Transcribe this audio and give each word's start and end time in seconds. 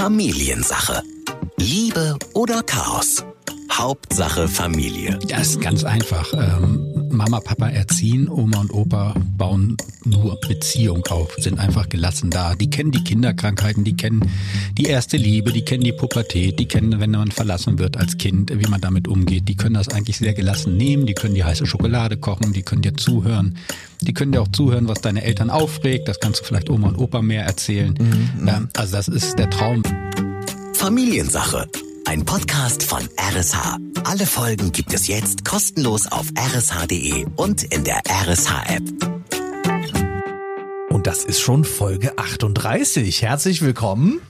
Familiensache. 0.00 1.02
Liebe 1.58 2.16
oder 2.32 2.62
Chaos? 2.62 3.22
Hauptsache 3.70 4.48
Familie. 4.48 5.18
Das 5.28 5.48
ist 5.48 5.60
ganz 5.60 5.84
einfach. 5.84 6.32
Ähm, 6.32 6.89
Mama, 7.12 7.40
Papa 7.40 7.68
erziehen, 7.68 8.28
Oma 8.28 8.60
und 8.60 8.72
Opa 8.72 9.14
bauen 9.36 9.76
nur 10.04 10.38
Beziehung 10.40 11.04
auf, 11.08 11.34
sind 11.38 11.58
einfach 11.58 11.88
gelassen 11.88 12.30
da. 12.30 12.54
Die 12.54 12.70
kennen 12.70 12.90
die 12.90 13.04
Kinderkrankheiten, 13.04 13.84
die 13.84 13.96
kennen 13.96 14.28
die 14.78 14.84
erste 14.84 15.16
Liebe, 15.16 15.52
die 15.52 15.62
kennen 15.62 15.84
die 15.84 15.92
Pubertät, 15.92 16.58
die 16.58 16.66
kennen, 16.66 17.00
wenn 17.00 17.10
man 17.10 17.30
verlassen 17.30 17.78
wird 17.78 17.96
als 17.96 18.18
Kind, 18.18 18.52
wie 18.54 18.68
man 18.68 18.80
damit 18.80 19.08
umgeht. 19.08 19.48
Die 19.48 19.56
können 19.56 19.74
das 19.74 19.88
eigentlich 19.88 20.18
sehr 20.18 20.34
gelassen 20.34 20.76
nehmen, 20.76 21.06
die 21.06 21.14
können 21.14 21.34
die 21.34 21.44
heiße 21.44 21.66
Schokolade 21.66 22.16
kochen, 22.16 22.52
die 22.52 22.62
können 22.62 22.82
dir 22.82 22.96
zuhören. 22.96 23.56
Die 24.00 24.14
können 24.14 24.32
dir 24.32 24.40
auch 24.40 24.48
zuhören, 24.48 24.88
was 24.88 25.00
deine 25.00 25.22
Eltern 25.22 25.50
aufregt. 25.50 26.08
Das 26.08 26.20
kannst 26.20 26.40
du 26.40 26.44
vielleicht 26.44 26.70
Oma 26.70 26.88
und 26.88 26.96
Opa 26.96 27.20
mehr 27.20 27.44
erzählen. 27.44 27.94
Mhm. 27.98 28.68
Also 28.74 28.96
das 28.96 29.08
ist 29.08 29.38
der 29.38 29.50
Traum. 29.50 29.82
Familiensache. 30.72 31.68
Ein 32.10 32.24
Podcast 32.24 32.82
von 32.82 33.08
RSH. 33.16 33.78
Alle 34.02 34.26
Folgen 34.26 34.72
gibt 34.72 34.92
es 34.92 35.06
jetzt 35.06 35.44
kostenlos 35.44 36.10
auf 36.10 36.26
rsh.de 36.36 37.24
und 37.36 37.62
in 37.62 37.84
der 37.84 38.00
RSH-App. 38.04 38.82
Und 40.88 41.06
das 41.06 41.22
ist 41.22 41.38
schon 41.38 41.64
Folge 41.64 42.18
38. 42.18 43.22
Herzlich 43.22 43.62
willkommen. 43.62 44.20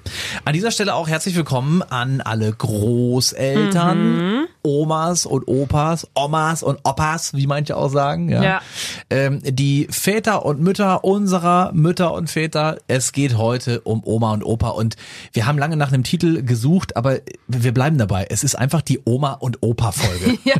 An 0.44 0.52
dieser 0.52 0.72
Stelle 0.72 0.94
auch 0.94 1.08
herzlich 1.08 1.36
willkommen 1.36 1.80
an 1.80 2.20
alle 2.20 2.52
Großeltern, 2.52 4.40
mhm. 4.40 4.48
Omas 4.62 5.26
und 5.26 5.48
Opas, 5.48 6.08
Omas 6.14 6.62
und 6.62 6.80
Opas, 6.84 7.34
wie 7.34 7.46
manche 7.46 7.76
auch 7.76 7.90
sagen. 7.90 8.28
Ja. 8.28 8.42
ja. 8.42 8.62
Ähm, 9.10 9.40
die 9.42 9.86
Väter 9.90 10.44
und 10.44 10.60
Mütter 10.60 11.04
unserer 11.04 11.72
Mütter 11.72 12.12
und 12.12 12.28
Väter. 12.30 12.78
Es 12.88 13.12
geht 13.12 13.36
heute 13.36 13.80
um 13.80 14.02
Oma 14.04 14.32
und 14.32 14.44
Opa. 14.44 14.68
Und 14.70 14.96
wir 15.32 15.46
haben 15.46 15.58
lange 15.58 15.76
nach 15.76 15.92
einem 15.92 16.04
Titel 16.04 16.42
gesucht, 16.42 16.96
aber 16.96 17.18
wir 17.48 17.72
bleiben 17.72 17.98
dabei. 17.98 18.26
Es 18.30 18.44
ist 18.44 18.54
einfach 18.54 18.82
die 18.82 19.00
Oma 19.04 19.34
und 19.34 19.62
Opa-Folge. 19.62 20.38
ja, 20.44 20.56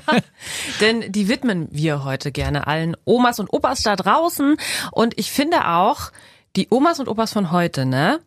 denn 0.80 1.12
die 1.12 1.28
widmen 1.28 1.68
wir 1.70 2.04
heute 2.04 2.32
gerne 2.32 2.66
allen 2.66 2.96
Omas 3.04 3.40
und 3.40 3.52
Opas 3.52 3.82
da 3.82 3.96
draußen. 3.96 4.56
Und 4.92 5.18
ich 5.18 5.30
finde 5.30 5.68
auch, 5.68 6.12
die 6.56 6.68
Omas 6.70 6.98
und 7.00 7.08
Opas 7.08 7.32
von 7.32 7.52
heute, 7.52 7.86
ne? 7.86 8.20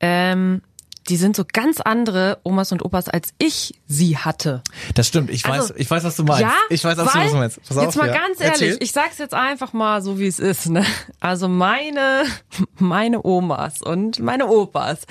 Ähm, 0.00 0.62
die 1.08 1.16
sind 1.16 1.36
so 1.36 1.44
ganz 1.50 1.80
andere 1.80 2.38
Omas 2.42 2.72
und 2.72 2.84
Opas, 2.84 3.08
als 3.08 3.32
ich 3.38 3.74
sie 3.86 4.18
hatte. 4.18 4.62
Das 4.94 5.08
stimmt. 5.08 5.30
Ich 5.30 5.44
also, 5.46 5.70
weiß, 5.70 5.74
ich 5.78 5.90
weiß, 5.90 6.04
was 6.04 6.16
du 6.16 6.24
meinst. 6.24 6.42
Ja, 6.42 6.54
ich 6.68 6.84
weiß 6.84 6.98
absolut, 6.98 7.24
was 7.24 7.32
du 7.32 7.38
meinst. 7.38 7.62
Pass 7.62 7.76
jetzt 7.76 7.88
auf, 7.88 7.96
mal 7.96 8.08
ja. 8.08 8.14
ganz 8.14 8.40
ehrlich, 8.40 8.62
Erzähl. 8.62 8.78
ich 8.80 8.92
sag's 8.92 9.18
jetzt 9.18 9.34
einfach 9.34 9.72
mal 9.72 10.02
so, 10.02 10.18
wie 10.18 10.26
es 10.26 10.38
ist. 10.38 10.68
Ne? 10.68 10.84
Also 11.20 11.48
meine, 11.48 12.24
meine 12.78 13.24
Omas 13.24 13.82
und 13.82 14.18
meine 14.20 14.46
Opas, 14.48 15.06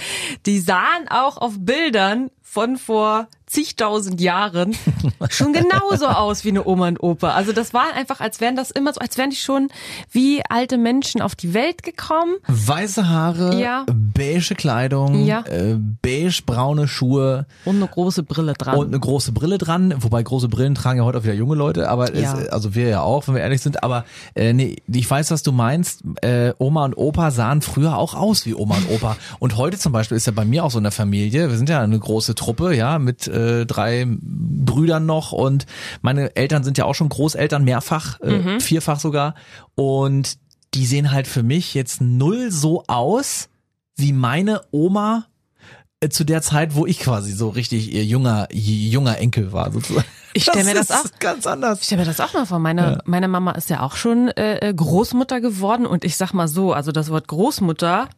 die 0.46 0.60
sahen 0.60 1.08
auch 1.10 1.38
auf 1.38 1.54
Bildern 1.58 2.30
von 2.42 2.78
vor 2.78 3.28
zigtausend 3.48 4.20
Jahren 4.22 4.76
schon 5.30 5.54
genauso 5.54 6.08
aus 6.08 6.44
wie 6.44 6.50
eine 6.50 6.66
Oma 6.66 6.88
und 6.88 7.02
Opa. 7.02 7.32
Also 7.32 7.54
das 7.54 7.74
war 7.74 7.94
einfach, 7.94 8.20
als 8.20 8.42
wären 8.42 8.56
das 8.56 8.72
immer 8.72 8.94
so, 8.94 9.00
als 9.00 9.18
wären 9.18 9.30
die 9.30 9.36
schon 9.36 9.70
wie 10.12 10.42
alte 10.50 10.78
Menschen 10.78 11.22
auf 11.22 11.36
die 11.36 11.54
Welt 11.54 11.84
gekommen. 11.84 12.36
Weiße 12.48 13.08
Haare, 13.08 13.60
ja. 13.60 13.86
beige 13.88 14.56
Kleidung, 14.56 15.26
ja. 15.26 15.42
äh, 15.42 15.78
beige 16.02 16.42
braune 16.46 16.88
Schuhe. 16.88 17.46
Und 17.66 17.78
eine 17.78 17.88
große 17.88 18.24
Brille 18.24 18.54
dran. 18.54 18.78
Und 18.78 18.88
eine 18.88 19.00
große 19.00 19.32
Brille 19.32 19.58
dran, 19.58 19.94
wobei 20.00 20.24
große 20.24 20.48
Brillen 20.48 20.76
tragen 20.76 21.00
ja 21.00 21.06
heute 21.06 21.20
auch 21.20 21.24
wieder 21.24 21.34
junge 21.34 21.56
Leute, 21.56 21.90
aber 21.90 22.16
ja. 22.16 22.38
es, 22.38 22.50
also 22.50 22.76
wir 22.76 22.88
ja 22.88 23.02
auch, 23.02 23.28
wenn 23.28 23.36
wir 23.36 23.42
ehrlich 23.42 23.62
sind. 23.62 23.84
Aber 23.84 24.06
äh, 24.34 24.54
nee, 24.54 24.78
ich 24.88 25.10
weiß, 25.10 25.32
was 25.32 25.44
du 25.44 25.52
meinst. 25.52 26.04
Äh, 26.22 26.54
Oma 26.58 26.86
und 26.86 26.98
Opa 26.98 27.32
sahen 27.32 27.62
früher 27.62 27.98
auch 27.98 28.16
aus 28.16 28.46
wie 28.46 28.56
Oma 28.56 28.76
und 28.76 28.90
Opa. 28.90 29.18
Und 29.40 29.58
heute 29.58 29.78
zum 29.78 29.92
Beispiel 29.92 30.18
ist 30.18 30.26
ja 30.26 30.34
bei 30.34 30.46
mir 30.46 30.64
auch 30.64 30.72
so 30.72 30.80
eine 30.80 30.92
Familie, 30.92 31.50
wir 31.50 31.58
sind 31.58 31.70
ja 31.70 31.82
eine 31.82 32.00
große 32.00 32.36
Truppe, 32.36 32.76
ja, 32.76 33.00
mit 33.00 33.28
äh, 33.28 33.45
drei 33.66 34.06
Brüdern 34.08 35.06
noch 35.06 35.32
und 35.32 35.66
meine 36.02 36.36
Eltern 36.36 36.64
sind 36.64 36.78
ja 36.78 36.86
auch 36.86 36.96
schon 36.96 37.10
Großeltern, 37.10 37.64
mehrfach, 37.64 38.20
äh, 38.22 38.38
mhm. 38.38 38.60
vierfach 38.60 39.00
sogar. 39.00 39.36
Und 39.76 40.38
die 40.74 40.86
sehen 40.86 41.12
halt 41.12 41.28
für 41.28 41.44
mich 41.44 41.74
jetzt 41.74 42.02
null 42.02 42.52
so 42.52 42.84
aus 42.88 43.50
wie 43.96 44.12
meine 44.12 44.62
Oma 44.72 45.28
äh, 46.02 46.10
zu 46.10 46.24
der 46.26 46.42
Zeit, 46.42 46.76
wo 46.76 46.86
ich 46.86 47.00
quasi 47.00 47.32
so 47.32 47.50
richtig 47.50 47.94
ihr 47.94 48.04
junger, 48.04 48.48
junger 48.52 49.18
Enkel 49.18 49.54
war 49.54 49.72
sozusagen. 49.72 50.08
Ich 50.34 50.44
stelle 50.44 50.66
mir 50.66 50.74
das 50.74 50.92
auch 50.92 51.06
ganz 51.20 51.48
anders. 51.48 51.80
Ich 51.80 51.86
stelle 51.86 52.02
mir 52.02 52.08
das 52.08 52.20
auch 52.20 52.34
mal 52.34 52.46
vor. 52.46 52.60
Meine 52.60 52.82
ja. 52.82 53.02
meine 53.06 53.30
Mama 53.30 53.52
ist 53.52 53.70
ja 53.70 53.82
auch 53.82 53.96
schon 53.96 54.28
äh, 54.28 54.74
Großmutter 54.76 55.40
geworden 55.40 55.86
und 55.86 56.04
ich 56.04 56.18
sag 56.18 56.34
mal 56.34 56.50
so, 56.50 56.74
also 56.74 56.92
das 56.92 57.10
Wort 57.10 57.30
Großmutter 57.30 58.10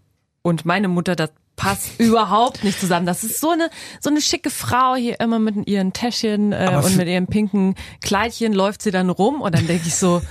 und 0.42 0.66
meine 0.66 0.88
Mutter, 0.88 1.16
das 1.16 1.30
passt 1.58 2.00
überhaupt 2.00 2.64
nicht 2.64 2.80
zusammen. 2.80 3.06
Das 3.06 3.26
ist 3.26 3.42
so 3.42 3.50
eine 3.50 3.70
so 4.00 4.10
eine 4.10 4.22
schicke 4.22 4.50
Frau 4.50 4.96
hier 4.96 5.20
immer 5.20 5.40
mit 5.40 5.68
ihren 5.68 5.92
Täschchen 5.92 6.54
äh, 6.54 6.80
und 6.82 6.96
mit 6.96 7.10
ihrem 7.10 7.28
pinken 7.28 7.76
Kleidchen 8.02 8.54
läuft 8.54 8.82
sie 8.82 8.92
dann 8.92 9.10
rum 9.10 9.42
und 9.42 9.54
dann 9.54 9.68
denke 9.68 9.88
ich 9.88 9.96
so 9.96 10.22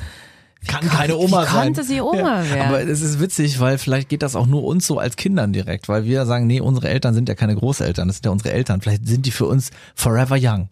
kann 0.67 0.89
keine 0.89 1.17
Oma 1.17 1.43
wie 1.43 1.47
sein. 1.47 1.63
konnte 1.63 1.85
sie 1.85 2.01
Oma 2.01 2.43
ja, 2.43 2.51
werden? 2.51 2.69
Aber 2.69 2.81
es 2.83 3.01
ist 3.01 3.21
witzig, 3.21 3.61
weil 3.61 3.79
vielleicht 3.79 4.09
geht 4.09 4.23
das 4.23 4.37
auch 4.37 4.47
nur 4.47 4.65
uns 4.65 4.87
so 4.87 4.99
als 4.99 5.17
Kindern 5.17 5.53
direkt, 5.53 5.89
weil 5.89 6.05
wir 6.05 6.27
sagen, 6.27 6.47
nee, 6.47 6.61
unsere 6.61 6.89
Eltern 6.89 7.15
sind 7.15 7.29
ja 7.29 7.35
keine 7.35 7.55
Großeltern, 7.55 8.09
das 8.09 8.17
sind 8.17 8.27
ja 8.27 8.33
unsere 8.33 8.53
Eltern. 8.53 8.81
Vielleicht 8.81 9.07
sind 9.07 9.27
die 9.27 9.31
für 9.31 9.47
uns 9.47 9.71
forever 9.95 10.37
young. 10.39 10.69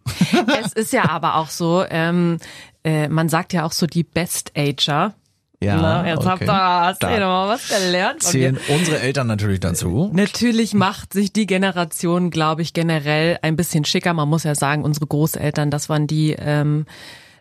Es 0.64 0.72
ist 0.72 0.92
ja 0.92 1.08
aber 1.08 1.36
auch 1.36 1.48
so, 1.48 1.84
ähm, 1.88 2.38
äh, 2.82 3.08
man 3.08 3.28
sagt 3.28 3.52
ja 3.52 3.64
auch 3.64 3.72
so 3.72 3.86
die 3.86 4.02
Best 4.02 4.52
Ager. 4.56 5.14
Ja, 5.64 5.76
Na, 5.76 6.06
jetzt 6.06 6.18
okay. 6.18 6.28
habt 6.28 6.42
ihr, 6.42 6.52
hast 6.52 7.02
da 7.02 7.12
ihr 7.12 7.20
noch 7.20 7.26
mal 7.26 7.48
was 7.48 7.68
gelernt. 7.68 8.22
Zählen 8.22 8.58
unsere 8.68 9.00
Eltern 9.00 9.26
natürlich 9.26 9.60
dazu. 9.60 10.10
Natürlich 10.12 10.74
macht 10.74 11.12
sich 11.12 11.32
die 11.32 11.46
Generation, 11.46 12.30
glaube 12.30 12.62
ich, 12.62 12.72
generell 12.72 13.38
ein 13.42 13.56
bisschen 13.56 13.84
schicker. 13.84 14.12
Man 14.12 14.28
muss 14.28 14.44
ja 14.44 14.54
sagen, 14.54 14.84
unsere 14.84 15.06
Großeltern, 15.06 15.70
das 15.70 15.88
waren 15.88 16.06
die 16.06 16.36
ähm, 16.38 16.86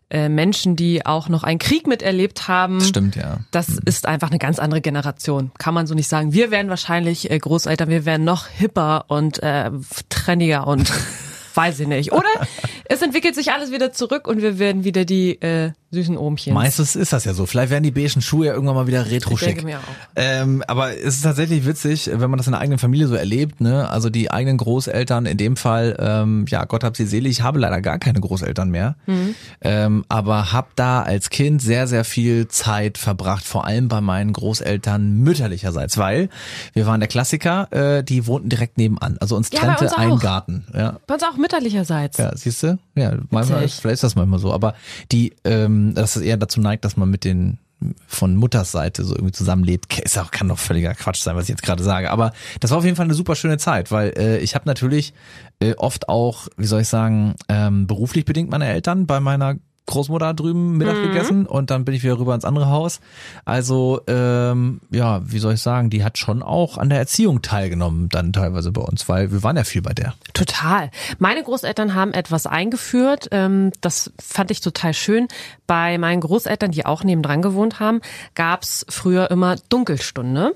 äh, 0.09 0.29
Menschen, 0.29 0.75
die 0.75 1.06
auch 1.06 1.28
noch 1.28 1.44
einen 1.44 1.59
Krieg 1.59 1.88
miterlebt 1.88 2.47
haben. 2.47 2.81
Stimmt, 2.81 3.16
ja. 3.16 3.39
Das 3.51 3.67
mhm. 3.67 3.79
ist 3.85 4.06
einfach 4.06 4.29
eine 4.29 4.39
ganz 4.39 4.59
andere 4.59 4.79
Generation. 4.79 5.51
Kann 5.57 5.73
man 5.73 5.88
so 5.88 5.95
nicht 5.95 6.07
sagen. 6.07 6.33
Wir 6.33 6.51
werden 6.51 6.69
wahrscheinlich 6.69 7.31
äh, 7.31 7.39
Großeltern, 7.39 7.89
wir 7.89 8.06
werden 8.06 8.23
noch 8.23 8.47
hipper 8.47 9.06
und 9.07 9.41
äh, 9.41 9.72
trendiger 10.09 10.67
und 10.67 10.91
weiß 11.56 11.79
ich 11.79 11.88
nicht. 11.88 12.12
Oder 12.12 12.29
es 12.85 13.01
entwickelt 13.01 13.33
sich 13.35 13.51
alles 13.51 13.72
wieder 13.72 13.91
zurück 13.91 14.28
und 14.28 14.41
wir 14.41 14.59
werden 14.59 14.83
wieder 14.83 15.03
die 15.03 15.41
äh, 15.41 15.72
süßen 15.94 16.18
Ohmchen. 16.18 16.54
Meistens 16.54 16.96
ist 16.96 17.14
das 17.14 17.26
ja 17.26 17.34
so. 17.34 17.46
Vielleicht 17.46 17.70
werden 17.70 17.84
die 17.84 17.92
beigen 17.92 18.22
Schuhe 18.22 18.48
ja 18.48 18.54
irgendwann 18.54 18.76
mal 18.76 18.88
wieder 18.88 19.09
retro 19.09 19.38
schick. 19.38 19.50
Ich 19.50 19.56
denke 19.56 19.66
mir 19.66 19.78
auch. 19.78 19.84
Ähm, 20.16 20.64
aber 20.68 20.98
es 20.98 21.16
ist 21.16 21.22
tatsächlich 21.22 21.66
witzig, 21.66 22.09
wenn 22.12 22.30
man 22.30 22.38
das 22.38 22.48
in 22.48 22.54
der 22.54 22.62
eigenen 22.62 22.80
Familie 22.80 23.08
so 23.08 23.16
erlebt, 23.16 23.62
ne? 23.62 23.90
Also 23.90 24.09
die 24.09 24.31
eigenen 24.31 24.58
Großeltern, 24.58 25.26
in 25.26 25.38
dem 25.38 25.56
Fall, 25.56 25.96
ähm, 26.00 26.46
ja, 26.50 26.66
Gott 26.66 26.84
hab 26.84 26.98
sie 26.98 27.06
selig, 27.06 27.31
ich 27.31 27.42
habe 27.42 27.59
leider 27.59 27.81
gar 27.81 28.00
keine 28.00 28.20
Großeltern 28.20 28.70
mehr. 28.70 28.96
Mhm. 29.06 29.36
Ähm, 29.62 30.06
aber 30.09 30.52
hab 30.52 30.76
da 30.76 31.04
als 31.04 31.30
Kind 31.30 31.62
sehr, 31.62 31.88
sehr 31.88 32.04
viel 32.04 32.48
Zeit 32.48 32.98
verbracht, 32.98 33.46
vor 33.46 33.66
allem 33.66 33.88
bei 33.88 34.02
meinen 34.02 34.34
Großeltern 34.34 35.18
mütterlicherseits, 35.18 35.98
weil 35.98 36.30
wir 36.74 36.86
waren 36.86 37.00
der 37.00 37.10
Klassiker, 37.10 37.72
äh, 37.72 38.04
die 38.04 38.28
wohnten 38.28 38.50
direkt 38.50 38.78
nebenan. 38.78 39.18
Also 39.20 39.36
uns 39.36 39.50
trennte 39.50 39.86
uns 39.86 39.94
ein 39.94 40.18
Garten. 40.20 40.66
Ja. 40.74 41.00
Bei 41.08 41.14
uns 41.14 41.24
auch 41.24 41.38
mütterlicherseits. 41.38 42.18
Ja, 42.18 42.36
siehst 42.36 42.64
du? 42.64 42.78
Ja, 42.96 43.14
manchmal 43.30 43.64
ist, 43.64 43.81
vielleicht 43.81 43.96
ist 43.96 44.04
das 44.04 44.16
manchmal 44.16 44.40
so. 44.40 44.52
Aber 44.52 44.74
die, 45.12 45.34
ähm, 45.44 45.82
dass 45.94 46.16
es 46.16 46.21
eher 46.21 46.38
dazu 46.38 46.61
neigt, 46.61 46.85
dass 46.85 46.97
man 46.97 47.09
mit 47.09 47.23
den 47.23 47.59
von 48.07 48.35
Mutters 48.35 48.71
Seite 48.71 49.03
so 49.03 49.13
irgendwie 49.16 49.33
zusammenlebt, 49.33 49.99
ist 49.99 50.17
auch, 50.17 50.31
kann 50.31 50.47
doch 50.47 50.59
völliger 50.59 50.94
Quatsch 50.94 51.21
sein, 51.21 51.35
was 51.35 51.44
ich 51.44 51.49
jetzt 51.49 51.63
gerade 51.63 51.83
sage. 51.83 52.11
Aber 52.11 52.31
das 52.59 52.71
war 52.71 52.77
auf 52.77 52.85
jeden 52.85 52.95
Fall 52.95 53.05
eine 53.05 53.13
super 53.13 53.35
schöne 53.35 53.57
Zeit, 53.57 53.91
weil 53.91 54.13
äh, 54.17 54.38
ich 54.39 54.55
habe 54.55 54.67
natürlich 54.67 55.13
äh, 55.59 55.73
oft 55.75 56.09
auch, 56.09 56.47
wie 56.57 56.66
soll 56.66 56.81
ich 56.81 56.88
sagen, 56.88 57.35
ähm, 57.49 57.88
beruflich 57.88 58.25
bedingt 58.25 58.49
meine 58.49 58.67
Eltern 58.67 59.05
bei 59.05 59.19
meiner 59.19 59.55
Großmutter 59.85 60.33
drüben 60.33 60.77
Mittag 60.77 60.97
mhm. 60.97 61.03
gegessen 61.03 61.45
und 61.45 61.69
dann 61.69 61.85
bin 61.85 61.94
ich 61.94 62.03
wieder 62.03 62.17
rüber 62.17 62.33
ins 62.33 62.45
andere 62.45 62.69
Haus. 62.69 63.01
Also 63.45 64.01
ähm, 64.07 64.81
ja, 64.91 65.21
wie 65.25 65.39
soll 65.39 65.55
ich 65.55 65.61
sagen, 65.61 65.89
die 65.89 66.03
hat 66.03 66.17
schon 66.17 66.41
auch 66.41 66.77
an 66.77 66.89
der 66.89 66.99
Erziehung 66.99 67.41
teilgenommen, 67.41 68.09
dann 68.09 68.31
teilweise 68.31 68.71
bei 68.71 68.81
uns, 68.81 69.09
weil 69.09 69.31
wir 69.31 69.44
waren 69.44 69.57
ja 69.57 69.63
viel 69.63 69.81
bei 69.81 69.94
der. 69.94 70.13
Total. 70.33 70.89
Meine 71.19 71.44
Großeltern 71.44 71.94
haben 71.94 72.13
etwas 72.13 72.47
eingeführt, 72.47 73.27
ähm, 73.31 73.71
das 73.81 74.12
fand 74.21 74.51
ich 74.51 74.62
total 74.62 74.94
schön. 74.94 75.27
Bei 75.68 75.97
meinen 75.97 76.21
Großeltern, 76.21 76.71
die 76.71 76.86
auch 76.86 77.03
nebendran 77.03 77.41
gewohnt 77.41 77.79
haben, 77.79 78.01
gab's 78.36 78.86
früher 78.89 79.29
immer 79.31 79.57
Dunkelstunde. 79.69 80.53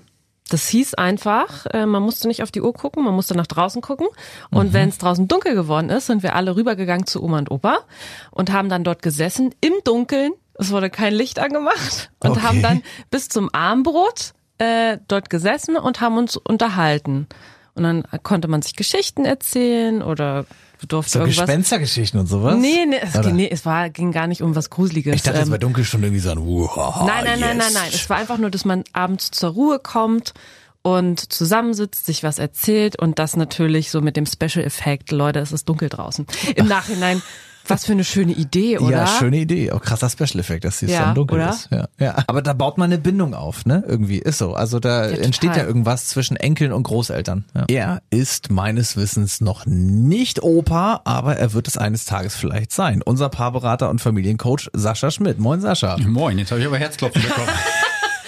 Das 0.50 0.68
hieß 0.68 0.94
einfach, 0.94 1.66
äh, 1.68 1.86
man 1.86 2.04
musste 2.04 2.28
nicht 2.28 2.44
auf 2.44 2.52
die 2.52 2.62
Uhr 2.62 2.74
gucken, 2.74 3.04
man 3.04 3.14
musste 3.14 3.36
nach 3.36 3.48
draußen 3.48 3.82
gucken. 3.82 4.08
Und 4.50 4.70
mhm. 4.70 4.74
wenn 4.74 4.90
es 4.90 4.98
draußen 4.98 5.28
dunkel 5.28 5.56
geworden 5.56 5.90
ist, 5.90 6.08
sind 6.08 6.24
wir 6.24 6.36
alle 6.36 6.56
rübergegangen 6.56 7.06
zu 7.06 7.24
Oma 7.24 7.40
und 7.40 7.52
Opa 7.52 7.80
und 8.32 8.52
haben 8.52 8.70
dann 8.70 8.84
dort 8.84 9.02
gesessen 9.02 9.54
im 9.62 9.74
Dunkeln. 9.84 10.32
Es 10.54 10.72
wurde 10.72 10.90
kein 10.90 11.14
Licht 11.14 11.40
angemacht 11.40 12.12
und 12.20 12.32
okay. 12.32 12.42
haben 12.42 12.62
dann 12.62 12.84
bis 13.12 13.30
zum 13.30 13.50
Armbrot 13.54 14.34
äh, 14.58 14.98
dort 15.08 15.30
gesessen 15.30 15.76
und 15.76 16.02
haben 16.02 16.18
uns 16.18 16.38
unterhalten. 16.38 17.28
Und 17.76 17.84
dann 17.84 18.04
konnte 18.24 18.48
man 18.48 18.64
sich 18.64 18.76
Geschichten 18.76 19.24
erzählen 19.24 20.02
oder 20.02 20.46
durfte 20.86 21.14
so 21.14 21.20
irgendwas. 21.20 21.46
Gespenstergeschichten 21.46 22.20
und 22.20 22.28
sowas? 22.28 22.56
Nee, 22.58 22.86
nee, 22.88 23.00
es, 23.02 23.20
ging, 23.22 23.36
nee, 23.36 23.50
es 23.52 23.66
war, 23.66 23.90
ging 23.90 24.12
gar 24.12 24.28
nicht 24.28 24.42
um 24.42 24.56
was 24.56 24.70
Gruseliges. 24.70 25.16
Ich 25.16 25.24
dachte, 25.24 25.38
ähm, 25.40 25.46
es 25.46 25.52
war 25.52 25.58
dunkel 25.58 25.84
schon 25.84 26.04
irgendwie 26.04 26.20
so 26.20 26.30
ein 26.30 26.40
Wuh, 26.40 26.70
Nein, 26.76 27.08
nein, 27.08 27.26
yes. 27.26 27.40
nein, 27.40 27.58
nein, 27.58 27.74
nein. 27.74 27.90
Es 27.92 28.10
war 28.10 28.18
einfach 28.18 28.38
nur, 28.38 28.52
dass 28.52 28.66
man 28.66 28.84
abends 28.94 29.32
zur 29.32 29.52
Ruhe 29.52 29.80
kommt 29.80 30.34
und 30.84 31.34
zusammensitzt, 31.34 32.06
sich 32.06 32.24
was 32.24 32.40
erzählt 32.40 32.98
und 32.98 33.20
das 33.20 33.36
natürlich 33.36 33.90
so 33.92 34.02
mit 34.02 34.16
dem 34.16 34.26
Special 34.26 34.64
Effekt, 34.64 35.12
Leute, 35.12 35.40
es 35.40 35.52
ist 35.52 35.68
dunkel 35.68 35.90
draußen. 35.90 36.26
Im 36.56 36.68
Nachhinein 36.68 37.22
was 37.70 37.86
für 37.86 37.92
eine 37.94 38.04
schöne 38.04 38.34
Idee, 38.34 38.78
oder? 38.80 38.92
Ja, 38.98 39.08
schöne 39.08 39.38
Idee. 39.38 39.72
Auch 39.72 39.82
krasser 39.82 40.10
Special 40.10 40.40
Effekt, 40.40 40.64
dass 40.66 40.82
es 40.82 40.92
Ja, 40.92 41.06
dann 41.06 41.16
dunkel 41.16 41.38
oder? 41.38 41.50
ist. 41.50 41.70
Ja. 41.72 41.88
ja. 42.00 42.16
Aber 42.28 42.42
da 42.42 42.54
baut 42.54 42.78
man 42.78 42.92
eine 42.92 42.98
Bindung 42.98 43.34
auf, 43.34 43.66
ne? 43.66 43.84
Irgendwie 43.88 44.18
ist 44.20 44.38
so. 44.38 44.54
Also 44.54 44.80
da 44.80 45.08
Ja, 45.10 45.18
entsteht 45.18 45.56
ja 45.56 45.64
irgendwas 45.66 46.08
zwischen 46.08 46.38
Enkeln 46.38 46.72
und 46.72 46.84
Großeltern. 46.84 47.46
Ja. 47.56 47.66
Er 47.68 48.02
ist 48.10 48.50
meines 48.52 48.98
Wissens 48.98 49.42
noch 49.42 49.66
nicht 49.66 50.44
Opa, 50.44 51.02
aber 51.06 51.38
er 51.38 51.54
wird 51.54 51.68
es 51.68 51.78
eines 51.78 52.06
Tages 52.06 52.36
vielleicht 52.36 52.72
sein. 52.72 53.02
Unser 53.02 53.30
Paarberater 53.30 53.90
und 53.90 54.00
Familiencoach 54.02 54.70
Sascha 54.74 55.12
Schmidt. 55.12 55.40
Moin 55.40 55.62
Sascha. 55.62 55.98
Moin, 56.06 56.38
jetzt 56.38 56.52
habe 56.52 56.62
ich 56.62 56.68
aber 56.68 56.78
Herzklopfen 56.78 57.22
bekommen. 57.22 57.48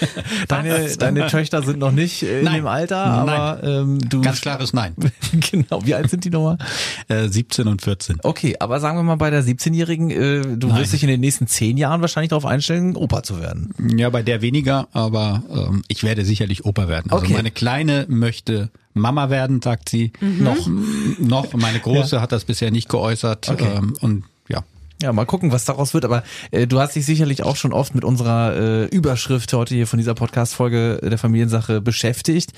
Deine, 0.48 0.88
deine 0.96 1.26
Töchter 1.26 1.62
sind 1.62 1.78
noch 1.78 1.92
nicht 1.92 2.22
äh, 2.22 2.38
in 2.40 2.44
Nein. 2.44 2.54
dem 2.56 2.66
Alter, 2.66 3.04
aber 3.04 3.62
ähm, 3.62 3.98
du 4.08 4.20
Ganz 4.20 4.40
klares 4.40 4.72
Nein. 4.72 4.94
genau. 5.50 5.84
Wie 5.84 5.94
alt 5.94 6.10
sind 6.10 6.24
die 6.24 6.30
nochmal? 6.30 6.58
Äh, 7.08 7.28
17 7.28 7.66
und 7.68 7.82
14. 7.82 8.18
Okay, 8.22 8.56
aber 8.58 8.80
sagen 8.80 8.98
wir 8.98 9.02
mal 9.02 9.16
bei 9.16 9.30
der 9.30 9.44
17-Jährigen, 9.44 10.10
äh, 10.10 10.42
du 10.56 10.68
Nein. 10.68 10.78
wirst 10.78 10.92
dich 10.92 11.02
in 11.02 11.08
den 11.08 11.20
nächsten 11.20 11.46
zehn 11.46 11.76
Jahren 11.76 12.00
wahrscheinlich 12.00 12.30
darauf 12.30 12.46
einstellen, 12.46 12.96
Opa 12.96 13.22
zu 13.22 13.40
werden. 13.40 13.74
Ja, 13.96 14.10
bei 14.10 14.22
der 14.22 14.42
weniger, 14.42 14.88
aber 14.92 15.42
ähm, 15.50 15.82
ich 15.88 16.02
werde 16.02 16.24
sicherlich 16.24 16.64
Opa 16.64 16.88
werden. 16.88 17.10
Also 17.10 17.24
Okay. 17.24 17.34
meine 17.34 17.50
Kleine 17.50 18.06
möchte 18.08 18.70
Mama 18.94 19.30
werden, 19.30 19.62
sagt 19.62 19.88
sie. 19.88 20.12
Noch. 20.20 20.68
Noch. 21.18 21.52
Meine 21.54 21.78
Große 21.82 22.20
hat 22.20 22.32
das 22.32 22.44
bisher 22.44 22.70
nicht 22.70 22.88
geäußert. 22.88 23.48
Okay. 23.48 23.68
Ähm, 23.76 23.94
und 24.00 24.24
ja. 25.02 25.12
Mal 25.12 25.26
gucken, 25.26 25.52
was 25.52 25.64
daraus 25.64 25.94
wird. 25.94 26.04
Aber 26.04 26.22
äh, 26.50 26.66
du 26.66 26.80
hast 26.80 26.96
dich 26.96 27.06
sicherlich 27.06 27.42
auch 27.42 27.56
schon 27.56 27.72
oft 27.72 27.94
mit 27.94 28.04
unserer 28.04 28.56
äh, 28.56 28.84
Überschrift 28.86 29.52
heute 29.52 29.74
hier 29.74 29.86
von 29.86 29.98
dieser 29.98 30.14
Podcast-Folge 30.14 31.00
der 31.02 31.18
Familiensache 31.18 31.80
beschäftigt. 31.80 32.52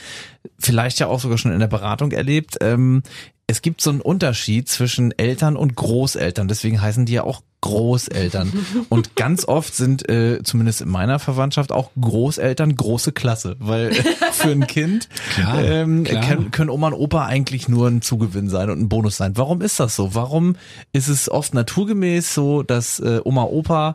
Vielleicht 0.59 0.99
ja 0.99 1.07
auch 1.07 1.21
sogar 1.21 1.39
schon 1.39 1.53
in 1.53 1.61
der 1.61 1.69
Beratung 1.69 2.13
erlebt. 2.13 2.57
Ähm, 2.61 3.03
es 3.47 3.61
gibt 3.63 3.81
so 3.81 3.91
einen 3.91 4.01
Unterschied 4.01 4.69
zwischen 4.69 5.17
Eltern 5.19 5.57
und 5.57 5.75
Großeltern. 5.77 6.49
Deswegen 6.49 6.81
heißen 6.81 7.05
die 7.07 7.13
ja 7.15 7.25
auch 7.25 7.43
Großeltern. 7.61 8.53
Und 8.89 9.15
ganz 9.15 9.45
oft 9.47 9.75
sind, 9.75 10.09
äh, 10.09 10.43
zumindest 10.43 10.81
in 10.81 10.89
meiner 10.89 11.19
Verwandtschaft, 11.21 11.71
auch 11.71 11.91
Großeltern 12.01 12.75
große 12.75 13.13
Klasse. 13.13 13.55
Weil 13.61 13.93
für 14.33 14.51
ein 14.51 14.67
Kind 14.67 15.09
Klar, 15.35 15.63
ähm, 15.63 16.03
klar. 16.05 16.25
können, 16.25 16.51
können 16.51 16.71
Oma 16.71 16.89
und 16.89 16.95
Opa 16.95 17.27
eigentlich 17.27 17.69
nur 17.69 17.87
ein 17.89 18.03
Zugewinn 18.03 18.49
sein 18.49 18.69
und 18.69 18.81
ein 18.81 18.89
Bonus 18.89 19.17
sein. 19.17 19.37
Warum 19.37 19.61
ist 19.61 19.79
das 19.79 19.95
so? 19.95 20.13
Warum 20.15 20.57
ist 20.93 21.07
es 21.09 21.31
oft 21.31 21.55
naturgemäß 21.55 22.35
so, 22.35 22.63
dass 22.65 22.99
äh, 22.99 23.21
Oma, 23.23 23.45
Opa, 23.45 23.95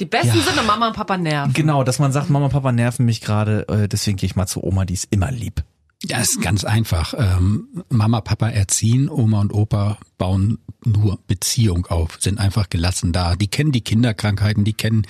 Die 0.00 0.04
besten 0.04 0.36
Ja. 0.36 0.42
sind 0.42 0.58
und 0.58 0.66
Mama 0.66 0.88
und 0.88 0.96
Papa 0.96 1.16
nerven. 1.16 1.52
genau, 1.54 1.84
dass 1.84 1.98
man 1.98 2.12
sagt, 2.12 2.28
Mama, 2.28 2.48
Papa 2.48 2.72
nerven 2.72 3.06
mich 3.06 3.20
gerade, 3.22 3.66
äh, 3.68 3.88
deswegen 3.88 4.16
gehe 4.18 4.26
ich 4.26 4.36
mal 4.36 4.46
zu 4.46 4.62
Oma, 4.62 4.84
die 4.84 4.94
ist 4.94 5.06
immer 5.10 5.30
lieb. 5.30 5.62
Ja, 6.04 6.18
ist 6.18 6.42
ganz 6.42 6.64
einfach. 6.64 7.14
Ähm, 7.16 7.68
Mama, 7.88 8.20
Papa 8.20 8.48
erziehen, 8.48 9.08
Oma 9.08 9.40
und 9.40 9.52
Opa 9.52 9.98
bauen 10.18 10.58
nur 10.84 11.20
Beziehung 11.28 11.86
auf, 11.86 12.18
sind 12.18 12.40
einfach 12.40 12.68
gelassen 12.68 13.12
da. 13.12 13.36
Die 13.36 13.46
kennen 13.46 13.70
die 13.70 13.82
Kinderkrankheiten, 13.82 14.64
die 14.64 14.72
kennen 14.72 15.06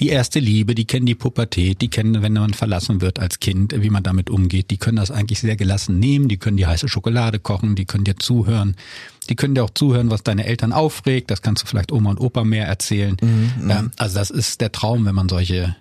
die 0.00 0.08
erste 0.08 0.40
Liebe, 0.40 0.74
die 0.74 0.84
kennen 0.84 1.06
die 1.06 1.14
Pubertät, 1.14 1.80
die 1.80 1.88
kennen, 1.88 2.20
wenn 2.20 2.34
man 2.34 2.52
verlassen 2.52 3.00
wird 3.00 3.18
als 3.18 3.40
Kind, 3.40 3.74
wie 3.74 3.88
man 3.88 4.02
damit 4.02 4.28
umgeht. 4.28 4.70
Die 4.70 4.76
können 4.76 4.96
das 4.96 5.10
eigentlich 5.10 5.40
sehr 5.40 5.56
gelassen 5.56 5.98
nehmen, 5.98 6.28
die 6.28 6.36
können 6.36 6.58
die 6.58 6.66
heiße 6.66 6.88
Schokolade 6.88 7.38
kochen, 7.38 7.74
die 7.74 7.86
können 7.86 8.04
dir 8.04 8.16
zuhören. 8.16 8.76
Die 9.30 9.36
können 9.36 9.54
dir 9.54 9.64
auch 9.64 9.70
zuhören, 9.70 10.10
was 10.10 10.22
deine 10.22 10.44
Eltern 10.44 10.74
aufregt. 10.74 11.30
Das 11.30 11.40
kannst 11.40 11.62
du 11.62 11.66
vielleicht 11.66 11.90
Oma 11.90 12.10
und 12.10 12.20
Opa 12.20 12.44
mehr 12.44 12.66
erzählen. 12.66 13.16
Ähm, 13.22 13.90
also 13.96 14.18
das 14.18 14.28
ist 14.28 14.60
der 14.60 14.72
Traum, 14.72 15.06
wenn 15.06 15.14
man 15.14 15.30
solche 15.30 15.74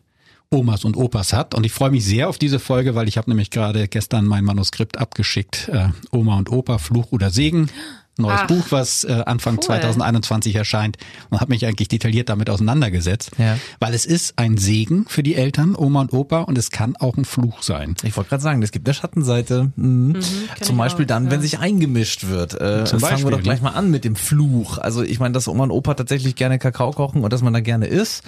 Omas 0.53 0.85
und 0.85 0.95
Opas 0.95 1.33
hat. 1.33 1.55
Und 1.55 1.65
ich 1.65 1.71
freue 1.71 1.91
mich 1.91 2.05
sehr 2.05 2.29
auf 2.29 2.38
diese 2.38 2.59
Folge, 2.59 2.95
weil 2.95 3.07
ich 3.07 3.17
habe 3.17 3.29
nämlich 3.29 3.50
gerade 3.50 3.88
gestern 3.88 4.25
mein 4.25 4.45
Manuskript 4.45 4.97
abgeschickt. 4.97 5.69
Äh, 5.69 5.89
Oma 6.11 6.38
und 6.38 6.51
Opa, 6.51 6.77
Fluch 6.77 7.11
oder 7.11 7.29
Segen. 7.29 7.69
Neues 8.18 8.42
Ach, 8.44 8.48
Buch, 8.48 8.65
was 8.69 9.04
äh, 9.06 9.24
Anfang 9.25 9.56
cool. 9.56 9.63
2021 9.63 10.56
erscheint 10.56 10.98
und 11.31 11.42
habe 11.42 11.51
mich 11.51 11.65
eigentlich 11.65 11.88
detailliert 11.88 12.30
damit 12.30 12.50
auseinandergesetzt. 12.50 13.31
Ja. 13.39 13.57
Weil 13.80 13.95
es 13.95 14.06
ist 14.06 14.38
ein 14.38 14.57
Segen 14.57 15.06
für 15.07 15.24
die 15.24 15.33
Eltern, 15.33 15.75
Oma 15.75 16.01
und 16.01 16.13
Opa, 16.13 16.42
und 16.42 16.57
es 16.57 16.69
kann 16.69 16.95
auch 16.95 17.18
ein 17.18 17.25
Fluch 17.25 17.63
sein. 17.63 17.95
Ich 18.04 18.15
wollte 18.15 18.30
gerade 18.30 18.44
sagen, 18.44 18.62
es 18.62 18.71
gibt 18.71 18.88
eine 18.88 18.94
Schattenseite. 18.94 19.71
Mhm. 19.75 20.19
Zum 20.62 20.75
ich 20.75 20.77
Beispiel 20.77 21.06
auch, 21.06 21.07
dann, 21.07 21.25
ja. 21.25 21.31
wenn 21.31 21.42
sich 21.42 21.57
eingemischt 21.57 22.27
wird. 22.27 22.60
Äh, 22.60 22.83
Zum 22.86 23.00
fangen 23.00 23.24
wir 23.24 23.31
doch 23.31 23.42
gleich 23.42 23.62
mal 23.62 23.71
an 23.71 23.89
mit 23.89 24.06
dem 24.06 24.15
Fluch. 24.15 24.77
Also 24.77 25.01
ich 25.01 25.19
meine, 25.19 25.33
dass 25.33 25.48
Oma 25.48 25.63
und 25.63 25.71
Opa 25.71 25.95
tatsächlich 25.95 26.36
gerne 26.36 26.60
Kakao 26.60 26.92
kochen 26.92 27.24
und 27.24 27.33
dass 27.33 27.42
man 27.42 27.54
da 27.54 27.62
gerne 27.62 27.88
isst. 27.88 28.24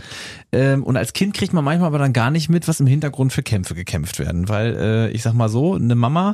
Ähm, 0.52 0.84
und 0.84 0.98
als 0.98 1.14
Kind 1.14 1.36
kriegt 1.36 1.54
man 1.54 1.64
manchmal 1.64 1.88
aber 1.88 2.00
dann 2.00 2.14
gar 2.14 2.32
nicht 2.32 2.50
mit, 2.50 2.68
was 2.68 2.80
im 2.80 2.88
Hintergrund 2.88 3.34
für 3.34 3.44
Kämpfe 3.44 3.76
gekämpft 3.76 4.18
werden. 4.18 4.50
Weil 4.50 4.76
äh, 4.76 5.10
ich 5.12 5.22
sag 5.22 5.34
mal 5.34 5.50
so, 5.50 5.76
eine 5.76 5.94
Mama, 5.94 6.34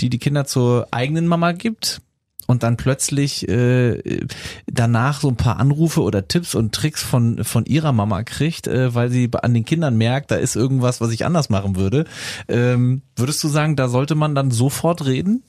die 0.00 0.08
die 0.08 0.18
Kinder 0.18 0.46
zur 0.46 0.88
eigenen 0.92 1.26
Mama 1.26 1.52
gibt, 1.52 2.00
und 2.46 2.62
dann 2.62 2.76
plötzlich 2.76 3.48
äh, 3.48 4.00
danach 4.66 5.20
so 5.20 5.28
ein 5.28 5.36
paar 5.36 5.58
Anrufe 5.58 6.02
oder 6.02 6.28
Tipps 6.28 6.54
und 6.54 6.74
Tricks 6.74 7.02
von 7.02 7.44
von 7.44 7.64
ihrer 7.66 7.92
Mama 7.92 8.22
kriegt, 8.22 8.66
äh, 8.66 8.94
weil 8.94 9.10
sie 9.10 9.30
an 9.42 9.54
den 9.54 9.64
Kindern 9.64 9.96
merkt, 9.96 10.30
da 10.30 10.36
ist 10.36 10.56
irgendwas, 10.56 11.00
was 11.00 11.10
ich 11.12 11.24
anders 11.24 11.48
machen 11.50 11.76
würde. 11.76 12.04
Ähm, 12.48 13.02
würdest 13.16 13.42
du 13.44 13.48
sagen, 13.48 13.76
da 13.76 13.88
sollte 13.88 14.14
man 14.14 14.34
dann 14.34 14.50
sofort 14.50 15.04
reden? 15.06 15.42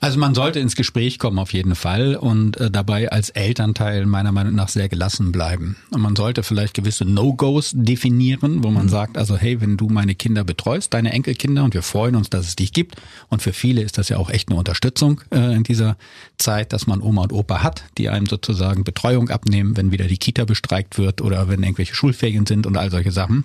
Also 0.00 0.18
man 0.18 0.34
sollte 0.34 0.60
ins 0.60 0.76
Gespräch 0.76 1.18
kommen 1.18 1.38
auf 1.38 1.52
jeden 1.52 1.74
Fall 1.74 2.16
und 2.16 2.58
äh, 2.58 2.70
dabei 2.70 3.10
als 3.10 3.30
Elternteil 3.30 4.06
meiner 4.06 4.32
Meinung 4.32 4.54
nach 4.54 4.68
sehr 4.68 4.88
gelassen 4.88 5.32
bleiben. 5.32 5.76
Und 5.90 6.00
man 6.00 6.16
sollte 6.16 6.42
vielleicht 6.42 6.74
gewisse 6.74 7.04
No-Gos 7.04 7.72
definieren, 7.74 8.62
wo 8.62 8.70
man 8.70 8.88
sagt, 8.88 9.18
also 9.18 9.36
hey, 9.36 9.60
wenn 9.60 9.76
du 9.76 9.88
meine 9.88 10.14
Kinder 10.14 10.44
betreust, 10.44 10.94
deine 10.94 11.12
Enkelkinder 11.12 11.64
und 11.64 11.74
wir 11.74 11.82
freuen 11.82 12.16
uns, 12.16 12.30
dass 12.30 12.46
es 12.46 12.56
dich 12.56 12.72
gibt 12.72 12.96
und 13.28 13.42
für 13.42 13.52
viele 13.52 13.82
ist 13.82 13.98
das 13.98 14.08
ja 14.08 14.18
auch 14.18 14.30
echt 14.30 14.48
eine 14.48 14.58
Unterstützung 14.58 15.20
äh, 15.30 15.54
in 15.54 15.62
dieser 15.62 15.96
Zeit, 16.38 16.72
dass 16.72 16.86
man 16.86 17.00
Oma 17.02 17.24
und 17.24 17.32
Opa 17.32 17.62
hat, 17.62 17.84
die 17.98 18.08
einem 18.08 18.26
sozusagen 18.26 18.84
Betreuung 18.84 19.30
abnehmen, 19.30 19.76
wenn 19.76 19.92
wieder 19.92 20.06
die 20.06 20.18
Kita 20.18 20.44
bestreikt 20.44 20.98
wird 20.98 21.20
oder 21.20 21.48
wenn 21.48 21.62
irgendwelche 21.62 21.94
Schulferien 21.94 22.46
sind 22.46 22.66
und 22.66 22.76
all 22.76 22.90
solche 22.90 23.12
Sachen. 23.12 23.44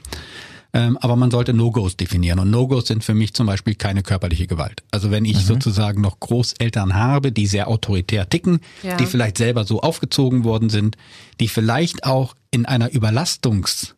Ähm, 0.74 0.98
aber 1.02 1.18
man 1.18 1.32
sollte 1.32 1.54
No-Gos 1.54 1.98
definieren. 1.98 2.40
Und 2.40 2.50
No-Gos 2.50 2.88
sind 2.88 3.04
für 3.04 3.14
mich 3.14 3.34
zum 3.34 3.46
Beispiel 3.46 3.76
keine 3.76 4.04
körperliche 4.04 4.48
Gewalt. 4.48 4.84
Also 4.92 5.12
wenn 5.12 5.26
ich 5.26 5.46
sozusagen 5.46 6.00
noch 6.02 6.20
Großeltern 6.22 6.96
habe, 6.96 7.34
die 7.34 7.46
sehr 7.48 7.68
autoritär 7.68 8.30
ticken, 8.30 8.62
Ja. 8.82 8.96
die 8.96 9.06
vielleicht 9.06 9.38
selber 9.38 9.66
so 9.66 9.82
aufgezogen 9.82 10.44
worden 10.46 10.70
sind, 10.70 10.96
die 11.42 11.50
vielleicht 11.50 12.06
auch 12.06 12.36
in 12.52 12.66
einer 12.66 12.90
Überlastungsmoment 12.94 13.96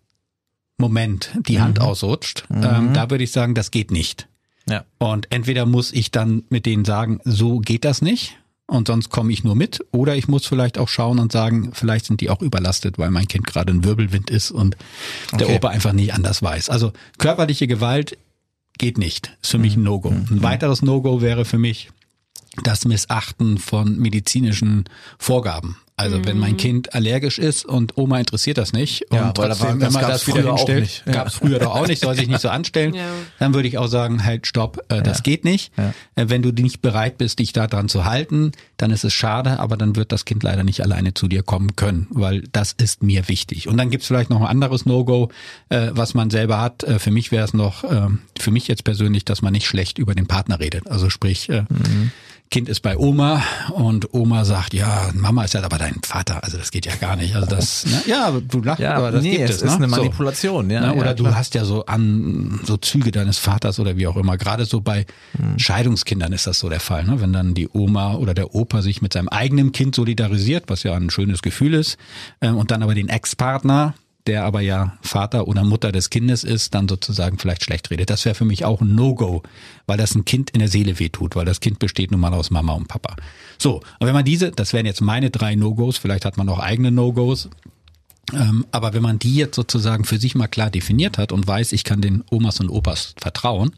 die 1.48 1.62
Hand 1.62 1.80
ausrutscht, 1.80 2.46
ähm, 2.50 2.94
da 2.94 3.10
würde 3.10 3.24
ich 3.24 3.32
sagen, 3.32 3.54
das 3.56 3.72
geht 3.72 3.92
nicht. 3.92 4.28
Ja. 4.68 4.86
Und 4.98 5.28
entweder 5.32 5.66
muss 5.66 5.92
ich 5.92 6.10
dann 6.12 6.44
mit 6.50 6.66
denen 6.66 6.86
sagen, 6.86 7.20
so 7.24 7.60
geht 7.60 7.86
das 7.86 8.02
nicht 8.02 8.38
und 8.68 8.88
sonst 8.88 9.10
komme 9.10 9.32
ich 9.32 9.44
nur 9.44 9.56
mit, 9.56 9.84
oder 9.92 10.16
ich 10.16 10.28
muss 10.28 10.46
vielleicht 10.46 10.78
auch 10.78 10.88
schauen 10.88 11.20
und 11.20 11.32
sagen, 11.32 11.72
vielleicht 11.74 12.06
sind 12.06 12.22
die 12.22 12.30
auch 12.30 12.42
überlastet, 12.42 12.98
weil 12.98 13.12
mein 13.12 13.28
Kind 13.28 13.46
gerade 13.46 13.74
ein 13.74 13.84
Wirbelwind 13.84 14.30
ist 14.30 14.52
und 14.52 14.78
der 15.32 15.48
Okay. 15.48 15.56
Opa 15.56 15.70
einfach 15.70 15.94
nicht 15.94 16.14
anders 16.14 16.42
weiß. 16.42 16.70
Also 16.70 16.94
körperliche 17.18 17.68
Gewalt 17.68 18.18
geht 18.78 18.98
nicht. 18.98 19.38
Ist 19.42 19.52
für 19.52 19.58
mich 19.60 19.76
ein 19.76 19.84
No-Go. 19.84 20.10
Ein 20.10 20.42
weiteres 20.42 20.82
No-Go 20.82 21.22
wäre 21.22 21.46
für 21.46 21.60
mich 21.60 21.92
das 22.64 22.86
Missachten 22.86 23.58
von 23.58 23.98
medizinischen 23.98 24.86
Vorgaben. 25.18 25.78
Also 25.96 26.26
wenn 26.26 26.40
mein 26.40 26.58
Kind 26.58 26.96
allergisch 26.96 27.38
ist 27.38 27.66
und 27.66 27.98
Oma 28.00 28.18
interessiert 28.20 28.58
das 28.58 28.74
nicht 28.74 29.06
Ja, 29.12 29.30
und 29.30 29.38
weil 29.38 29.50
da 29.50 29.60
war- 29.60 29.68
trotzdem 29.68 29.80
das 29.80 29.90
immer 29.94 30.00
gab's 30.02 30.14
das 30.14 30.28
wieder 30.28 30.42
früher 30.42 30.52
auch 30.54 30.58
hinstellt, 30.58 30.82
nicht. 30.82 31.04
Ja. 31.06 31.12
gab 31.14 31.28
es 31.28 31.34
früher 31.36 31.60
doch 31.60 31.76
auch 31.76 31.88
nicht, 31.88 32.02
soll 32.02 32.16
sich 32.16 32.28
nicht 32.28 32.42
so 32.42 32.50
anstellen, 32.50 32.96
Ja. 32.96 33.06
dann 33.40 33.54
würde 33.54 33.68
ich 33.68 33.78
auch 33.78 33.86
sagen, 33.88 34.26
halt 34.26 34.48
stopp, 34.48 34.80
äh, 34.90 35.04
das 35.04 35.22
geht 35.22 35.44
nicht. 35.46 35.72
Ja. 35.78 35.94
Äh, 36.16 36.30
wenn 36.30 36.42
du 36.42 36.50
nicht 36.52 36.82
bereit 36.82 37.20
bist, 37.20 37.38
dich 37.40 37.54
da 37.54 37.68
dran 37.68 37.90
zu 37.90 38.06
halten, 38.06 38.54
dann 38.78 38.90
ist 38.90 39.04
es 39.04 39.14
schade, 39.14 39.60
aber 39.60 39.78
dann 39.78 39.96
wird 39.96 40.12
das 40.12 40.26
Kind 40.26 40.42
leider 40.42 40.64
nicht 40.64 40.82
alleine 40.82 41.14
zu 41.14 41.28
dir 41.28 41.44
kommen 41.44 41.76
können, 41.76 42.08
weil 42.10 42.42
das 42.52 42.72
ist 42.74 43.04
mir 43.04 43.28
wichtig. 43.30 43.68
Und 43.68 43.78
dann 43.78 43.92
gibt's 43.92 44.08
vielleicht 44.08 44.32
noch 44.32 44.42
ein 44.42 44.48
anderes 44.48 44.88
No-Go, 44.88 45.30
äh, 45.70 45.92
was 45.94 46.16
man 46.16 46.32
selber 46.32 46.60
hat. 46.60 46.84
Äh, 46.84 46.98
für 46.98 47.12
mich 47.12 47.32
wäre 47.32 47.46
es 47.46 47.54
noch, 47.54 47.84
äh, 47.84 48.08
für 48.40 48.50
mich 48.52 48.68
jetzt 48.68 48.84
persönlich, 48.84 49.26
dass 49.26 49.42
man 49.44 49.54
nicht 49.54 49.68
schlecht 49.68 50.00
über 50.00 50.16
den 50.16 50.26
Partner 50.26 50.60
redet. 50.60 50.90
Also 50.90 51.12
sprich, 51.12 51.50
äh, 51.50 51.64
Kind 52.54 52.70
ist 52.70 52.82
bei 52.82 52.96
Oma 52.96 53.42
und 53.72 54.14
Oma 54.14 54.46
sagt, 54.46 54.76
ja, 54.76 55.10
Mama 55.16 55.44
ist 55.44 55.56
ja 55.56 55.64
aber 55.64 55.80
dein 55.80 55.96
Vater, 56.06 56.44
also 56.44 56.60
das 56.60 56.70
geht 56.70 56.86
ja 56.86 56.94
gar 56.96 57.16
nicht. 57.16 57.36
Also 57.36 57.48
das, 57.48 57.84
ne? 57.88 58.04
ja, 58.06 58.28
aber 58.28 58.42
du 58.42 58.62
lachst, 58.62 58.80
Ja, 58.80 58.94
aber 58.94 59.12
das 59.12 59.24
nee, 59.24 59.38
gibt 59.38 59.50
es 59.50 59.56
ist 59.64 59.64
ne? 59.64 59.72
eine 59.72 59.90
So. 59.90 59.96
Manipulation, 59.96 60.70
ja. 60.70 60.82
Ne? 60.82 60.94
Oder 60.94 61.08
ja, 61.08 61.14
du 61.16 61.34
hast 61.34 61.56
ja 61.56 61.66
so 61.66 61.88
an 61.88 62.60
so 62.64 62.78
Züge 62.78 63.12
deines 63.12 63.40
Vaters 63.40 63.80
oder 63.80 63.98
wie 63.98 64.06
auch 64.06 64.18
immer. 64.18 64.38
Gerade 64.38 64.66
so 64.66 64.82
bei 64.82 65.08
Hm. 65.36 65.58
Scheidungskindern 65.58 66.32
ist 66.32 66.46
das 66.46 66.60
so 66.60 66.70
der 66.70 66.80
Fall, 66.80 67.06
ne? 67.06 67.20
Wenn 67.20 67.34
dann 67.34 67.56
die 67.56 67.68
Oma 67.74 68.14
oder 68.18 68.36
der 68.36 68.54
Opa 68.54 68.84
sich 68.84 69.02
mit 69.02 69.14
seinem 69.14 69.30
eigenen 69.30 69.72
Kind 69.72 69.96
solidarisiert, 69.96 70.66
was 70.68 70.84
ja 70.84 70.94
ein 70.94 71.10
schönes 71.10 71.42
Gefühl 71.42 71.74
ist, 71.74 71.98
ähm, 72.40 72.56
und 72.58 72.70
dann 72.70 72.84
aber 72.84 72.94
den 72.94 73.10
Ex-Partner, 73.10 73.96
der 74.28 74.46
aber 74.46 74.62
ja 74.62 74.98
Vater 75.02 75.48
oder 75.48 75.64
Mutter 75.64 75.92
des 75.92 76.10
Kindes 76.10 76.44
ist, 76.44 76.74
dann 76.74 76.88
sozusagen 76.88 77.38
vielleicht 77.38 77.64
schlecht 77.64 77.92
redet. 77.92 78.10
Das 78.10 78.26
wäre 78.26 78.36
für 78.36 78.46
mich 78.46 78.64
auch 78.64 78.82
ein 78.82 78.96
No-Go, 78.96 79.44
weil 79.86 79.98
das 79.98 80.16
ein 80.16 80.26
Kind 80.26 80.52
in 80.52 80.60
der 80.60 80.70
Seele 80.70 81.00
wehtut, 81.00 81.36
weil 81.36 81.46
das 81.46 81.60
Kind 81.60 81.80
besteht 81.80 82.12
nun 82.12 82.22
mal 82.22 82.34
aus 82.34 82.50
Mama 82.50 82.74
und 82.74 82.88
Papa. 82.88 83.16
So, 83.58 83.78
und 84.00 84.08
wenn 84.08 84.14
man 84.14 84.26
diese, 84.26 84.52
das 84.52 84.74
wären 84.74 84.86
jetzt 84.86 85.02
meine 85.02 85.30
drei 85.30 85.56
No-Gos, 85.56 85.98
vielleicht 85.98 86.26
hat 86.26 86.38
man 86.38 86.48
auch 86.50 86.60
eigene 86.60 86.92
No-Gos, 86.92 87.50
ähm, 88.32 88.66
aber 88.72 88.94
wenn 88.94 89.02
man 89.02 89.20
die 89.20 89.36
jetzt 89.36 89.56
sozusagen 89.56 90.06
für 90.06 90.18
sich 90.18 90.36
mal 90.36 90.48
klar 90.48 90.70
definiert 90.70 91.18
hat 91.18 91.32
und 91.32 91.46
weiß, 91.46 91.74
ich 91.74 91.84
kann 91.84 92.02
den 92.02 92.24
Omas 92.32 92.60
und 92.60 92.70
Opas 92.70 93.16
vertrauen, 93.20 93.76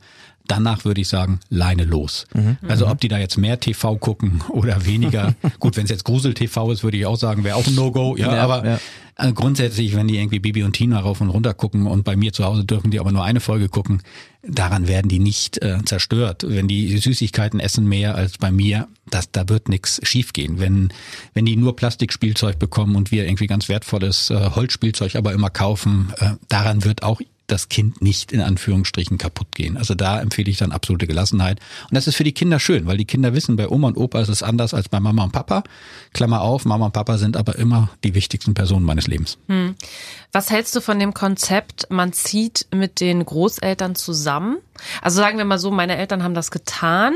Danach 0.47 0.85
würde 0.85 1.01
ich 1.01 1.07
sagen, 1.07 1.39
Leine 1.49 1.85
los. 1.85 2.27
Mhm. 2.33 2.57
Also 2.67 2.87
ob 2.87 2.99
die 2.99 3.07
da 3.07 3.17
jetzt 3.17 3.37
mehr 3.37 3.59
TV 3.59 3.97
gucken 3.97 4.43
oder 4.49 4.85
weniger. 4.85 5.35
Gut, 5.59 5.77
wenn 5.77 5.85
es 5.85 5.89
jetzt 5.91 6.05
Grusel-TV 6.05 6.71
ist, 6.71 6.83
würde 6.83 6.97
ich 6.97 7.05
auch 7.05 7.17
sagen, 7.17 7.43
wäre 7.43 7.55
auch 7.55 7.67
ein 7.67 7.75
No-Go. 7.75 8.15
Ja, 8.17 8.35
ja, 8.35 8.43
aber 8.43 8.65
ja. 8.65 8.79
Äh, 9.17 9.31
grundsätzlich, 9.31 9.95
wenn 9.95 10.07
die 10.07 10.17
irgendwie 10.17 10.39
Bibi 10.39 10.63
und 10.63 10.73
Tina 10.73 10.99
rauf 10.99 11.21
und 11.21 11.29
runter 11.29 11.53
gucken 11.53 11.87
und 11.87 12.03
bei 12.03 12.15
mir 12.15 12.33
zu 12.33 12.43
Hause 12.43 12.65
dürfen 12.65 12.91
die 12.91 12.99
aber 12.99 13.13
nur 13.13 13.23
eine 13.23 13.39
Folge 13.39 13.69
gucken, 13.69 14.01
daran 14.43 14.87
werden 14.87 15.07
die 15.07 15.19
nicht 15.19 15.61
äh, 15.61 15.79
zerstört. 15.85 16.43
Wenn 16.45 16.67
die 16.67 16.97
Süßigkeiten 16.97 17.59
essen 17.59 17.87
mehr 17.87 18.15
als 18.15 18.37
bei 18.37 18.51
mir, 18.51 18.87
das, 19.09 19.31
da 19.31 19.47
wird 19.47 19.69
nichts 19.69 20.01
schiefgehen. 20.03 20.59
Wenn, 20.59 20.89
wenn 21.33 21.45
die 21.45 21.55
nur 21.55 21.75
Plastikspielzeug 21.75 22.59
bekommen 22.59 22.95
und 22.95 23.11
wir 23.11 23.25
irgendwie 23.25 23.47
ganz 23.47 23.69
wertvolles 23.69 24.29
äh, 24.29 24.49
Holzspielzeug 24.53 25.15
aber 25.15 25.31
immer 25.31 25.49
kaufen, 25.49 26.13
äh, 26.17 26.31
daran 26.49 26.83
wird 26.83 27.03
auch 27.03 27.21
das 27.47 27.69
Kind 27.69 28.01
nicht 28.01 28.31
in 28.31 28.41
Anführungsstrichen 28.41 29.17
kaputt 29.17 29.47
gehen. 29.53 29.77
Also 29.77 29.95
da 29.95 30.19
empfehle 30.19 30.49
ich 30.49 30.57
dann 30.57 30.71
absolute 30.71 31.07
Gelassenheit. 31.07 31.59
Und 31.83 31.95
das 31.95 32.07
ist 32.07 32.15
für 32.15 32.23
die 32.23 32.33
Kinder 32.33 32.59
schön, 32.59 32.85
weil 32.85 32.97
die 32.97 33.05
Kinder 33.05 33.33
wissen, 33.33 33.55
bei 33.55 33.69
Oma 33.69 33.87
und 33.89 33.97
Opa 33.97 34.21
ist 34.21 34.29
es 34.29 34.43
anders 34.43 34.73
als 34.73 34.89
bei 34.89 34.99
Mama 34.99 35.23
und 35.23 35.31
Papa. 35.31 35.63
Klammer 36.13 36.41
auf, 36.41 36.65
Mama 36.65 36.87
und 36.87 36.93
Papa 36.93 37.17
sind 37.17 37.37
aber 37.37 37.55
immer 37.57 37.89
die 38.03 38.15
wichtigsten 38.15 38.53
Personen 38.53 38.85
meines 38.85 39.07
Lebens. 39.07 39.37
Hm. 39.47 39.75
Was 40.31 40.49
hältst 40.49 40.75
du 40.75 40.81
von 40.81 40.99
dem 40.99 41.13
Konzept, 41.13 41.87
man 41.89 42.13
zieht 42.13 42.67
mit 42.73 42.99
den 42.99 43.23
Großeltern 43.25 43.95
zusammen? 43.95 44.57
Also 45.01 45.17
sagen 45.17 45.37
wir 45.37 45.45
mal 45.45 45.59
so, 45.59 45.71
meine 45.71 45.97
Eltern 45.97 46.23
haben 46.23 46.33
das 46.33 46.51
getan 46.51 47.15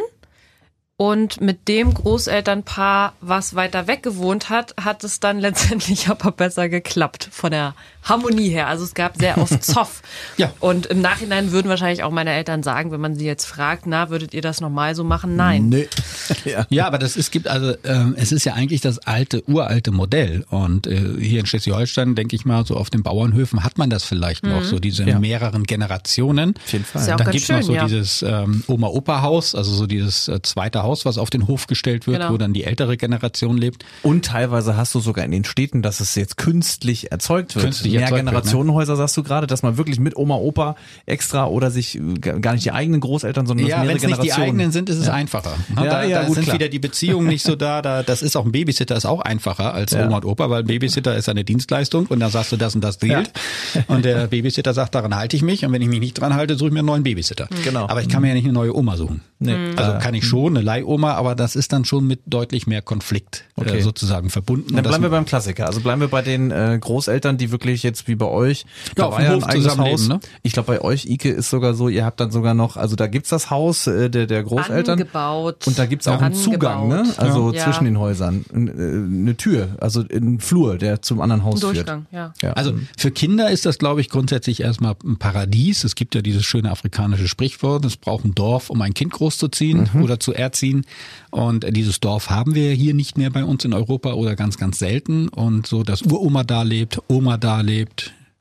und 1.01 1.39
mit 1.39 1.69
dem 1.69 1.93
Großelternpaar, 1.93 3.13
was 3.21 3.55
weiter 3.55 3.88
weg 3.88 4.03
gewohnt 4.03 4.50
hat, 4.50 4.75
hat 4.75 5.05
es 5.05 5.21
dann 5.21 5.39
letztendlich 5.39 6.09
aber 6.09 6.33
besser 6.33 6.67
geklappt 6.67 7.29
von 7.31 7.51
der 7.51 7.74
Harmonie 8.03 8.50
her. 8.50 8.68
Also 8.68 8.84
es 8.84 8.94
gab 8.94 9.18
sehr 9.18 9.38
oft 9.38 9.63
Zoff. 9.63 10.01
ja. 10.38 10.51
Und 10.60 10.88
im 10.88 11.01
Nachhinein 11.01 11.51
würden 11.51 11.70
wahrscheinlich 11.70 12.03
auch 12.03 12.12
meine 12.12 12.32
Eltern 12.32 12.63
sagen, 12.63 12.91
wenn 12.91 13.01
man 13.01 13.15
sie 13.15 13.25
jetzt 13.25 13.46
fragt, 13.46 13.86
na, 13.86 14.10
würdet 14.10 14.34
ihr 14.34 14.41
das 14.41 14.62
nochmal 14.62 14.96
so 14.96 15.03
machen? 15.03 15.36
Nein. 15.36 15.70
Nee. 15.70 15.88
ja. 16.46 16.65
ja, 16.70 16.88
aber 16.88 16.98
das 16.98 17.15
ist, 17.15 17.32
gibt 17.32 17.48
also, 17.48 17.74
ähm, 17.84 18.15
es 18.18 18.32
ist 18.32 18.46
ja 18.46 18.53
eigentlich 18.53 18.82
das 18.82 19.00
alte, 19.00 19.48
uralte 19.48 19.91
Modell. 19.91 20.46
Und 20.50 20.88
äh, 20.88 21.15
hier 21.20 21.41
in 21.41 21.46
Schleswig-Holstein, 21.46 22.15
denke 22.15 22.36
ich 22.36 22.46
mal, 22.46 22.65
so 22.65 22.75
auf 22.75 22.89
den 22.89 23.03
Bauernhöfen 23.03 23.63
hat 23.63 23.77
man 23.77 23.89
das 23.89 24.03
vielleicht 24.03 24.44
mhm. 24.44 24.51
noch, 24.51 24.63
so 24.63 24.79
diese 24.79 25.03
ja. 25.03 25.20
mehreren 25.20 25.63
Generationen. 25.65 26.56
Auf 26.56 26.74
jeden 26.74 26.86
Fall. 26.86 27.08
Ja 27.08 27.20
dann 27.20 27.32
gibt 27.32 27.44
es 27.44 27.50
noch 27.50 27.62
so 27.62 27.74
ja. 27.74 27.86
dieses 27.86 28.24
ähm, 28.24 28.63
Oma-Opa-Haus, 28.68 29.56
also 29.56 29.74
so 29.74 29.88
dieses 29.88 30.27
äh, 30.27 30.41
zweite 30.41 30.84
Haus, 30.84 31.06
was 31.06 31.18
auf 31.18 31.29
den 31.29 31.48
Hof 31.48 31.68
gestellt 31.68 32.08
wird, 32.08 32.20
genau. 32.20 32.34
wo 32.34 32.38
dann 32.38 32.53
die 32.53 32.63
ältere 32.63 32.98
Generation 32.98 33.58
lebt. 33.58 33.86
Und 34.03 34.25
teilweise 34.25 34.77
hast 34.77 34.96
du 34.96 35.00
sogar 35.00 35.25
in 35.25 35.32
den 35.32 35.44
Städten, 35.44 35.82
dass 35.82 36.00
es 36.00 36.15
jetzt 36.15 36.38
künstlich 36.38 37.12
erzeugt 37.12 37.56
wird. 37.56 37.65
Künstlich 37.65 37.99
Mehr 38.00 38.12
Generationenhäuser, 38.12 38.94
ne? 38.94 38.98
sagst 38.98 39.18
du 39.18 39.24
gerade, 39.24 39.48
dass 39.48 39.63
man 39.63 39.77
wirklich 39.77 40.00
mit 40.00 40.15
Oma, 40.15 40.36
Opa 40.36 40.75
extra 41.06 41.48
oder 41.48 41.72
sich 41.72 41.96
äh, 41.96 42.39
gar 42.39 42.53
nicht 42.53 42.65
die 42.65 42.72
eigenen 42.72 43.01
Großeltern, 43.01 43.46
sondern 43.46 43.68
ja, 43.68 43.79
mehrere 43.79 43.98
Generationen. 43.98 44.12
Ja, 44.12 44.18
wenn 44.18 44.25
nicht 44.25 44.38
die 44.38 44.41
eigenen 44.41 44.72
sind, 44.72 44.89
ist 44.89 44.98
es 44.98 45.08
ja. 45.08 45.13
einfacher. 45.13 45.53
Ja, 45.75 45.84
da, 45.84 46.03
ja, 46.03 46.22
da 46.22 46.25
gut, 46.27 46.36
sind 46.36 46.44
klar. 46.46 46.56
wieder 46.56 46.70
die 46.70 46.79
Beziehungen 46.79 47.27
nicht 47.27 47.44
so 47.44 47.56
da, 47.56 47.82
da. 47.82 48.03
Das 48.03 48.22
ist 48.22 48.36
auch 48.36 48.46
ein 48.46 48.51
Babysitter 48.51 48.96
ist 48.96 49.06
auch 49.06 49.22
einfacher 49.22 49.74
als 49.74 49.91
ja. 49.91 50.06
Oma 50.06 50.18
und 50.18 50.25
Opa, 50.25 50.50
weil 50.50 50.62
ein 50.62 50.68
Babysitter 50.68 51.15
ist 51.15 51.29
eine 51.29 51.44
Dienstleistung 51.44 52.08
und 52.08 52.20
dann 52.20 52.32
sagst 52.32 52.51
du 52.51 52.58
das 52.58 52.75
und 52.75 52.84
das 52.84 53.00
gilt. 53.00 53.32
Ja. 53.74 53.84
Und 53.88 54.06
der 54.06 54.27
Babysitter 54.27 54.74
sagt, 54.74 54.96
daran 54.96 55.15
halte 55.15 55.36
ich 55.36 55.41
mich 55.41 55.65
und 55.65 55.72
wenn 55.72 55.82
ich 55.82 55.88
mich 55.88 56.00
nicht 56.00 56.20
dran 56.20 56.34
halte, 56.34 56.56
suche 56.56 56.68
ich 56.68 56.74
mir 56.74 56.79
einen 56.79 56.88
neuen 56.88 57.03
Babysitter. 57.03 57.48
Genau. 57.63 57.88
Aber 57.88 58.01
ich 58.01 58.10
kann 58.10 58.22
mir 58.22 58.29
ja 58.29 58.34
nicht 58.34 58.46
eine 58.46 58.53
neue 58.53 58.75
Oma 58.75 58.98
suchen. 58.98 59.22
Nee. 59.39 59.56
Also 59.75 59.98
kann 60.00 60.13
ich 60.13 60.25
schon, 60.25 60.58
eine 60.58 60.65
Leihoma, 60.65 61.13
aber 61.13 61.34
das 61.36 61.56
ist 61.56 61.72
dann 61.72 61.86
schon 61.86 62.06
mit 62.06 62.22
deutlich 62.25 62.68
mehr 62.68 62.82
Konflikt 62.82 63.46
äh, 63.58 63.62
okay. 63.62 63.77
äh, 63.77 63.82
sozusagen 63.82 64.29
verbunden. 64.29 64.75
Dann 64.75 64.84
bleiben 64.84 65.03
wir 65.03 65.10
beim 65.10 65.25
Klassiker. 65.25 65.68
Also 65.68 65.79
bleiben 65.79 66.01
wir 66.01 66.10
bei 66.10 66.22
den 66.22 66.51
äh, 66.51 66.77
Großeltern, 66.79 67.38
die 67.38 67.51
wirklich 67.51 67.78
jetzt 67.83 68.07
wie 68.07 68.15
bei 68.15 68.25
euch 68.25 68.65
ja, 68.98 69.05
auf 69.05 69.17
dem 69.17 69.29
Hof 69.29 69.48
zusammenleben. 69.48 70.07
Ne? 70.07 70.19
Ich 70.43 70.53
glaube, 70.53 70.67
bei 70.67 70.81
euch, 70.81 71.05
Ike, 71.05 71.29
ist 71.29 71.50
sogar 71.50 71.74
so, 71.74 71.89
ihr 71.89 72.05
habt 72.05 72.19
dann 72.19 72.31
sogar 72.31 72.53
noch, 72.53 72.77
also 72.77 72.95
da 72.95 73.07
gibt's 73.07 73.29
das 73.29 73.50
Haus 73.50 73.88
äh, 73.88 74.09
der, 74.09 74.27
der 74.27 74.43
Großeltern. 74.43 75.00
Angebaut. 75.00 75.67
Und 75.67 75.77
da 75.77 75.86
gibt's 75.86 76.07
auch 76.07 76.21
einen 76.21 76.36
Zugang, 76.36 76.88
ne? 76.88 77.03
Also 77.17 77.53
ja. 77.53 77.63
zwischen 77.63 77.86
den 77.86 78.00
Häusern. 78.00 78.45
Äh, 78.51 78.55
eine 78.55 79.36
Tür, 79.38 79.69
also 79.79 80.03
ein 80.12 80.39
Flur, 80.39 80.77
der 80.77 81.01
zum 81.01 81.21
anderen 81.21 81.43
Haus 81.43 81.59
Durchgang, 81.59 82.07
führt. 82.09 82.13
Ja. 82.13 82.33
ja. 82.41 82.53
Also 82.53 82.74
für 82.98 83.12
Kinder 83.12 83.50
ist 83.50 83.65
das, 83.65 83.77
glaube 83.77 84.01
ich, 84.01 84.09
grundsätzlich 84.09 84.62
erstmal 84.62 84.95
ein 85.03 85.17
Paradies. 85.17 85.83
Es 85.83 85.95
gibt 85.95 86.15
ja 86.15 86.21
dieses 86.21 86.45
schöne 86.45 86.71
afrikanische 86.71 87.27
Sprichwort, 87.27 87.86
es 87.86 87.98
braucht 87.98 88.25
ein 88.25 88.36
Dorf, 88.36 88.69
um 88.69 88.81
ein 88.81 88.93
Kind 88.93 89.13
großzuziehen 89.13 89.89
mhm. 89.93 90.03
oder 90.03 90.19
zu 90.19 90.33
erziehen. 90.33 90.86
Und 91.31 91.65
dieses 91.75 92.00
Dorf 92.00 92.29
haben 92.29 92.55
wir 92.55 92.71
hier 92.74 92.93
nicht 92.93 93.17
mehr 93.17 93.29
bei 93.29 93.43
uns 93.43 93.65
in 93.65 93.74
Europa 93.74 94.13
oder 94.13 94.36
ganz, 94.36 94.57
ganz 94.57 94.79
selten. 94.79 95.27
Und 95.29 95.67
so, 95.67 95.83
dass 95.83 96.01
Uroma 96.01 96.43
da 96.43 96.63
lebt, 96.63 97.01
Oma 97.07 97.38
da 97.38 97.62
lebt, 97.62 97.68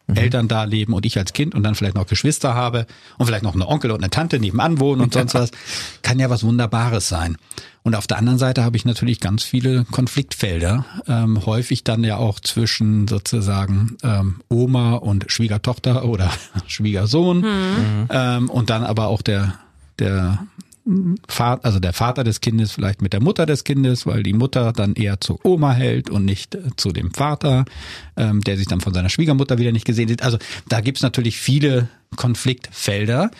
mhm. 0.06 0.16
Eltern 0.16 0.48
da 0.48 0.64
leben 0.64 0.94
und 0.94 1.06
ich 1.06 1.18
als 1.18 1.32
Kind 1.32 1.54
und 1.54 1.62
dann 1.62 1.74
vielleicht 1.74 1.94
noch 1.94 2.06
Geschwister 2.06 2.54
habe 2.54 2.86
und 3.18 3.26
vielleicht 3.26 3.44
noch 3.44 3.54
eine 3.54 3.68
Onkel 3.68 3.90
und 3.90 3.98
eine 3.98 4.10
Tante 4.10 4.38
nebenan 4.38 4.80
wohnen 4.80 5.00
und 5.00 5.12
sonst 5.14 5.34
was, 5.34 5.50
kann 6.02 6.18
ja 6.18 6.30
was 6.30 6.42
Wunderbares 6.42 7.08
sein. 7.08 7.36
Und 7.84 7.94
auf 7.94 8.06
der 8.06 8.18
anderen 8.18 8.38
Seite 8.38 8.64
habe 8.64 8.76
ich 8.76 8.84
natürlich 8.84 9.18
ganz 9.20 9.44
viele 9.44 9.84
Konfliktfelder, 9.84 10.84
ähm, 11.06 11.46
häufig 11.46 11.84
dann 11.84 12.04
ja 12.04 12.16
auch 12.16 12.38
zwischen 12.40 13.08
sozusagen 13.08 13.96
ähm, 14.02 14.40
Oma 14.48 14.94
und 14.96 15.30
Schwiegertochter 15.30 16.04
oder 16.04 16.30
Schwiegersohn 16.66 17.40
mhm. 17.40 18.06
ähm, 18.10 18.50
und 18.50 18.70
dann 18.70 18.84
aber 18.84 19.06
auch 19.06 19.22
der 19.22 19.54
der 19.98 20.38
Vater, 21.28 21.64
also 21.64 21.80
der 21.80 21.92
Vater 21.92 22.24
des 22.24 22.40
Kindes 22.40 22.72
vielleicht 22.72 23.02
mit 23.02 23.12
der 23.12 23.22
Mutter 23.22 23.44
des 23.44 23.64
Kindes, 23.64 24.06
weil 24.06 24.22
die 24.22 24.32
Mutter 24.32 24.72
dann 24.72 24.94
eher 24.94 25.20
zur 25.20 25.44
Oma 25.44 25.72
hält 25.72 26.08
und 26.08 26.24
nicht 26.24 26.54
äh, 26.54 26.62
zu 26.76 26.92
dem 26.92 27.12
Vater, 27.12 27.66
ähm, 28.16 28.40
der 28.40 28.56
sich 28.56 28.66
dann 28.66 28.80
von 28.80 28.94
seiner 28.94 29.10
Schwiegermutter 29.10 29.58
wieder 29.58 29.72
nicht 29.72 29.84
gesehen 29.84 30.08
sieht. 30.08 30.22
Also 30.22 30.38
da 30.68 30.80
gibt's 30.80 31.02
natürlich 31.02 31.38
viele 31.38 31.88
Konfliktfelder. 32.16 33.30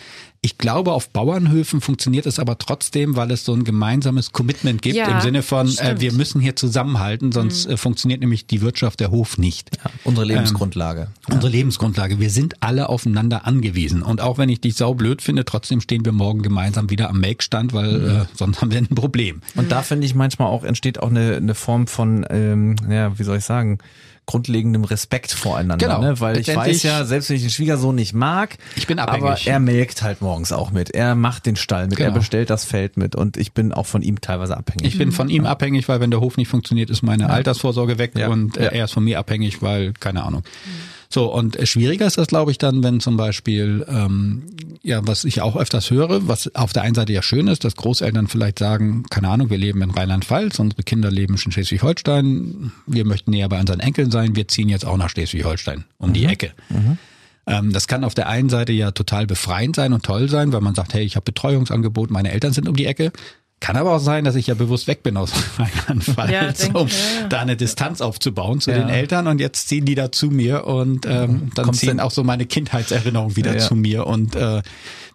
Ich 0.41 0.57
glaube, 0.57 0.93
auf 0.93 1.09
Bauernhöfen 1.09 1.81
funktioniert 1.81 2.25
es 2.25 2.39
aber 2.39 2.57
trotzdem, 2.57 3.17
weil 3.17 3.29
es 3.31 3.43
so 3.43 3.53
ein 3.53 3.65
gemeinsames 3.65 4.31
Commitment 4.31 4.81
gibt 4.81 4.95
ja, 4.95 5.07
im 5.07 5.21
Sinne 5.21 5.43
von, 5.43 5.67
äh, 5.79 5.99
wir 5.99 6.13
müssen 6.13 6.39
hier 6.39 6.55
zusammenhalten, 6.55 7.33
sonst 7.33 7.67
mhm. 7.67 7.73
äh, 7.73 7.77
funktioniert 7.77 8.21
nämlich 8.21 8.47
die 8.47 8.61
Wirtschaft 8.61 9.01
der 9.01 9.11
Hof 9.11 9.37
nicht. 9.37 9.71
Ja, 9.83 9.91
unsere 10.05 10.25
Lebensgrundlage. 10.25 11.01
Ähm, 11.01 11.07
ja. 11.27 11.35
Unsere 11.35 11.51
Lebensgrundlage. 11.51 12.19
Wir 12.19 12.29
sind 12.29 12.55
alle 12.61 12.87
aufeinander 12.87 13.45
angewiesen. 13.45 14.01
Und 14.01 14.21
auch 14.21 14.37
wenn 14.37 14.47
ich 14.47 14.61
dich 14.61 14.75
saublöd 14.75 15.21
finde, 15.21 15.43
trotzdem 15.43 15.81
stehen 15.81 16.05
wir 16.05 16.13
morgen 16.13 16.41
gemeinsam 16.41 16.89
wieder 16.89 17.09
am 17.09 17.19
Melkstand, 17.19 17.73
weil 17.73 17.99
mhm. 17.99 18.21
äh, 18.21 18.25
sonst 18.33 18.61
haben 18.61 18.71
wir 18.71 18.77
ein 18.77 18.87
Problem. 18.87 19.41
Und 19.55 19.73
da 19.73 19.81
finde 19.81 20.05
ich 20.05 20.15
manchmal 20.15 20.47
auch 20.47 20.63
entsteht 20.63 20.99
auch 20.99 21.09
eine, 21.09 21.35
eine 21.35 21.53
Form 21.53 21.87
von, 21.87 22.25
ähm, 22.29 22.77
ja, 22.89 23.19
wie 23.19 23.23
soll 23.23 23.39
ich 23.39 23.45
sagen, 23.45 23.79
grundlegendem 24.25 24.83
Respekt 24.83 25.31
voreinander, 25.31 25.87
genau. 25.87 26.01
ne? 26.01 26.19
weil 26.19 26.37
ich 26.37 26.53
weiß 26.53 26.83
ja, 26.83 27.03
selbst 27.05 27.29
wenn 27.29 27.37
ich 27.37 27.41
den 27.43 27.51
Schwiegersohn 27.51 27.95
nicht 27.95 28.13
mag, 28.13 28.57
ich 28.75 28.87
bin 28.87 28.99
abhängig. 28.99 29.23
aber 29.23 29.37
er 29.45 29.59
melkt 29.59 30.01
halt 30.01 30.21
morgens 30.21 30.51
auch 30.51 30.71
mit, 30.71 30.91
er 30.91 31.15
macht 31.15 31.45
den 31.45 31.55
Stall 31.55 31.87
mit, 31.87 31.97
genau. 31.97 32.09
er 32.09 32.13
bestellt 32.13 32.49
das 32.49 32.63
Feld 32.63 32.97
mit 32.97 33.15
und 33.15 33.37
ich 33.37 33.53
bin 33.53 33.73
auch 33.73 33.85
von 33.85 34.01
ihm 34.01 34.21
teilweise 34.21 34.55
abhängig. 34.55 34.87
Ich 34.87 34.97
bin 34.97 35.11
von 35.11 35.29
ihm 35.29 35.45
abhängig, 35.45 35.87
weil 35.89 35.99
wenn 35.99 36.11
der 36.11 36.21
Hof 36.21 36.37
nicht 36.37 36.47
funktioniert, 36.47 36.89
ist 36.89 37.01
meine 37.01 37.23
ja. 37.23 37.29
Altersvorsorge 37.29 37.97
weg 37.97 38.11
ja. 38.17 38.27
und 38.27 38.57
äh, 38.57 38.65
ja. 38.65 38.69
er 38.71 38.85
ist 38.85 38.93
von 38.93 39.03
mir 39.03 39.19
abhängig, 39.19 39.61
weil 39.61 39.93
keine 39.93 40.23
Ahnung. 40.23 40.41
Mhm. 40.41 40.98
So, 41.11 41.33
und 41.33 41.57
schwieriger 41.67 42.05
ist 42.05 42.19
das, 42.19 42.27
glaube 42.27 42.51
ich, 42.51 42.59
dann, 42.59 42.83
wenn 42.83 42.99
zum 42.99 43.17
Beispiel, 43.17 43.83
ähm, 43.89 44.43
ja, 44.83 45.05
was 45.07 45.23
ich 45.23 45.41
auch 45.41 45.55
öfters 45.55 45.89
höre, 45.89 46.27
was 46.27 46.53
auf 46.53 46.71
der 46.71 46.83
einen 46.83 46.93
Seite 46.93 47.13
ja 47.13 47.23
schön 47.23 47.47
ist, 47.47 47.63
dass 47.63 47.75
Großeltern 47.75 48.27
vielleicht 48.27 48.59
sagen, 48.59 49.03
keine 49.09 49.29
Ahnung, 49.29 49.49
wir 49.49 49.57
leben 49.57 49.81
in 49.81 49.89
Rheinland-Pfalz, 49.89 50.59
unsere 50.59 50.83
Kinder 50.83 51.09
leben 51.09 51.33
in 51.33 51.51
Schleswig-Holstein, 51.51 52.71
wir 52.85 53.05
möchten 53.05 53.31
näher 53.31 53.49
bei 53.49 53.59
unseren 53.59 53.79
Enkeln 53.79 54.11
sein, 54.11 54.35
wir 54.35 54.47
ziehen 54.47 54.69
jetzt 54.69 54.85
auch 54.85 54.97
nach 54.97 55.09
Schleswig-Holstein 55.09 55.85
um 55.97 56.09
mhm. 56.09 56.13
die 56.13 56.25
Ecke. 56.25 56.51
Mhm. 56.69 56.99
Ähm, 57.47 57.73
das 57.73 57.87
kann 57.87 58.03
auf 58.03 58.13
der 58.13 58.29
einen 58.29 58.49
Seite 58.49 58.71
ja 58.73 58.91
total 58.91 59.25
befreiend 59.25 59.75
sein 59.75 59.93
und 59.93 60.05
toll 60.05 60.29
sein, 60.29 60.53
weil 60.53 60.61
man 60.61 60.75
sagt, 60.75 60.93
hey, 60.93 61.03
ich 61.03 61.15
habe 61.15 61.23
Betreuungsangebot, 61.23 62.11
meine 62.11 62.31
Eltern 62.31 62.53
sind 62.53 62.69
um 62.69 62.75
die 62.75 62.85
Ecke. 62.85 63.11
Kann 63.59 63.75
aber 63.75 63.93
auch 63.93 63.99
sein, 63.99 64.23
dass 64.23 64.35
ich 64.35 64.47
ja 64.47 64.53
bewusst 64.53 64.87
weg 64.87 65.03
bin 65.03 65.17
aus 65.17 65.33
Rheinland-Pfalz, 65.57 66.67
ja, 66.67 66.73
um 66.73 66.87
ja. 66.87 67.27
da 67.27 67.39
eine 67.41 67.57
Distanz 67.57 67.99
aufzubauen 67.99 68.61
zu 68.61 68.71
ja. 68.71 68.77
den 68.77 68.89
Eltern 68.89 69.27
und 69.27 69.39
jetzt 69.39 69.67
ziehen 69.67 69.85
die 69.85 69.95
da 69.95 70.11
zu 70.11 70.27
mir 70.27 70.65
und 70.65 71.05
ähm, 71.05 71.51
dann 71.55 71.65
Kommst 71.65 71.81
ziehen 71.81 71.99
auch 71.99 72.11
so 72.11 72.23
meine 72.23 72.45
Kindheitserinnerungen 72.45 73.35
wieder 73.35 73.57
zu 73.57 73.75
mir 73.75 74.07
und 74.07 74.35
äh, 74.35 74.61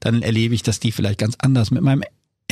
dann 0.01 0.23
erlebe 0.23 0.55
ich, 0.55 0.63
dass 0.63 0.79
die 0.79 0.93
vielleicht 0.93 1.19
ganz 1.19 1.37
anders 1.39 1.71
mit 1.71 1.83
meinem 1.83 2.03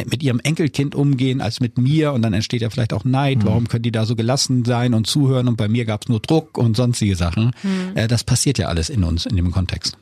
mit 0.07 0.23
ihrem 0.23 0.41
Enkelkind 0.41 0.95
umgehen 0.95 1.43
als 1.43 1.61
mit 1.61 1.77
mir 1.77 2.15
und 2.15 2.23
dann 2.23 2.33
entsteht 2.33 2.63
ja 2.63 2.71
vielleicht 2.71 2.95
auch 2.95 3.05
Neid, 3.05 3.39
mhm. 3.39 3.45
warum 3.45 3.69
können 3.69 3.83
die 3.83 3.93
da 3.93 4.07
so 4.07 4.17
gelassen 4.17 4.65
sein 4.65 4.95
und 4.95 5.07
zuhören 5.07 5.49
und 5.49 5.57
bei 5.57 5.69
mir 5.69 5.85
gab 5.85 6.05
es 6.05 6.09
nur 6.09 6.21
Druck 6.21 6.57
und 6.57 6.77
sonstige 6.77 7.15
Sachen. 7.15 7.53
Mhm. 7.63 7.97
Äh, 7.97 8.09
das 8.09 8.25
passiert 8.25 8.57
ja 8.57 8.69
alles 8.69 8.89
in 8.89 9.05
uns 9.05 9.27
in 9.27 9.37
dem 9.37 9.51
Kontext. 9.51 9.99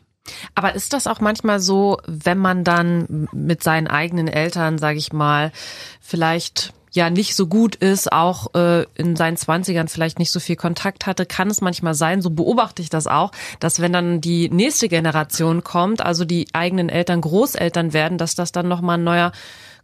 Aber 0.54 0.75
ist 0.75 0.92
das 0.92 1.06
auch 1.06 1.20
manchmal 1.20 1.60
so, 1.60 1.99
wenn 2.06 2.38
man 2.38 2.64
dann 2.64 3.28
mit 3.32 3.62
seinen 3.62 3.87
eigenen 3.87 4.28
Eltern, 4.28 4.78
sage 4.78 4.99
ich 4.99 5.12
mal, 5.12 5.52
vielleicht 6.00 6.72
ja 6.92 7.10
nicht 7.10 7.37
so 7.37 7.46
gut 7.46 7.76
ist, 7.76 8.12
auch 8.12 8.54
äh, 8.54 8.84
in 8.94 9.16
seinen 9.16 9.37
Zwanzigern 9.37 9.88
vielleicht 9.88 10.18
nicht 10.18 10.30
so 10.30 10.40
viel 10.40 10.56
Kontakt 10.56 11.06
hatte, 11.06 11.26
kann 11.26 11.49
es 11.49 11.60
manchmal 11.60 11.94
sein, 11.94 12.20
so 12.20 12.30
beobachte 12.30 12.82
ich 12.82 12.90
das 12.90 13.06
auch, 13.06 13.32
dass 13.60 13.80
wenn 13.80 13.92
dann 13.92 14.20
die 14.20 14.49
nächste 14.50 14.88
Generation 14.88 15.62
kommt, 15.62 16.00
also 16.02 16.25
die 16.25 16.49
eigenen 16.52 16.88
Eltern 16.88 17.20
Großeltern 17.20 17.92
werden, 17.92 18.18
dass 18.18 18.34
das 18.34 18.52
dann 18.52 18.68
nochmal 18.68 18.99
ein 18.99 19.04
neuer 19.04 19.32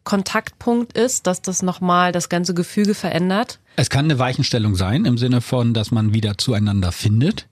Kontaktpunkt 0.04 0.96
ist, 0.96 1.26
dass 1.26 1.42
das 1.42 1.62
nochmal 1.62 2.12
das 2.12 2.28
ganze 2.28 2.54
Gefüge 2.54 2.94
verändert? 2.94 3.58
Es 3.76 3.90
kann 3.90 4.06
eine 4.06 4.18
Weichenstellung 4.18 4.74
sein, 4.74 5.04
im 5.04 5.18
Sinne 5.18 5.40
von, 5.40 5.74
dass 5.74 5.90
man 5.90 6.14
wieder 6.14 6.38
zueinander 6.38 6.92
findet 6.92 7.46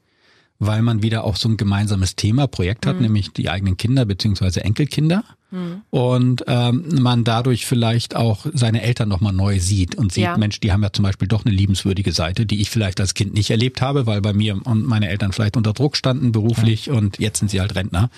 weil 0.58 0.82
man 0.82 1.02
wieder 1.02 1.24
auch 1.24 1.36
so 1.36 1.48
ein 1.48 1.56
gemeinsames 1.56 2.16
Thema, 2.16 2.46
Projekt 2.46 2.86
hat, 2.86 2.96
mhm. 2.96 3.02
nämlich 3.02 3.32
die 3.32 3.50
eigenen 3.50 3.76
Kinder 3.76 4.04
beziehungsweise 4.04 4.64
Enkelkinder. 4.64 5.24
Mhm. 5.50 5.82
Und 5.90 6.44
ähm, 6.46 6.84
man 7.00 7.24
dadurch 7.24 7.66
vielleicht 7.66 8.16
auch 8.16 8.46
seine 8.52 8.82
Eltern 8.82 9.08
nochmal 9.08 9.32
neu 9.32 9.60
sieht 9.60 9.94
und 9.94 10.12
sieht, 10.12 10.24
ja. 10.24 10.36
Mensch, 10.36 10.60
die 10.60 10.72
haben 10.72 10.82
ja 10.82 10.92
zum 10.92 11.04
Beispiel 11.04 11.28
doch 11.28 11.44
eine 11.44 11.54
liebenswürdige 11.54 12.12
Seite, 12.12 12.46
die 12.46 12.60
ich 12.60 12.70
vielleicht 12.70 13.00
als 13.00 13.14
Kind 13.14 13.34
nicht 13.34 13.50
erlebt 13.50 13.80
habe, 13.80 14.06
weil 14.06 14.20
bei 14.20 14.32
mir 14.32 14.60
und 14.64 14.86
meine 14.86 15.08
Eltern 15.08 15.32
vielleicht 15.32 15.56
unter 15.56 15.72
Druck 15.72 15.96
standen 15.96 16.32
beruflich 16.32 16.86
ja. 16.86 16.94
und 16.94 17.18
jetzt 17.18 17.38
sind 17.38 17.50
sie 17.50 17.60
halt 17.60 17.74
Rentner. 17.74 18.10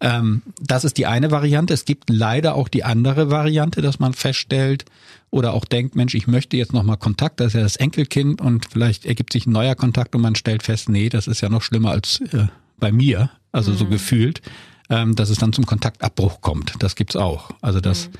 Ähm, 0.00 0.42
das 0.60 0.84
ist 0.84 0.98
die 0.98 1.06
eine 1.06 1.30
Variante. 1.30 1.72
Es 1.72 1.84
gibt 1.84 2.10
leider 2.10 2.54
auch 2.54 2.68
die 2.68 2.84
andere 2.84 3.30
Variante, 3.30 3.80
dass 3.80 3.98
man 3.98 4.12
feststellt 4.12 4.84
oder 5.30 5.52
auch 5.52 5.64
denkt, 5.64 5.96
Mensch, 5.96 6.14
ich 6.14 6.26
möchte 6.26 6.56
jetzt 6.56 6.72
nochmal 6.72 6.96
Kontakt, 6.96 7.40
das 7.40 7.48
ist 7.48 7.54
ja 7.54 7.62
das 7.62 7.76
Enkelkind 7.76 8.40
und 8.40 8.66
vielleicht 8.70 9.04
ergibt 9.04 9.32
sich 9.32 9.46
ein 9.46 9.52
neuer 9.52 9.74
Kontakt 9.74 10.14
und 10.14 10.20
man 10.20 10.36
stellt 10.36 10.62
fest, 10.62 10.88
nee, 10.88 11.08
das 11.08 11.26
ist 11.26 11.40
ja 11.40 11.48
noch 11.48 11.62
schlimmer 11.62 11.90
als 11.90 12.20
äh, 12.32 12.46
bei 12.78 12.92
mir, 12.92 13.30
also 13.50 13.72
mhm. 13.72 13.76
so 13.76 13.86
gefühlt, 13.86 14.42
ähm, 14.90 15.16
dass 15.16 15.30
es 15.30 15.38
dann 15.38 15.52
zum 15.52 15.66
Kontaktabbruch 15.66 16.40
kommt. 16.40 16.74
Das 16.78 16.94
gibt's 16.94 17.16
auch. 17.16 17.50
Also 17.62 17.80
das, 17.80 18.08
mhm. 18.08 18.12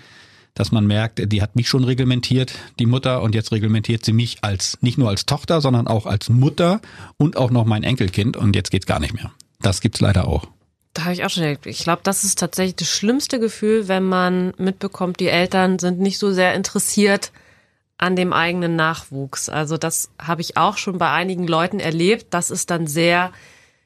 dass 0.55 0.73
man 0.73 0.87
merkt, 0.87 1.33
die 1.33 1.43
hat 1.43 1.55
mich 1.55 1.69
schon 1.69 1.85
reglementiert, 1.85 2.55
die 2.79 2.87
Mutter, 2.87 3.23
und 3.23 3.35
jetzt 3.35 3.53
reglementiert 3.53 4.05
sie 4.05 4.13
mich 4.13 4.43
als 4.43 4.79
nicht 4.81 4.99
nur 4.99 5.09
als 5.09 5.27
Tochter, 5.27 5.61
sondern 5.61 5.87
auch 5.87 6.07
als 6.07 6.29
Mutter 6.29 6.81
und 7.17 7.37
auch 7.37 7.51
noch 7.51 7.65
mein 7.65 7.83
Enkelkind 7.83 8.37
und 8.37 8.57
jetzt 8.57 8.71
geht's 8.71 8.87
gar 8.87 9.01
nicht 9.01 9.15
mehr. 9.15 9.33
Das 9.61 9.81
gibt's 9.81 10.01
leider 10.01 10.27
auch. 10.27 10.49
Da 10.95 11.05
habe 11.05 11.13
ich 11.13 11.25
auch 11.25 11.31
schon 11.31 11.43
gedacht, 11.43 11.67
ich 11.67 11.83
glaube, 11.83 12.03
das 12.05 12.23
ist 12.23 12.39
tatsächlich 12.39 12.77
das 12.77 12.89
schlimmste 12.89 13.41
Gefühl, 13.41 13.89
wenn 13.89 14.05
man 14.05 14.55
mitbekommt, 14.59 15.19
die 15.19 15.29
Eltern 15.29 15.81
sind 15.81 15.99
nicht 15.99 16.19
so 16.19 16.33
sehr 16.33 16.55
interessiert 16.55 17.33
an 17.99 18.17
dem 18.17 18.33
eigenen 18.33 18.77
Nachwuchs. 18.77 19.49
Also 19.49 19.77
das 19.77 20.11
habe 20.21 20.41
ich 20.41 20.57
auch 20.57 20.79
schon 20.79 20.99
bei 20.99 21.11
einigen 21.11 21.47
Leuten 21.47 21.81
erlebt. 21.81 22.29
Das 22.31 22.51
ist 22.51 22.71
dann 22.71 22.87
sehr, 22.87 23.33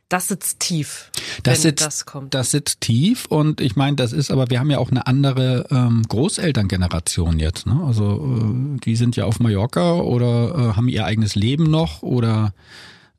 das 0.09 0.29
sitzt 0.29 0.61
tief. 0.61 1.11
Das 1.43 1.62
sitzt, 1.62 1.85
das, 1.85 2.05
kommt. 2.05 2.35
das 2.35 2.50
sitzt 2.50 2.81
tief 2.83 3.27
und 3.27 3.61
ich 3.61 3.77
meine, 3.77 3.97
das 3.97 4.12
ist 4.12 4.31
aber, 4.31 4.50
wir 4.50 4.61
haben 4.61 4.71
ja 4.71 4.79
auch 4.79 4.91
eine 4.91 5.07
andere 5.07 5.67
ähm, 5.71 6.03
Großelterngeneration 6.09 7.38
jetzt. 7.38 7.67
Ne? 7.67 7.81
Also 7.87 8.75
äh, 8.77 8.81
die 8.81 8.97
sind 8.97 9.17
ja 9.17 9.25
auf 9.25 9.41
Mallorca 9.41 9.95
oder 9.95 10.73
äh, 10.73 10.77
haben 10.77 10.88
ihr 10.88 11.05
eigenes 11.05 11.35
Leben 11.35 11.71
noch 11.71 12.03
oder 12.03 12.53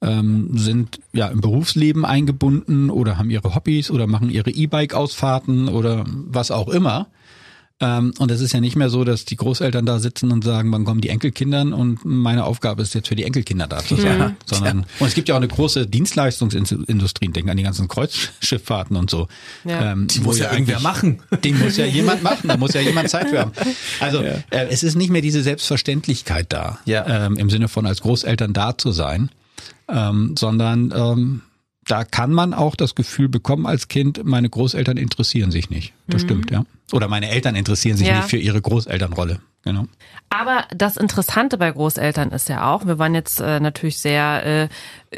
ähm, 0.02 0.58
sind 0.58 1.00
ja 1.14 1.28
im 1.28 1.42
Berufsleben 1.42 2.06
eingebunden 2.06 2.90
oder 2.90 3.18
haben 3.18 3.30
ihre 3.30 3.56
Hobbys 3.56 3.92
oder 3.92 4.08
machen 4.08 4.30
ihre 4.30 4.52
E-Bike-Ausfahrten 4.52 5.68
oder 5.68 6.06
was 6.08 6.52
auch 6.52 6.70
immer. 6.70 7.08
Ähm, 7.82 8.14
und 8.20 8.30
es 8.30 8.42
ist 8.42 8.52
ja 8.52 8.60
nicht 8.60 8.76
mehr 8.76 8.90
so, 8.90 9.06
dass 9.06 9.24
die 9.24 9.38
Großeltern 9.38 9.86
da 9.86 10.00
sitzen 10.00 10.34
und 10.34 10.44
sagen, 10.44 10.70
wann 10.72 10.84
kommen 10.84 11.00
die 11.00 11.08
Enkelkindern 11.08 11.72
und 11.72 12.04
meine 12.04 12.44
Aufgabe 12.44 12.82
ist 12.82 12.94
jetzt 12.94 13.08
für 13.08 13.16
die 13.16 13.24
Enkelkinder 13.24 13.68
da 13.68 13.80
zu 13.80 13.96
sein. 13.96 14.20
Ja. 14.20 14.36
Sondern, 14.46 14.86
und 15.00 15.08
es 15.08 15.14
gibt 15.14 15.30
ja 15.30 15.36
auch 15.36 15.40
eine 15.40 15.48
große 15.48 15.88
Dienstleistungsindustrie, 15.88 17.30
denken 17.30 17.50
an 17.50 17.56
die 17.56 17.64
ganzen 17.64 17.88
Kreuzschifffahrten 17.88 18.98
und 18.98 19.10
so. 19.10 19.30
Ja. 19.64 19.94
Ähm, 19.94 20.08
die 20.08 20.20
muss 20.20 20.40
ja 20.40 20.52
irgendwer 20.52 20.82
machen. 20.82 21.22
Den 21.42 21.58
muss 21.58 21.78
ja 21.78 21.86
jemand 21.86 22.22
machen, 22.22 22.50
da 22.50 22.58
muss 22.58 22.74
ja 22.74 22.82
jemand 22.82 23.10
Zeit 23.10 23.30
für 23.30 23.40
haben. 23.40 23.52
Also 24.02 24.24
ja. 24.24 24.34
äh, 24.50 24.68
es 24.70 24.84
ist 24.84 24.96
nicht 24.96 25.10
mehr 25.10 25.22
diese 25.22 25.42
Selbstverständlichkeit 25.42 26.48
da, 26.50 26.80
ja. 26.84 27.28
ähm, 27.28 27.38
im 27.38 27.50
Sinne 27.50 27.70
von 27.70 27.86
als 27.86 28.02
Großeltern 28.02 28.52
da 28.52 28.78
zu 28.78 28.92
sein 28.92 29.30
ähm, 29.92 30.36
sondern 30.38 30.94
ähm, 30.96 31.42
da 31.86 32.04
kann 32.04 32.32
man 32.32 32.54
auch 32.54 32.76
das 32.76 32.94
Gefühl 32.94 33.30
bekommen 33.30 33.66
als 33.66 33.88
Kind, 33.88 34.24
meine 34.24 34.50
Großeltern 34.50 34.98
interessieren 34.98 35.52
sich 35.52 35.70
nicht. 35.70 35.94
Das 36.08 36.22
mhm. 36.22 36.28
stimmt, 36.28 36.52
ja. 36.52 36.64
Oder 36.92 37.08
meine 37.08 37.30
Eltern 37.30 37.56
interessieren 37.56 37.98
sich 37.98 38.08
ja. 38.08 38.18
nicht 38.18 38.30
für 38.30 38.38
ihre 38.38 38.62
Großelternrolle. 38.62 39.40
Genau. 39.64 39.86
Aber 40.30 40.66
das 40.76 40.98
Interessante 40.98 41.58
bei 41.58 41.72
Großeltern 41.72 42.32
ist 42.32 42.48
ja 42.50 42.72
auch, 42.72 42.86
wir 42.86 43.00
waren 43.00 43.16
jetzt 43.16 43.40
äh, 43.40 43.60
natürlich 43.60 43.98
sehr 43.98 44.46
äh, 44.46 45.18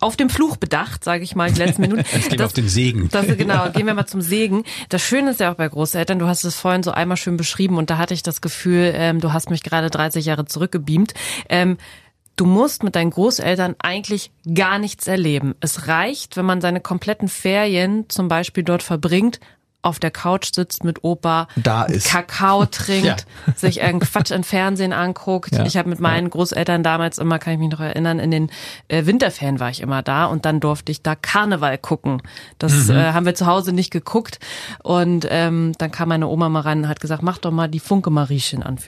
auf 0.00 0.16
dem 0.16 0.30
Fluch 0.30 0.56
bedacht, 0.56 1.02
sage 1.04 1.24
ich 1.24 1.34
mal, 1.34 1.50
die 1.50 1.58
letzten 1.58 1.82
Minuten. 1.82 2.04
Jetzt 2.12 2.30
gehen 2.30 2.38
wir 2.38 2.46
auf 2.46 2.52
den 2.52 2.68
Segen. 2.68 3.08
Das, 3.10 3.26
genau, 3.26 3.70
gehen 3.70 3.86
wir 3.86 3.94
mal 3.94 4.06
zum 4.06 4.20
Segen. 4.20 4.64
Das 4.88 5.02
Schöne 5.02 5.30
ist 5.30 5.40
ja 5.40 5.52
auch 5.52 5.56
bei 5.56 5.68
Großeltern, 5.68 6.18
du 6.18 6.26
hast 6.26 6.44
es 6.44 6.54
vorhin 6.56 6.82
so 6.82 6.90
einmal 6.90 7.16
schön 7.16 7.36
beschrieben 7.36 7.76
und 7.78 7.90
da 7.90 7.98
hatte 7.98 8.14
ich 8.14 8.22
das 8.22 8.40
Gefühl, 8.40 8.92
ähm, 8.94 9.20
du 9.20 9.32
hast 9.32 9.50
mich 9.50 9.62
gerade 9.62 9.90
30 9.90 10.24
Jahre 10.24 10.44
zurückgebeamt. 10.44 11.14
Ähm, 11.48 11.78
Du 12.38 12.46
musst 12.46 12.84
mit 12.84 12.94
deinen 12.94 13.10
Großeltern 13.10 13.74
eigentlich 13.80 14.30
gar 14.54 14.78
nichts 14.78 15.08
erleben. 15.08 15.56
Es 15.58 15.88
reicht, 15.88 16.36
wenn 16.36 16.46
man 16.46 16.60
seine 16.60 16.80
kompletten 16.80 17.26
Ferien 17.26 18.08
zum 18.08 18.28
Beispiel 18.28 18.62
dort 18.62 18.84
verbringt, 18.84 19.40
auf 19.80 19.98
der 19.98 20.10
Couch 20.10 20.52
sitzt 20.54 20.82
mit 20.82 21.04
Opa, 21.04 21.48
da 21.56 21.84
ist. 21.84 22.08
Kakao 22.08 22.66
trinkt, 22.70 23.06
ja. 23.46 23.52
sich 23.54 23.78
irgendeinen 23.78 24.10
Quatsch 24.10 24.30
im 24.32 24.44
Fernsehen 24.44 24.92
anguckt. 24.92 25.54
Ja. 25.54 25.64
Ich 25.64 25.76
habe 25.76 25.88
mit 25.88 26.00
meinen 26.00 26.30
Großeltern 26.30 26.82
damals 26.82 27.18
immer, 27.18 27.38
kann 27.38 27.54
ich 27.54 27.58
mich 27.58 27.70
noch 27.70 27.80
erinnern, 27.80 28.18
in 28.18 28.30
den 28.30 28.50
äh, 28.88 29.06
Winterferien 29.06 29.60
war 29.60 29.70
ich 29.70 29.80
immer 29.80 30.02
da 30.02 30.26
und 30.26 30.44
dann 30.44 30.60
durfte 30.60 30.92
ich 30.92 31.02
da 31.02 31.14
Karneval 31.14 31.78
gucken. 31.78 32.22
Das 32.58 32.88
mhm. 32.88 32.96
äh, 32.96 33.12
haben 33.12 33.24
wir 33.24 33.34
zu 33.34 33.46
Hause 33.46 33.72
nicht 33.72 33.90
geguckt 33.90 34.40
und 34.82 35.26
ähm, 35.30 35.72
dann 35.78 35.90
kam 35.90 36.08
meine 36.08 36.26
Oma 36.26 36.48
mal 36.48 36.60
rein 36.60 36.82
und 36.82 36.88
hat 36.88 37.00
gesagt, 37.00 37.22
mach 37.22 37.38
doch 37.38 37.52
mal 37.52 37.68
die 37.68 37.80
Funke 37.80 38.10
Mariechen 38.10 38.62
an 38.62 38.78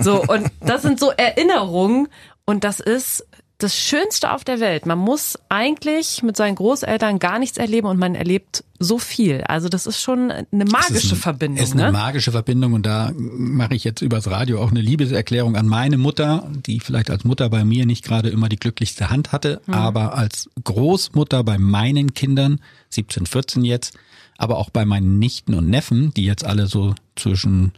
So 0.00 0.22
und 0.22 0.50
das 0.60 0.82
sind 0.82 0.98
so 0.98 1.10
Erinnerungen 1.10 2.08
und 2.46 2.64
das 2.64 2.80
ist 2.80 3.26
das 3.58 3.76
Schönste 3.76 4.32
auf 4.32 4.42
der 4.44 4.58
Welt. 4.58 4.84
Man 4.84 4.98
muss 4.98 5.38
eigentlich 5.48 6.22
mit 6.22 6.36
seinen 6.36 6.56
Großeltern 6.56 7.18
gar 7.20 7.38
nichts 7.38 7.56
erleben 7.56 7.86
und 7.86 7.98
man 7.98 8.14
erlebt 8.14 8.64
so 8.80 8.98
viel. 8.98 9.42
Also 9.42 9.68
das 9.68 9.86
ist 9.86 10.00
schon 10.00 10.30
eine 10.30 10.64
magische 10.64 11.14
ist 11.14 11.22
Verbindung. 11.22 11.62
Es 11.62 11.70
ist 11.70 11.74
eine 11.74 11.84
ne? 11.84 11.92
magische 11.92 12.32
Verbindung 12.32 12.72
und 12.72 12.84
da 12.84 13.12
mache 13.14 13.74
ich 13.74 13.84
jetzt 13.84 14.02
übers 14.02 14.28
Radio 14.28 14.60
auch 14.60 14.70
eine 14.70 14.80
Liebeserklärung 14.80 15.56
an 15.56 15.66
meine 15.66 15.98
Mutter, 15.98 16.50
die 16.66 16.80
vielleicht 16.80 17.10
als 17.10 17.24
Mutter 17.24 17.48
bei 17.48 17.64
mir 17.64 17.86
nicht 17.86 18.04
gerade 18.04 18.28
immer 18.28 18.48
die 18.48 18.58
glücklichste 18.58 19.08
Hand 19.08 19.30
hatte, 19.30 19.62
mhm. 19.66 19.74
aber 19.74 20.14
als 20.14 20.50
Großmutter 20.62 21.44
bei 21.44 21.56
meinen 21.56 22.12
Kindern, 22.12 22.60
17, 22.90 23.26
14 23.26 23.64
jetzt, 23.64 23.96
aber 24.36 24.58
auch 24.58 24.70
bei 24.70 24.84
meinen 24.84 25.20
Nichten 25.20 25.54
und 25.54 25.70
Neffen, 25.70 26.12
die 26.14 26.24
jetzt 26.24 26.44
alle 26.44 26.66
so 26.66 26.94
zwischen 27.14 27.72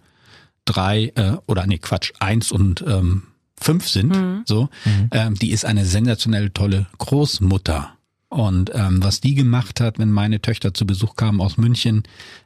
drei 0.64 1.12
äh, 1.14 1.36
oder 1.46 1.66
nee 1.66 1.78
Quatsch 1.78 2.12
eins 2.18 2.50
und 2.50 2.82
ähm, 2.88 3.24
fünf 3.60 3.88
sind, 3.88 4.14
mhm. 4.14 4.42
so, 4.44 4.68
mhm. 4.84 5.08
Ähm, 5.12 5.34
die 5.34 5.50
ist 5.50 5.64
eine 5.64 5.84
sensationell 5.84 6.50
tolle 6.50 6.86
Großmutter. 6.98 7.92
Und 8.28 8.70
ähm, 8.74 9.02
was 9.02 9.20
die 9.20 9.34
gemacht 9.34 9.80
hat, 9.80 9.98
wenn 9.98 10.10
meine 10.10 10.42
Töchter 10.42 10.74
zu 10.74 10.84
Besuch 10.84 11.14
kamen 11.16 11.40
aus 11.40 11.56
München 11.56 12.02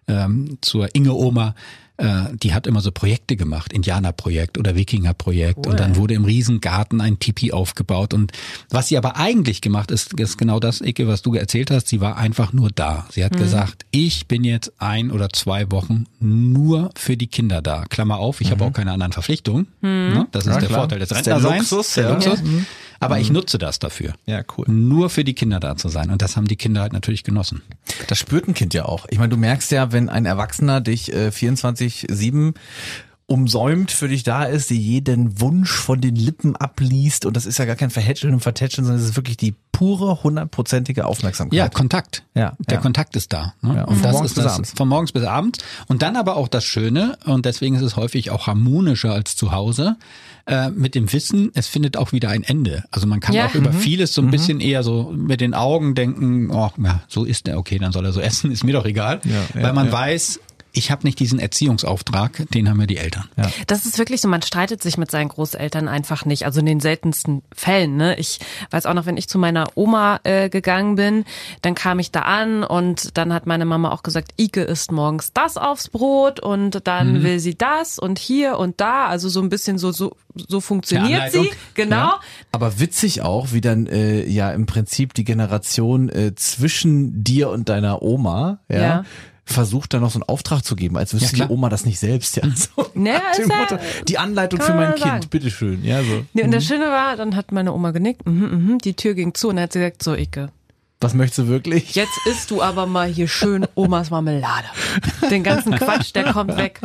ähm, 0.07 0.59
zur 0.61 0.95
Inge-Oma, 0.95 1.55
äh, 2.01 2.35
die 2.35 2.55
hat 2.55 2.67
immer 2.67 2.81
so 2.81 2.91
Projekte 2.91 3.37
gemacht, 3.37 3.73
Indianerprojekt 3.73 4.57
oder 4.57 4.75
Wikingerprojekt. 4.75 5.59
Cool. 5.59 5.73
Und 5.73 5.81
dann 5.81 5.97
wurde 5.97 6.15
im 6.15 6.25
Riesengarten 6.25 7.01
ein 7.01 7.19
Tipi 7.19 7.53
aufgebaut. 7.53 8.15
Und 8.15 8.33
was 8.71 8.89
sie 8.89 8.97
aber 8.97 9.17
eigentlich 9.17 9.61
gemacht 9.61 9.91
ist, 9.91 10.15
ist 10.15 10.39
genau 10.39 10.61
das, 10.61 10.81
Icke, 10.81 11.07
was 11.07 11.23
du 11.23 11.35
erzählt 11.35 11.71
hast. 11.71 11.89
Sie 11.89 12.01
war 12.01 12.17
einfach 12.17 12.53
nur 12.53 12.71
da. 12.71 13.07
Sie 13.11 13.25
hat 13.25 13.35
mhm. 13.35 13.39
gesagt, 13.39 13.85
ich 13.91 14.27
bin 14.27 14.45
jetzt 14.45 14.73
ein 14.79 15.11
oder 15.11 15.29
zwei 15.29 15.71
Wochen 15.71 16.07
nur 16.21 16.91
für 16.97 17.17
die 17.17 17.27
Kinder 17.27 17.61
da. 17.61 17.85
Klammer 17.89 18.19
auf, 18.19 18.41
ich 18.41 18.49
mhm. 18.49 18.53
habe 18.53 18.65
auch 18.65 18.73
keine 18.73 18.93
anderen 18.93 19.13
Verpflichtungen. 19.13 19.69
Mhm. 19.83 19.89
Ne? 19.89 20.29
Das 20.33 20.47
ist 20.47 20.55
ja, 20.55 20.59
der 20.59 20.69
klar. 20.69 20.81
Vorteil 20.81 20.99
des 21.01 21.15
Rentnerseins. 21.15 21.69
Der 21.69 21.79
Luxus. 21.79 21.95
Der 21.95 22.11
Luxus. 22.11 22.41
Ja. 22.41 22.65
Aber 23.01 23.19
ich 23.19 23.31
nutze 23.31 23.57
das 23.57 23.79
dafür. 23.79 24.13
Ja, 24.27 24.43
cool. 24.57 24.67
Nur 24.69 25.09
für 25.09 25.25
die 25.25 25.35
Kinder 25.35 25.59
da 25.59 25.75
zu 25.75 25.89
sein. 25.89 26.11
Und 26.11 26.21
das 26.21 26.37
haben 26.37 26.47
die 26.47 26.57
Kinder 26.57 26.83
halt 26.83 26.93
natürlich 26.93 27.25
genossen. 27.25 27.63
Das 28.09 28.19
spürt 28.19 28.47
ein 28.47 28.55
Kind 28.55 28.75
ja 28.75 28.85
auch. 28.85 29.07
Ich 29.09 29.19
meine, 29.19 29.31
du 29.31 29.39
merkst 29.39 29.73
ja, 29.73 29.91
wenn 29.91 30.11
ein 30.11 30.27
Erwachsener 30.27 30.83
dich 30.83 31.13
äh, 31.13 31.29
24-7 31.29 32.55
umsäumt 33.31 33.93
für 33.93 34.09
dich 34.09 34.25
da 34.25 34.43
ist, 34.43 34.71
die 34.71 34.81
jeden 34.81 35.41
Wunsch 35.41 35.71
von 35.71 36.01
den 36.01 36.17
Lippen 36.17 36.57
abliest 36.57 37.27
und 37.27 37.37
das 37.37 37.47
ist 37.47 37.59
ja 37.59 37.65
gar 37.65 37.77
kein 37.77 37.91
Verhätscheln 37.91 38.35
und 38.35 38.41
Vertätscheln, 38.41 38.85
sondern 38.85 39.01
es 39.01 39.11
ist 39.11 39.17
wirklich 39.17 39.37
die 39.37 39.55
pure 39.71 40.25
hundertprozentige 40.25 41.07
Aufmerksamkeit. 41.07 41.57
Ja, 41.57 41.69
Kontakt. 41.69 42.25
Ja, 42.35 42.57
der 42.59 42.79
ja. 42.79 42.81
Kontakt 42.81 43.15
ist 43.15 43.33
da. 43.33 43.55
Ne? 43.63 43.77
Ja, 43.77 43.85
und 43.85 43.95
von 43.95 44.03
das 44.03 44.13
morgens 44.13 44.31
ist 44.33 44.35
bis 44.35 44.45
das, 44.45 44.53
abends. 44.55 44.73
Von 44.77 44.89
morgens 44.89 45.13
bis 45.13 45.23
abends. 45.23 45.59
Und 45.87 46.03
dann 46.03 46.17
aber 46.17 46.37
auch 46.37 46.49
das 46.49 46.65
Schöne 46.65 47.19
und 47.25 47.47
deswegen 47.47 47.77
ist 47.77 47.83
es 47.83 47.95
häufig 47.95 48.33
auch 48.33 48.49
harmonischer 48.49 49.13
als 49.13 49.37
zu 49.37 49.53
Hause 49.53 49.97
äh, 50.47 50.71
mit 50.71 50.97
dem 50.97 51.13
Wissen, 51.13 51.53
es 51.55 51.69
findet 51.69 51.97
auch 51.97 52.11
wieder 52.11 52.31
ein 52.31 52.43
Ende. 52.43 52.83
Also 52.91 53.07
man 53.07 53.21
kann 53.21 53.37
ja. 53.37 53.47
auch 53.47 53.55
über 53.55 53.71
mhm. 53.71 53.79
vieles 53.79 54.13
so 54.13 54.23
ein 54.23 54.27
mhm. 54.27 54.31
bisschen 54.33 54.61
eher 54.61 54.83
so 54.83 55.13
mit 55.15 55.41
den 55.41 55.55
Augen 55.55 55.95
denken, 55.95 56.51
oh, 56.51 56.71
ja, 56.83 57.03
so 57.07 57.25
ist 57.25 57.47
der, 57.47 57.59
okay, 57.59 57.79
dann 57.79 57.93
soll 57.93 58.05
er 58.05 58.13
so 58.13 58.21
essen, 58.21 58.51
ist 58.53 58.65
mir 58.65 58.73
doch 58.73 58.87
egal. 58.87 59.21
Ja, 59.23 59.63
weil 59.63 59.73
man 59.73 59.93
weiß, 59.93 60.41
ich 60.73 60.91
habe 60.91 61.05
nicht 61.05 61.19
diesen 61.19 61.39
Erziehungsauftrag, 61.39 62.47
den 62.51 62.69
haben 62.69 62.81
ja 62.81 62.87
die 62.87 62.97
Eltern. 62.97 63.29
Ja. 63.37 63.51
Das 63.67 63.87
ist 63.87 63.99
wirklich 63.99 64.21
so, 64.21 64.29
man 64.29 64.43
streitet 64.43 64.83
sich 64.83 64.99
mit 64.99 65.11
seinen 65.11 65.29
Großeltern 65.29 65.89
einfach 65.89 66.25
nicht, 66.25 66.45
also 66.45 66.61
in 66.61 66.67
den 66.67 66.81
seltensten 66.81 67.43
Fällen. 67.53 67.97
Ne? 67.97 68.17
Ich 68.19 68.39
weiß 68.71 68.87
auch 68.87 68.95
noch, 68.95 69.07
wenn 69.07 69.17
ich 69.17 69.29
zu 69.29 69.39
meiner 69.39 69.69
Oma 69.75 70.21
äh, 70.25 70.49
gegangen 70.49 70.97
bin, 70.97 71.25
dann 71.63 71.75
kam 71.75 71.99
ich 71.99 72.13
da 72.13 72.21
an 72.23 72.63
und 72.63 73.17
dann 73.17 73.33
hat 73.33 73.47
meine 73.47 73.65
Mama 73.65 73.91
auch 73.91 74.03
gesagt, 74.03 74.33
Ike 74.39 74.63
isst 74.63 74.93
morgens 74.93 75.33
das 75.33 75.57
aufs 75.57 75.89
Brot 75.89 76.41
und 76.41 76.87
dann 76.87 77.19
mhm. 77.19 77.23
will 77.23 77.39
sie 77.41 77.57
das 77.57 77.99
und 77.99 78.19
hier 78.19 78.59
und 78.59 78.81
da, 78.81 79.07
also 79.07 79.29
so 79.29 79.41
ein 79.41 79.49
bisschen 79.49 79.79
so 79.79 79.93
so 79.93 80.17
so 80.37 80.61
funktioniert 80.61 81.33
sie, 81.33 81.51
genau. 81.75 81.97
Ja. 81.97 82.21
Aber 82.53 82.79
witzig 82.79 83.23
auch, 83.23 83.49
wie 83.53 83.61
dann 83.61 83.87
äh, 83.87 84.25
ja 84.27 84.53
im 84.53 84.67
Prinzip 84.67 85.15
die 85.15 85.25
Generation 85.25 86.09
äh, 86.09 86.35
zwischen 86.37 87.25
dir 87.25 87.51
und 87.51 87.69
deiner 87.69 88.03
Oma, 88.03 88.61
ja, 88.69 88.81
ja 88.81 89.05
versucht, 89.53 89.95
da 89.95 90.01
noch 90.01 90.11
so 90.11 90.19
einen 90.19 90.29
Auftrag 90.29 90.65
zu 90.65 90.77
geben, 90.77 90.97
als 90.97 91.15
wüsste 91.15 91.37
ja, 91.37 91.47
die 91.47 91.53
Oma 91.53 91.69
das 91.69 91.85
nicht 91.85 91.99
selbst. 91.99 92.37
Ja, 92.37 92.43
so 92.55 92.91
naja, 92.95 93.21
Motto, 93.47 93.79
die 94.09 94.19
Anleitung 94.19 94.61
für 94.61 94.75
mein 94.75 94.95
Kind, 94.95 95.31
bitteschön. 95.31 95.85
Ja, 95.85 96.03
so. 96.03 96.25
Nee, 96.33 96.45
und 96.45 96.53
das 96.53 96.65
mhm. 96.65 96.69
Schöne 96.69 96.87
war, 96.87 97.17
dann 97.17 97.37
hat 97.37 97.53
meine 97.53 97.73
Oma 97.73 97.91
genickt, 97.91 98.27
mhm, 98.27 98.67
mhm, 98.67 98.79
die 98.79 98.95
Tür 98.95 99.15
ging 99.15 99.35
zu 99.35 99.49
und 99.49 99.57
dann 99.57 99.65
hat 99.65 99.73
sie 99.73 99.81
gesagt, 99.81 100.03
so 100.03 100.15
Icke, 100.15 100.51
Was 101.03 101.15
möchtest 101.15 101.39
du 101.39 101.49
wirklich? 101.49 101.95
Jetzt 101.95 102.27
isst 102.27 102.51
du 102.51 102.63
aber 102.63 102.87
mal 102.87 103.09
hier 103.09 103.27
schön 103.27 103.67
Omas 103.75 104.11
Marmelade. 104.11 104.67
Den 105.31 105.43
ganzen 105.43 105.75
Quatsch, 105.75 106.15
der 106.15 106.33
kommt 106.33 106.57
weg. 106.59 106.81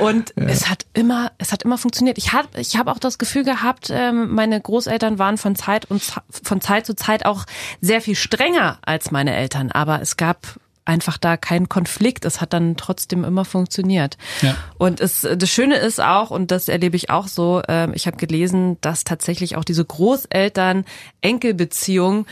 Und 0.00 0.34
ja. 0.36 0.46
es 0.46 0.68
hat 0.68 0.86
immer, 0.92 1.30
es 1.38 1.52
hat 1.52 1.62
immer 1.62 1.78
funktioniert. 1.78 2.18
Ich 2.18 2.32
habe, 2.32 2.48
ich 2.58 2.76
habe 2.76 2.90
auch 2.90 2.98
das 2.98 3.18
Gefühl 3.18 3.44
gehabt, 3.44 3.88
ähm, 3.90 4.34
meine 4.34 4.60
Großeltern 4.60 5.20
waren 5.20 5.38
von 5.38 5.54
Zeit 5.54 5.88
und 5.88 6.02
von 6.30 6.60
Zeit 6.60 6.84
zu 6.84 6.96
Zeit 6.96 7.24
auch 7.24 7.44
sehr 7.80 8.00
viel 8.00 8.16
strenger 8.16 8.78
als 8.82 9.12
meine 9.12 9.36
Eltern. 9.36 9.70
Aber 9.70 10.02
es 10.02 10.16
gab 10.16 10.58
einfach 10.90 11.18
da 11.18 11.36
keinen 11.36 11.68
Konflikt. 11.68 12.24
Es 12.24 12.40
hat 12.40 12.52
dann 12.52 12.76
trotzdem 12.76 13.22
immer 13.22 13.44
funktioniert. 13.44 14.18
Ja. 14.42 14.56
Und 14.76 15.00
es, 15.00 15.20
das 15.20 15.48
Schöne 15.48 15.76
ist 15.76 16.00
auch, 16.00 16.32
und 16.32 16.50
das 16.50 16.66
erlebe 16.68 16.96
ich 16.96 17.10
auch 17.10 17.28
so, 17.28 17.62
äh, 17.68 17.94
ich 17.94 18.08
habe 18.08 18.16
gelesen, 18.16 18.76
dass 18.80 19.04
tatsächlich 19.04 19.54
auch 19.56 19.62
diese 19.64 19.84
Großeltern-Enkelbeziehung 19.84 22.26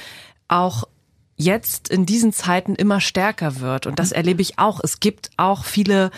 auch 0.48 0.88
jetzt 1.36 1.88
in 1.88 2.04
diesen 2.04 2.32
Zeiten 2.32 2.74
immer 2.74 3.00
stärker 3.00 3.60
wird. 3.60 3.86
Und 3.86 4.00
das 4.00 4.10
erlebe 4.10 4.42
ich 4.42 4.58
auch. 4.58 4.80
Es 4.82 4.98
gibt 4.98 5.30
auch 5.36 5.64
viele 5.64 6.10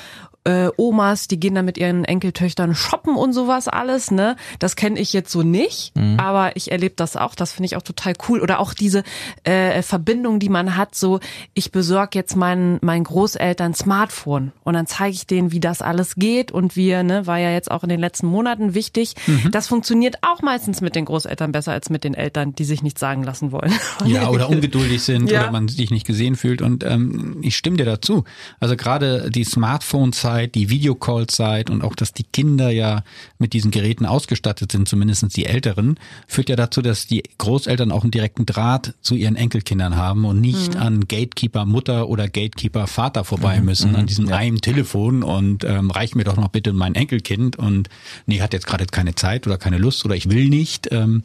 äh, 0.45 0.69
Omas, 0.77 1.29
die 1.29 1.39
gehen 1.39 1.55
dann 1.55 1.65
mit 1.65 1.79
ihren 1.79 2.05
Enkeltöchtern 2.05 2.75
shoppen 2.75 3.17
und 3.17 3.33
sowas 3.33 3.69
alles, 3.69 4.11
ne? 4.11 4.37
Das 4.59 4.77
kenne 4.77 4.99
ich 4.99 5.13
jetzt 5.13 5.31
so 5.31 5.43
nicht, 5.43 5.97
mhm. 5.97 6.19
aber 6.19 6.57
ich 6.57 6.71
erlebe 6.73 6.95
das 6.97 7.17
auch, 7.17 7.35
das 7.35 7.53
finde 7.53 7.67
ich 7.67 7.77
auch 7.77 7.83
total 7.83 8.15
cool. 8.29 8.41
Oder 8.41 8.61
auch 8.61 8.75
diese 8.75 9.03
äh, 9.45 9.83
Verbindung, 9.83 10.39
die 10.39 10.49
man 10.49 10.77
hat, 10.77 10.95
so 10.95 11.21
ich 11.55 11.73
besorge 11.73 12.19
jetzt 12.19 12.37
meinen, 12.37 12.79
meinen 12.83 13.05
Großeltern 13.05 13.75
Smartphone 13.75 14.53
und 14.65 14.75
dann 14.75 14.87
zeige 14.87 15.15
ich 15.15 15.27
denen, 15.27 15.53
wie 15.53 15.61
das 15.61 15.83
alles 15.83 16.15
geht 16.17 16.53
und 16.53 16.77
wir, 16.77 17.03
ne, 17.03 17.27
war 17.27 17.39
ja 17.39 17.51
jetzt 17.51 17.71
auch 17.71 17.83
in 17.83 17.89
den 17.89 18.01
letzten 18.01 18.27
Monaten 18.27 18.75
wichtig. 18.75 19.15
Mhm. 19.27 19.51
Das 19.51 19.69
funktioniert 19.69 20.17
auch 20.23 20.43
meistens 20.43 20.81
mit 20.81 20.95
den 20.95 21.05
Großeltern 21.05 21.53
besser 21.53 21.73
als 21.73 21.91
mit 21.91 22.05
den 22.05 22.15
Eltern, 22.15 22.55
die 22.55 22.65
sich 22.65 22.83
nichts 22.83 23.01
sagen 23.01 23.23
lassen 23.23 23.53
wollen. 23.53 23.73
Ja, 24.07 24.29
oder 24.31 24.49
ungeduldig 24.49 25.03
sind 25.03 25.31
ja. 25.31 25.43
oder 25.43 25.53
man 25.53 25.69
sich 25.69 25.91
nicht 25.91 26.07
gesehen 26.07 26.35
fühlt. 26.35 26.63
Und 26.63 26.85
ähm, 26.85 27.39
ich 27.43 27.57
stimme 27.57 27.77
dir 27.77 27.85
dazu. 27.85 28.25
Also 28.59 28.75
gerade 28.75 29.31
die 29.31 29.45
Smartphones 29.45 30.25
Zeit, 30.31 30.55
die 30.55 30.71
Videocall-Zeit 30.71 31.71
und 31.71 31.83
auch, 31.83 31.95
dass 31.95 32.13
die 32.13 32.23
Kinder 32.23 32.71
ja 32.71 33.03
mit 33.39 33.53
diesen 33.53 33.71
Geräten 33.71 34.07
ausgestattet 34.07 34.71
sind, 34.71 34.89
zumindest 34.89 35.37
die 35.37 35.47
Älteren, 35.47 35.99
führt 36.27 36.49
ja 36.49 36.57
dazu, 36.57 36.83
dass 36.83 37.07
die 37.07 37.23
Großeltern 37.39 37.91
auch 37.91 38.03
einen 38.03 38.13
direkten 38.13 38.47
Draht 38.47 38.95
zu 39.01 39.17
ihren 39.17 39.37
Enkelkindern 39.37 39.97
haben 39.97 40.25
und 40.25 40.41
nicht 40.41 40.75
mhm. 40.75 40.81
an 40.81 41.09
Gatekeeper 41.09 41.65
Mutter 41.65 42.09
oder 42.09 42.29
Gatekeeper 42.29 42.87
Vater 42.87 43.25
vorbei 43.25 43.59
mhm. 43.59 43.65
müssen, 43.65 43.95
an 43.97 44.03
mhm. 44.03 44.07
diesem 44.07 44.29
ja. 44.29 44.37
einen 44.37 44.61
Telefon 44.61 45.23
und 45.23 45.65
ähm, 45.65 45.91
reich 45.91 46.15
mir 46.15 46.25
doch 46.25 46.37
noch 46.37 46.49
bitte 46.49 46.73
mein 46.73 46.95
Enkelkind 46.95 47.57
und 47.57 47.89
nee, 48.27 48.41
hat 48.41 48.53
jetzt 48.53 48.67
gerade 48.67 48.87
keine 48.87 49.15
Zeit 49.17 49.47
oder 49.47 49.59
keine 49.59 49.79
Lust 49.79 50.05
oder 50.05 50.15
ich 50.15 50.31
will 50.31 50.49
nicht. 50.49 50.93
Ähm, 50.93 51.25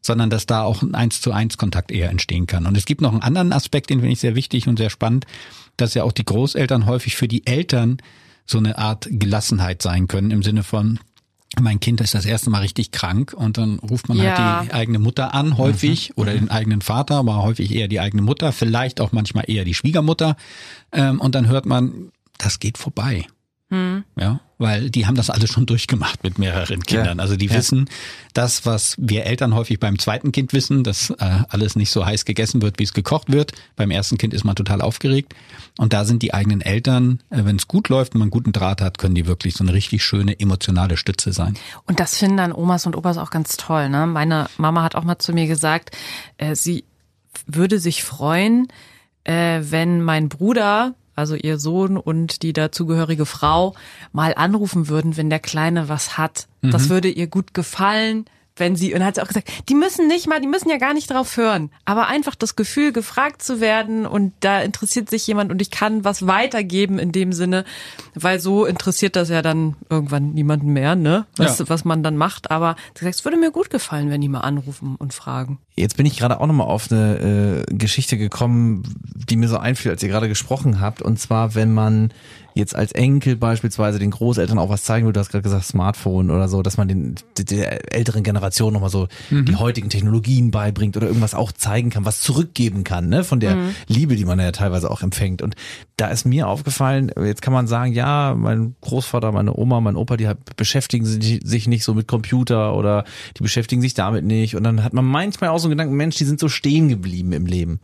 sondern 0.00 0.30
dass 0.30 0.46
da 0.46 0.62
auch 0.62 0.80
ein 0.80 0.94
eins 0.94 1.20
zu 1.20 1.32
eins 1.32 1.58
Kontakt 1.58 1.90
eher 1.90 2.08
entstehen 2.08 2.46
kann. 2.46 2.66
Und 2.66 2.76
es 2.76 2.84
gibt 2.84 3.00
noch 3.00 3.12
einen 3.12 3.20
anderen 3.20 3.52
Aspekt, 3.52 3.90
den 3.90 3.98
finde 3.98 4.12
ich 4.12 4.20
sehr 4.20 4.36
wichtig 4.36 4.68
und 4.68 4.78
sehr 4.78 4.90
spannend, 4.90 5.26
dass 5.76 5.94
ja 5.94 6.04
auch 6.04 6.12
die 6.12 6.24
Großeltern 6.24 6.86
häufig 6.86 7.16
für 7.16 7.26
die 7.26 7.44
Eltern 7.46 7.98
so 8.48 8.58
eine 8.58 8.78
Art 8.78 9.06
Gelassenheit 9.10 9.82
sein 9.82 10.08
können 10.08 10.30
im 10.30 10.42
Sinne 10.42 10.62
von, 10.62 10.98
mein 11.60 11.80
Kind 11.80 12.00
ist 12.00 12.14
das 12.14 12.24
erste 12.24 12.50
Mal 12.50 12.60
richtig 12.60 12.92
krank 12.92 13.34
und 13.34 13.58
dann 13.58 13.78
ruft 13.78 14.08
man 14.08 14.18
halt 14.18 14.28
ja. 14.28 14.58
halt 14.58 14.68
die 14.68 14.74
eigene 14.74 14.98
Mutter 14.98 15.34
an, 15.34 15.58
häufig, 15.58 16.10
mhm. 16.10 16.22
oder 16.22 16.32
den 16.32 16.50
eigenen 16.50 16.80
Vater, 16.80 17.16
aber 17.16 17.42
häufig 17.42 17.74
eher 17.74 17.88
die 17.88 18.00
eigene 18.00 18.22
Mutter, 18.22 18.52
vielleicht 18.52 19.00
auch 19.00 19.12
manchmal 19.12 19.44
eher 19.48 19.64
die 19.64 19.74
Schwiegermutter. 19.74 20.36
Ähm, 20.92 21.20
und 21.20 21.34
dann 21.34 21.48
hört 21.48 21.66
man, 21.66 22.10
das 22.38 22.58
geht 22.58 22.78
vorbei. 22.78 23.26
Mhm. 23.70 24.04
Ja, 24.16 24.40
weil 24.56 24.88
die 24.88 25.06
haben 25.06 25.14
das 25.14 25.28
alles 25.28 25.50
schon 25.50 25.66
durchgemacht 25.66 26.24
mit 26.24 26.38
mehreren 26.38 26.82
Kindern. 26.82 27.18
Ja. 27.18 27.22
Also 27.22 27.36
die 27.36 27.46
ja. 27.46 27.54
wissen 27.54 27.88
das, 28.32 28.64
was 28.64 28.94
wir 28.98 29.26
Eltern 29.26 29.54
häufig 29.54 29.78
beim 29.78 29.98
zweiten 29.98 30.32
Kind 30.32 30.54
wissen, 30.54 30.84
dass 30.84 31.10
äh, 31.10 31.42
alles 31.48 31.76
nicht 31.76 31.90
so 31.90 32.06
heiß 32.06 32.24
gegessen 32.24 32.62
wird, 32.62 32.78
wie 32.78 32.84
es 32.84 32.94
gekocht 32.94 33.30
wird. 33.30 33.52
Beim 33.76 33.90
ersten 33.90 34.16
Kind 34.16 34.32
ist 34.32 34.44
man 34.44 34.56
total 34.56 34.80
aufgeregt. 34.80 35.34
Und 35.76 35.92
da 35.92 36.04
sind 36.06 36.22
die 36.22 36.32
eigenen 36.32 36.62
Eltern, 36.62 37.20
äh, 37.28 37.44
wenn 37.44 37.56
es 37.56 37.68
gut 37.68 37.90
läuft 37.90 38.14
und 38.14 38.20
man 38.20 38.26
einen 38.26 38.30
guten 38.30 38.52
Draht 38.52 38.80
hat, 38.80 38.96
können 38.96 39.14
die 39.14 39.26
wirklich 39.26 39.54
so 39.54 39.64
eine 39.64 39.74
richtig 39.74 40.02
schöne 40.02 40.40
emotionale 40.40 40.96
Stütze 40.96 41.32
sein. 41.32 41.54
Und 41.86 42.00
das 42.00 42.16
finden 42.16 42.38
dann 42.38 42.52
Omas 42.52 42.86
und 42.86 42.96
Opas 42.96 43.18
auch 43.18 43.30
ganz 43.30 43.58
toll. 43.58 43.90
Ne? 43.90 44.06
Meine 44.06 44.48
Mama 44.56 44.82
hat 44.82 44.94
auch 44.94 45.04
mal 45.04 45.18
zu 45.18 45.34
mir 45.34 45.46
gesagt, 45.46 45.94
äh, 46.38 46.54
sie 46.54 46.84
würde 47.46 47.78
sich 47.78 48.02
freuen, 48.02 48.68
äh, 49.24 49.60
wenn 49.62 50.02
mein 50.02 50.30
Bruder 50.30 50.94
also 51.18 51.34
ihr 51.34 51.58
Sohn 51.58 51.96
und 51.96 52.42
die 52.42 52.52
dazugehörige 52.52 53.26
Frau, 53.26 53.74
mal 54.12 54.34
anrufen 54.34 54.88
würden, 54.88 55.16
wenn 55.16 55.28
der 55.28 55.40
Kleine 55.40 55.88
was 55.88 56.16
hat. 56.16 56.46
Mhm. 56.62 56.70
Das 56.70 56.88
würde 56.88 57.08
ihr 57.08 57.26
gut 57.26 57.54
gefallen 57.54 58.24
wenn 58.60 58.76
sie, 58.76 58.94
und 58.94 59.04
hat 59.04 59.16
sie 59.16 59.22
auch 59.22 59.28
gesagt, 59.28 59.48
die 59.68 59.74
müssen 59.74 60.08
nicht 60.08 60.28
mal, 60.28 60.40
die 60.40 60.46
müssen 60.46 60.70
ja 60.70 60.78
gar 60.78 60.94
nicht 60.94 61.10
drauf 61.10 61.36
hören, 61.36 61.70
aber 61.84 62.06
einfach 62.06 62.34
das 62.34 62.56
Gefühl, 62.56 62.92
gefragt 62.92 63.42
zu 63.42 63.60
werden 63.60 64.06
und 64.06 64.32
da 64.40 64.60
interessiert 64.60 65.10
sich 65.10 65.26
jemand 65.26 65.50
und 65.50 65.62
ich 65.62 65.70
kann 65.70 66.04
was 66.04 66.26
weitergeben 66.26 66.98
in 66.98 67.12
dem 67.12 67.32
Sinne, 67.32 67.64
weil 68.14 68.40
so 68.40 68.64
interessiert 68.64 69.16
das 69.16 69.28
ja 69.28 69.42
dann 69.42 69.76
irgendwann 69.90 70.32
niemanden 70.34 70.72
mehr, 70.72 70.94
ne, 70.94 71.26
was, 71.36 71.58
ja. 71.58 71.68
was 71.68 71.84
man 71.84 72.02
dann 72.02 72.16
macht, 72.16 72.50
aber 72.50 72.76
sie 72.94 73.04
sagt, 73.04 73.16
es 73.16 73.24
würde 73.24 73.36
mir 73.36 73.50
gut 73.50 73.70
gefallen, 73.70 74.10
wenn 74.10 74.20
die 74.20 74.28
mal 74.28 74.40
anrufen 74.40 74.96
und 74.96 75.14
fragen. 75.14 75.58
Jetzt 75.76 75.96
bin 75.96 76.06
ich 76.06 76.16
gerade 76.16 76.40
auch 76.40 76.46
nochmal 76.46 76.66
auf 76.66 76.90
eine 76.90 77.64
äh, 77.68 77.74
Geschichte 77.74 78.18
gekommen, 78.18 78.82
die 79.28 79.36
mir 79.36 79.48
so 79.48 79.58
einfiel, 79.58 79.92
als 79.92 80.02
ihr 80.02 80.08
gerade 80.08 80.28
gesprochen 80.28 80.80
habt, 80.80 81.02
und 81.02 81.18
zwar, 81.18 81.54
wenn 81.54 81.72
man 81.72 82.12
jetzt 82.58 82.76
als 82.76 82.92
Enkel 82.92 83.36
beispielsweise 83.36 83.98
den 83.98 84.10
Großeltern 84.10 84.58
auch 84.58 84.68
was 84.68 84.82
zeigen 84.82 85.06
will, 85.06 85.12
du 85.12 85.20
hast 85.20 85.30
gerade 85.30 85.42
gesagt 85.42 85.64
Smartphone 85.64 86.30
oder 86.30 86.48
so, 86.48 86.62
dass 86.62 86.76
man 86.76 86.88
den 86.88 87.14
der 87.38 87.94
älteren 87.94 88.22
Generation 88.22 88.72
nochmal 88.72 88.90
so 88.90 89.08
mhm. 89.30 89.46
die 89.46 89.56
heutigen 89.56 89.88
Technologien 89.88 90.50
beibringt 90.50 90.96
oder 90.96 91.06
irgendwas 91.06 91.34
auch 91.34 91.52
zeigen 91.52 91.90
kann, 91.90 92.04
was 92.04 92.20
zurückgeben 92.20 92.84
kann, 92.84 93.08
ne, 93.08 93.24
von 93.24 93.40
der 93.40 93.56
mhm. 93.56 93.74
Liebe, 93.86 94.16
die 94.16 94.24
man 94.24 94.38
ja 94.38 94.52
teilweise 94.52 94.90
auch 94.90 95.02
empfängt. 95.02 95.40
Und 95.40 95.54
da 95.96 96.08
ist 96.08 96.24
mir 96.24 96.48
aufgefallen, 96.48 97.10
jetzt 97.24 97.42
kann 97.42 97.52
man 97.52 97.66
sagen, 97.66 97.92
ja, 97.92 98.34
mein 98.36 98.74
Großvater, 98.80 99.32
meine 99.32 99.56
Oma, 99.56 99.80
mein 99.80 99.96
Opa, 99.96 100.16
die 100.16 100.28
beschäftigen 100.56 101.06
sich 101.06 101.68
nicht 101.68 101.84
so 101.84 101.94
mit 101.94 102.08
Computer 102.08 102.74
oder 102.74 103.04
die 103.36 103.42
beschäftigen 103.42 103.80
sich 103.82 103.94
damit 103.94 104.24
nicht. 104.24 104.56
Und 104.56 104.64
dann 104.64 104.84
hat 104.84 104.92
man 104.92 105.04
manchmal 105.04 105.50
auch 105.50 105.58
so 105.58 105.68
einen 105.68 105.76
Gedanken, 105.76 105.96
Mensch, 105.96 106.16
die 106.16 106.24
sind 106.24 106.40
so 106.40 106.48
stehen 106.48 106.88
geblieben 106.88 107.32
im 107.32 107.46
Leben. 107.46 107.80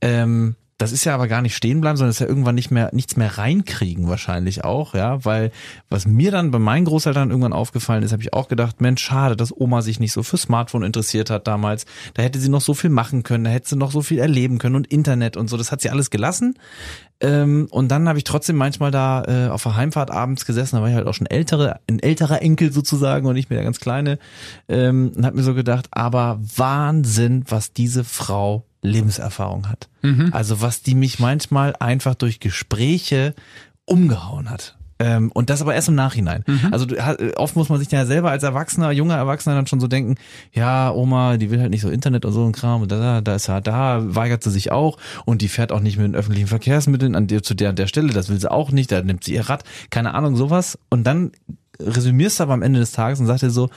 Ähm, 0.00 0.56
das 0.82 0.92
ist 0.92 1.04
ja 1.04 1.14
aber 1.14 1.28
gar 1.28 1.42
nicht 1.42 1.54
stehen 1.54 1.80
bleiben, 1.80 1.96
sondern 1.96 2.10
ist 2.10 2.18
ja 2.18 2.26
irgendwann 2.26 2.56
nicht 2.56 2.72
mehr, 2.72 2.90
nichts 2.92 3.16
mehr 3.16 3.38
reinkriegen 3.38 4.08
wahrscheinlich 4.08 4.64
auch, 4.64 4.94
ja, 4.94 5.24
weil 5.24 5.52
was 5.88 6.06
mir 6.06 6.32
dann 6.32 6.50
bei 6.50 6.58
meinen 6.58 6.84
Großeltern 6.84 7.30
irgendwann 7.30 7.52
aufgefallen 7.52 8.02
ist, 8.02 8.12
habe 8.12 8.22
ich 8.22 8.32
auch 8.32 8.48
gedacht, 8.48 8.80
Mensch, 8.80 9.02
schade, 9.02 9.36
dass 9.36 9.56
Oma 9.56 9.82
sich 9.82 10.00
nicht 10.00 10.12
so 10.12 10.24
für 10.24 10.36
Smartphone 10.36 10.82
interessiert 10.82 11.30
hat 11.30 11.46
damals. 11.46 11.86
Da 12.14 12.22
hätte 12.22 12.40
sie 12.40 12.48
noch 12.48 12.60
so 12.60 12.74
viel 12.74 12.90
machen 12.90 13.22
können, 13.22 13.44
da 13.44 13.50
hätte 13.50 13.68
sie 13.68 13.76
noch 13.76 13.92
so 13.92 14.02
viel 14.02 14.18
erleben 14.18 14.58
können 14.58 14.74
und 14.74 14.88
Internet 14.88 15.36
und 15.36 15.48
so. 15.48 15.56
Das 15.56 15.70
hat 15.70 15.80
sie 15.80 15.90
alles 15.90 16.10
gelassen. 16.10 16.58
Ähm, 17.20 17.68
und 17.70 17.88
dann 17.88 18.08
habe 18.08 18.18
ich 18.18 18.24
trotzdem 18.24 18.56
manchmal 18.56 18.90
da 18.90 19.22
äh, 19.24 19.48
auf 19.50 19.62
der 19.62 19.76
Heimfahrt 19.76 20.10
abends 20.10 20.44
gesessen, 20.44 20.74
da 20.74 20.82
war 20.82 20.88
ich 20.88 20.96
halt 20.96 21.06
auch 21.06 21.14
schon 21.14 21.28
ältere, 21.28 21.78
ein 21.88 22.00
älterer 22.00 22.42
Enkel 22.42 22.72
sozusagen 22.72 23.26
und 23.28 23.34
nicht 23.34 23.48
mehr 23.48 23.58
der 23.58 23.64
ganz 23.64 23.78
kleine. 23.78 24.18
Ähm, 24.68 25.12
und 25.14 25.24
habe 25.24 25.36
mir 25.36 25.44
so 25.44 25.54
gedacht, 25.54 25.86
aber 25.92 26.40
Wahnsinn, 26.56 27.44
was 27.46 27.72
diese 27.72 28.02
Frau 28.02 28.64
Lebenserfahrung 28.82 29.68
hat. 29.68 29.88
Mhm. 30.02 30.30
Also 30.32 30.60
was 30.60 30.82
die 30.82 30.94
mich 30.94 31.18
manchmal 31.18 31.74
einfach 31.78 32.14
durch 32.14 32.40
Gespräche 32.40 33.34
umgehauen 33.86 34.50
hat. 34.50 34.76
Ähm, 34.98 35.32
und 35.32 35.50
das 35.50 35.60
aber 35.60 35.74
erst 35.74 35.88
im 35.88 35.96
Nachhinein. 35.96 36.44
Mhm. 36.46 36.68
Also 36.70 36.86
oft 37.36 37.56
muss 37.56 37.68
man 37.68 37.80
sich 37.80 37.90
ja 37.90 38.06
selber 38.06 38.30
als 38.30 38.44
Erwachsener, 38.44 38.92
junger 38.92 39.16
Erwachsener 39.16 39.56
dann 39.56 39.66
schon 39.66 39.80
so 39.80 39.88
denken, 39.88 40.14
ja, 40.52 40.92
Oma, 40.92 41.38
die 41.38 41.50
will 41.50 41.60
halt 41.60 41.70
nicht 41.70 41.80
so 41.80 41.90
Internet 41.90 42.24
und 42.24 42.32
so 42.32 42.46
ein 42.46 42.52
Kram 42.52 42.82
und 42.82 42.92
da, 42.92 43.20
da 43.20 43.34
ist 43.34 43.48
er, 43.48 43.60
da 43.60 44.00
weigert 44.14 44.44
sie 44.44 44.50
sich 44.50 44.70
auch 44.70 44.98
und 45.24 45.42
die 45.42 45.48
fährt 45.48 45.72
auch 45.72 45.80
nicht 45.80 45.96
mit 45.96 46.06
den 46.06 46.14
öffentlichen 46.14 46.46
Verkehrsmitteln 46.46 47.16
an 47.16 47.26
der, 47.26 47.42
zu 47.42 47.54
der, 47.54 47.72
der 47.72 47.88
Stelle, 47.88 48.12
das 48.12 48.28
will 48.28 48.38
sie 48.38 48.50
auch 48.50 48.70
nicht, 48.70 48.92
da 48.92 49.02
nimmt 49.02 49.24
sie 49.24 49.34
ihr 49.34 49.48
Rad, 49.48 49.64
keine 49.90 50.14
Ahnung, 50.14 50.36
sowas. 50.36 50.78
Und 50.88 51.04
dann 51.04 51.32
resümierst 51.80 52.38
du 52.38 52.44
aber 52.44 52.54
am 52.54 52.62
Ende 52.62 52.78
des 52.78 52.92
Tages 52.92 53.18
und 53.18 53.26
sagst 53.26 53.42
dir 53.42 53.50
so, 53.50 53.70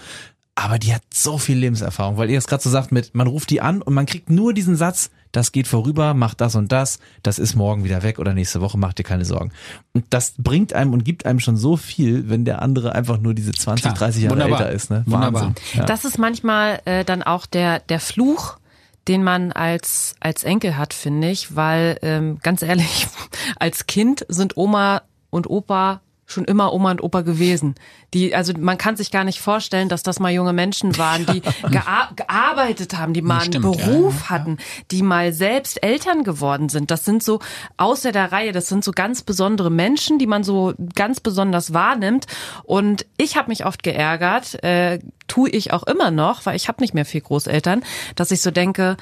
aber 0.55 0.79
die 0.79 0.93
hat 0.93 1.03
so 1.13 1.37
viel 1.37 1.57
Lebenserfahrung, 1.57 2.17
weil 2.17 2.29
ihr 2.29 2.37
es 2.37 2.47
gerade 2.47 2.63
so 2.63 2.69
sagt 2.69 2.93
mit, 2.93 3.13
man 3.13 3.27
ruft 3.27 3.49
die 3.49 3.59
an 3.59 3.81
und 3.81 3.93
man 3.93 4.05
kriegt 4.05 4.29
nur 4.29 4.53
diesen 4.53 4.77
Satz, 4.77 5.11
das 5.33 5.51
geht 5.51 5.67
vorüber, 5.67 6.13
macht 6.13 6.39
das 6.39 6.55
und 6.55 6.71
das, 6.71 6.99
das 7.23 7.39
ist 7.39 7.55
morgen 7.55 7.83
wieder 7.83 8.03
weg 8.03 8.19
oder 8.19 8.33
nächste 8.33 8.61
Woche, 8.61 8.77
macht 8.77 8.97
dir 8.97 9.03
keine 9.03 9.25
Sorgen. 9.25 9.51
Und 9.93 10.05
das 10.11 10.33
bringt 10.37 10.71
einem 10.71 10.93
und 10.93 11.03
gibt 11.03 11.25
einem 11.25 11.41
schon 11.41 11.57
so 11.57 11.75
viel, 11.75 12.29
wenn 12.29 12.45
der 12.45 12.61
andere 12.61 12.95
einfach 12.95 13.19
nur 13.19 13.33
diese 13.33 13.51
20, 13.51 13.83
Klar, 13.83 13.95
30 13.95 14.23
Jahre 14.23 14.35
wunderbar. 14.35 14.61
älter 14.61 14.71
ist. 14.71 14.89
Ne? 14.89 15.03
Wunderbar. 15.05 15.53
Ja. 15.73 15.85
Das 15.85 16.05
ist 16.05 16.17
manchmal 16.17 16.81
äh, 16.85 17.03
dann 17.03 17.21
auch 17.21 17.45
der, 17.45 17.79
der 17.79 17.99
Fluch, 17.99 18.57
den 19.09 19.23
man 19.23 19.51
als, 19.51 20.15
als 20.21 20.45
Enkel 20.45 20.77
hat, 20.77 20.93
finde 20.93 21.29
ich, 21.31 21.57
weil 21.57 21.99
ähm, 22.01 22.39
ganz 22.41 22.61
ehrlich, 22.61 23.07
als 23.59 23.87
Kind 23.87 24.25
sind 24.29 24.55
Oma 24.55 25.01
und 25.31 25.49
Opa 25.49 25.99
schon 26.25 26.45
immer 26.45 26.73
Oma 26.73 26.91
und 26.91 27.03
Opa 27.03 27.21
gewesen. 27.21 27.75
Die, 28.13 28.33
also 28.33 28.53
man 28.57 28.77
kann 28.77 28.97
sich 28.97 29.11
gar 29.11 29.23
nicht 29.23 29.39
vorstellen, 29.39 29.89
dass 29.89 30.01
das 30.01 30.19
mal 30.19 30.31
junge 30.31 30.53
Menschen 30.53 30.97
waren, 30.97 31.25
die 31.25 31.41
gear 31.69 32.09
gearbeitet 32.15 32.97
haben, 32.97 33.13
die 33.13 33.21
mal 33.21 33.41
einen 33.41 33.53
Stimmt, 33.53 33.63
Beruf 33.63 34.21
ja, 34.21 34.29
hatten, 34.29 34.57
die 34.91 35.03
mal 35.03 35.33
selbst 35.33 35.83
Eltern 35.83 36.23
geworden 36.23 36.69
sind. 36.69 36.89
Das 36.89 37.05
sind 37.05 37.21
so 37.21 37.39
außer 37.77 38.11
der 38.11 38.31
Reihe, 38.31 38.51
das 38.51 38.67
sind 38.67 38.83
so 38.83 38.91
ganz 38.91 39.21
besondere 39.21 39.69
Menschen, 39.69 40.17
die 40.17 40.27
man 40.27 40.43
so 40.43 40.73
ganz 40.95 41.19
besonders 41.19 41.73
wahrnimmt. 41.73 42.25
Und 42.63 43.05
ich 43.17 43.37
habe 43.37 43.49
mich 43.49 43.65
oft 43.65 43.83
geärgert, 43.83 44.63
äh, 44.63 44.99
tue 45.27 45.49
ich 45.49 45.73
auch 45.73 45.83
immer 45.83 46.09
noch, 46.09 46.45
weil 46.45 46.55
ich 46.55 46.67
habe 46.67 46.81
nicht 46.81 46.93
mehr 46.93 47.05
viel 47.05 47.21
Großeltern, 47.21 47.83
dass 48.15 48.31
ich 48.31 48.41
so 48.41 48.51
denke, 48.51 48.97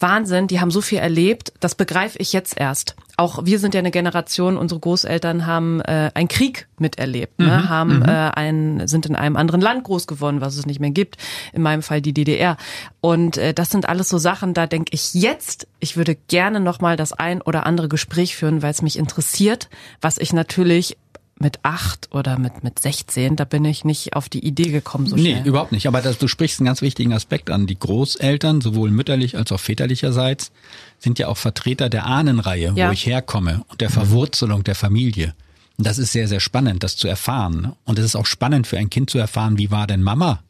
Wahnsinn, 0.00 0.46
die 0.46 0.60
haben 0.60 0.70
so 0.70 0.80
viel 0.80 0.98
erlebt, 0.98 1.52
das 1.60 1.74
begreife 1.74 2.18
ich 2.18 2.32
jetzt 2.32 2.58
erst. 2.58 2.96
Auch 3.20 3.44
wir 3.44 3.58
sind 3.58 3.74
ja 3.74 3.80
eine 3.80 3.90
Generation, 3.90 4.56
unsere 4.56 4.80
Großeltern 4.80 5.44
haben 5.44 5.82
äh, 5.82 6.10
einen 6.14 6.28
Krieg 6.28 6.68
miterlebt, 6.78 7.38
ne? 7.38 7.48
Mhm, 7.64 7.68
haben 7.68 7.96
mhm. 7.98 8.04
äh, 8.04 8.30
ein, 8.30 8.88
sind 8.88 9.04
in 9.04 9.14
einem 9.14 9.36
anderen 9.36 9.60
Land 9.60 9.84
groß 9.84 10.06
geworden, 10.06 10.40
was 10.40 10.56
es 10.56 10.64
nicht 10.64 10.80
mehr 10.80 10.88
gibt, 10.88 11.18
in 11.52 11.60
meinem 11.60 11.82
Fall 11.82 12.00
die 12.00 12.14
DDR. 12.14 12.56
Und 13.02 13.36
äh, 13.36 13.52
das 13.52 13.68
sind 13.68 13.86
alles 13.86 14.08
so 14.08 14.16
Sachen, 14.16 14.54
da 14.54 14.66
denke 14.66 14.94
ich 14.94 15.12
jetzt, 15.12 15.68
ich 15.80 15.98
würde 15.98 16.16
gerne 16.28 16.60
nochmal 16.60 16.96
das 16.96 17.12
ein 17.12 17.42
oder 17.42 17.66
andere 17.66 17.88
Gespräch 17.88 18.36
führen, 18.36 18.62
weil 18.62 18.70
es 18.70 18.80
mich 18.80 18.98
interessiert, 18.98 19.68
was 20.00 20.16
ich 20.16 20.32
natürlich 20.32 20.96
mit 21.40 21.60
acht 21.62 22.08
oder 22.12 22.38
mit, 22.38 22.62
mit 22.62 22.78
16, 22.78 23.36
da 23.36 23.44
bin 23.44 23.64
ich 23.64 23.84
nicht 23.84 24.14
auf 24.14 24.28
die 24.28 24.44
Idee 24.44 24.70
gekommen 24.70 25.06
so 25.06 25.16
schnell. 25.16 25.40
Nee, 25.42 25.48
überhaupt 25.48 25.72
nicht. 25.72 25.86
Aber 25.86 26.00
das, 26.02 26.18
du 26.18 26.28
sprichst 26.28 26.60
einen 26.60 26.66
ganz 26.66 26.82
wichtigen 26.82 27.12
Aspekt 27.12 27.50
an. 27.50 27.66
Die 27.66 27.78
Großeltern, 27.78 28.60
sowohl 28.60 28.90
mütterlich 28.90 29.36
als 29.36 29.50
auch 29.50 29.60
väterlicherseits, 29.60 30.52
sind 30.98 31.18
ja 31.18 31.28
auch 31.28 31.38
Vertreter 31.38 31.88
der 31.88 32.06
Ahnenreihe, 32.06 32.72
ja. 32.76 32.88
wo 32.88 32.92
ich 32.92 33.06
herkomme 33.06 33.64
und 33.68 33.80
der 33.80 33.90
Verwurzelung 33.90 34.64
der 34.64 34.74
Familie. 34.74 35.34
Und 35.78 35.86
das 35.86 35.96
ist 35.96 36.12
sehr, 36.12 36.28
sehr 36.28 36.40
spannend, 36.40 36.82
das 36.82 36.96
zu 36.96 37.08
erfahren. 37.08 37.72
Und 37.84 37.98
es 37.98 38.04
ist 38.04 38.16
auch 38.16 38.26
spannend 38.26 38.66
für 38.66 38.76
ein 38.76 38.90
Kind 38.90 39.08
zu 39.08 39.18
erfahren, 39.18 39.56
wie 39.56 39.70
war 39.70 39.86
denn 39.86 40.02
Mama 40.02 40.42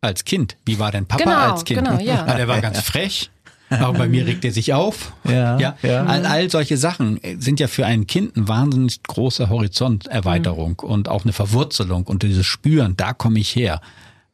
als 0.00 0.24
Kind? 0.24 0.56
Wie 0.64 0.78
war 0.78 0.90
denn 0.90 1.06
Papa 1.06 1.22
genau, 1.22 1.52
als 1.52 1.64
Kind? 1.64 1.84
Genau, 1.84 2.00
ja. 2.00 2.26
ja. 2.26 2.34
Der 2.34 2.48
war 2.48 2.60
ganz 2.60 2.80
frech. 2.80 3.30
Aber 3.70 3.98
bei 3.98 4.08
mir 4.08 4.26
regt 4.26 4.44
er 4.44 4.52
sich 4.52 4.72
auf. 4.72 5.12
Ja, 5.26 5.58
ja. 5.58 5.76
ja. 5.82 6.04
All, 6.04 6.24
all 6.24 6.50
solche 6.50 6.76
Sachen 6.76 7.20
sind 7.38 7.58
ja 7.58 7.66
für 7.66 7.84
ein 7.84 8.06
Kind 8.06 8.36
eine 8.36 8.46
wahnsinnig 8.46 9.02
große 9.02 9.48
Horizonterweiterung 9.48 10.76
mhm. 10.82 10.88
und 10.88 11.08
auch 11.08 11.24
eine 11.24 11.32
Verwurzelung 11.32 12.04
und 12.04 12.22
dieses 12.22 12.46
Spüren, 12.46 12.96
da 12.96 13.12
komme 13.12 13.40
ich 13.40 13.54
her. 13.56 13.80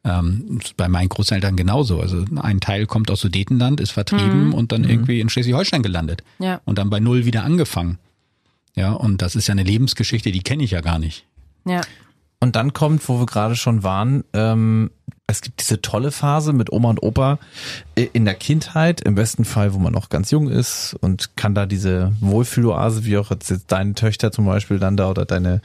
Ähm, 0.05 0.59
bei 0.77 0.87
meinen 0.87 1.09
Großeltern 1.09 1.55
genauso. 1.55 1.99
Also 1.99 2.25
ein 2.35 2.59
Teil 2.59 2.85
kommt 2.85 3.09
aus 3.09 3.21
Sudetenland, 3.21 3.79
ist 3.79 3.91
vertrieben 3.91 4.47
mhm. 4.47 4.53
und 4.53 4.71
dann 4.71 4.81
mhm. 4.81 4.89
irgendwie 4.89 5.19
in 5.19 5.29
Schleswig-Holstein 5.29 5.81
gelandet. 5.81 6.23
Ja. 6.39 6.61
Und 6.65 6.77
dann 6.77 6.89
bei 6.89 6.99
Null 6.99 7.25
wieder 7.25 7.43
angefangen. 7.43 7.97
Ja, 8.75 8.91
und 8.91 9.21
das 9.21 9.35
ist 9.35 9.47
ja 9.47 9.53
eine 9.53 9.63
Lebensgeschichte, 9.63 10.31
die 10.31 10.41
kenne 10.41 10.63
ich 10.63 10.71
ja 10.71 10.81
gar 10.81 10.99
nicht. 10.99 11.25
Ja. 11.65 11.81
Und 12.43 12.57
dann 12.57 12.73
kommt, 12.73 13.07
wo 13.07 13.19
wir 13.19 13.25
gerade 13.25 13.55
schon 13.55 13.83
waren, 13.83 14.25
ähm, 14.33 14.91
es 15.27 15.39
gibt 15.39 15.61
diese 15.61 15.81
tolle 15.81 16.11
Phase 16.11 16.51
mit 16.51 16.73
Oma 16.73 16.89
und 16.89 17.01
Opa 17.01 17.39
äh, 17.95 18.09
in 18.11 18.25
der 18.25 18.33
Kindheit, 18.33 18.99
im 18.99 19.15
besten 19.15 19.45
Fall, 19.45 19.73
wo 19.73 19.79
man 19.79 19.93
noch 19.93 20.09
ganz 20.09 20.29
jung 20.29 20.49
ist 20.49 20.93
und 20.99 21.37
kann 21.37 21.55
da 21.55 21.65
diese 21.65 22.11
Wohlfühloase, 22.19 23.05
wie 23.05 23.17
auch 23.17 23.31
jetzt 23.31 23.71
deine 23.71 23.93
Töchter 23.93 24.33
zum 24.33 24.45
Beispiel 24.45 24.77
dann 24.77 24.97
da 24.97 25.09
oder 25.09 25.23
deine 25.23 25.61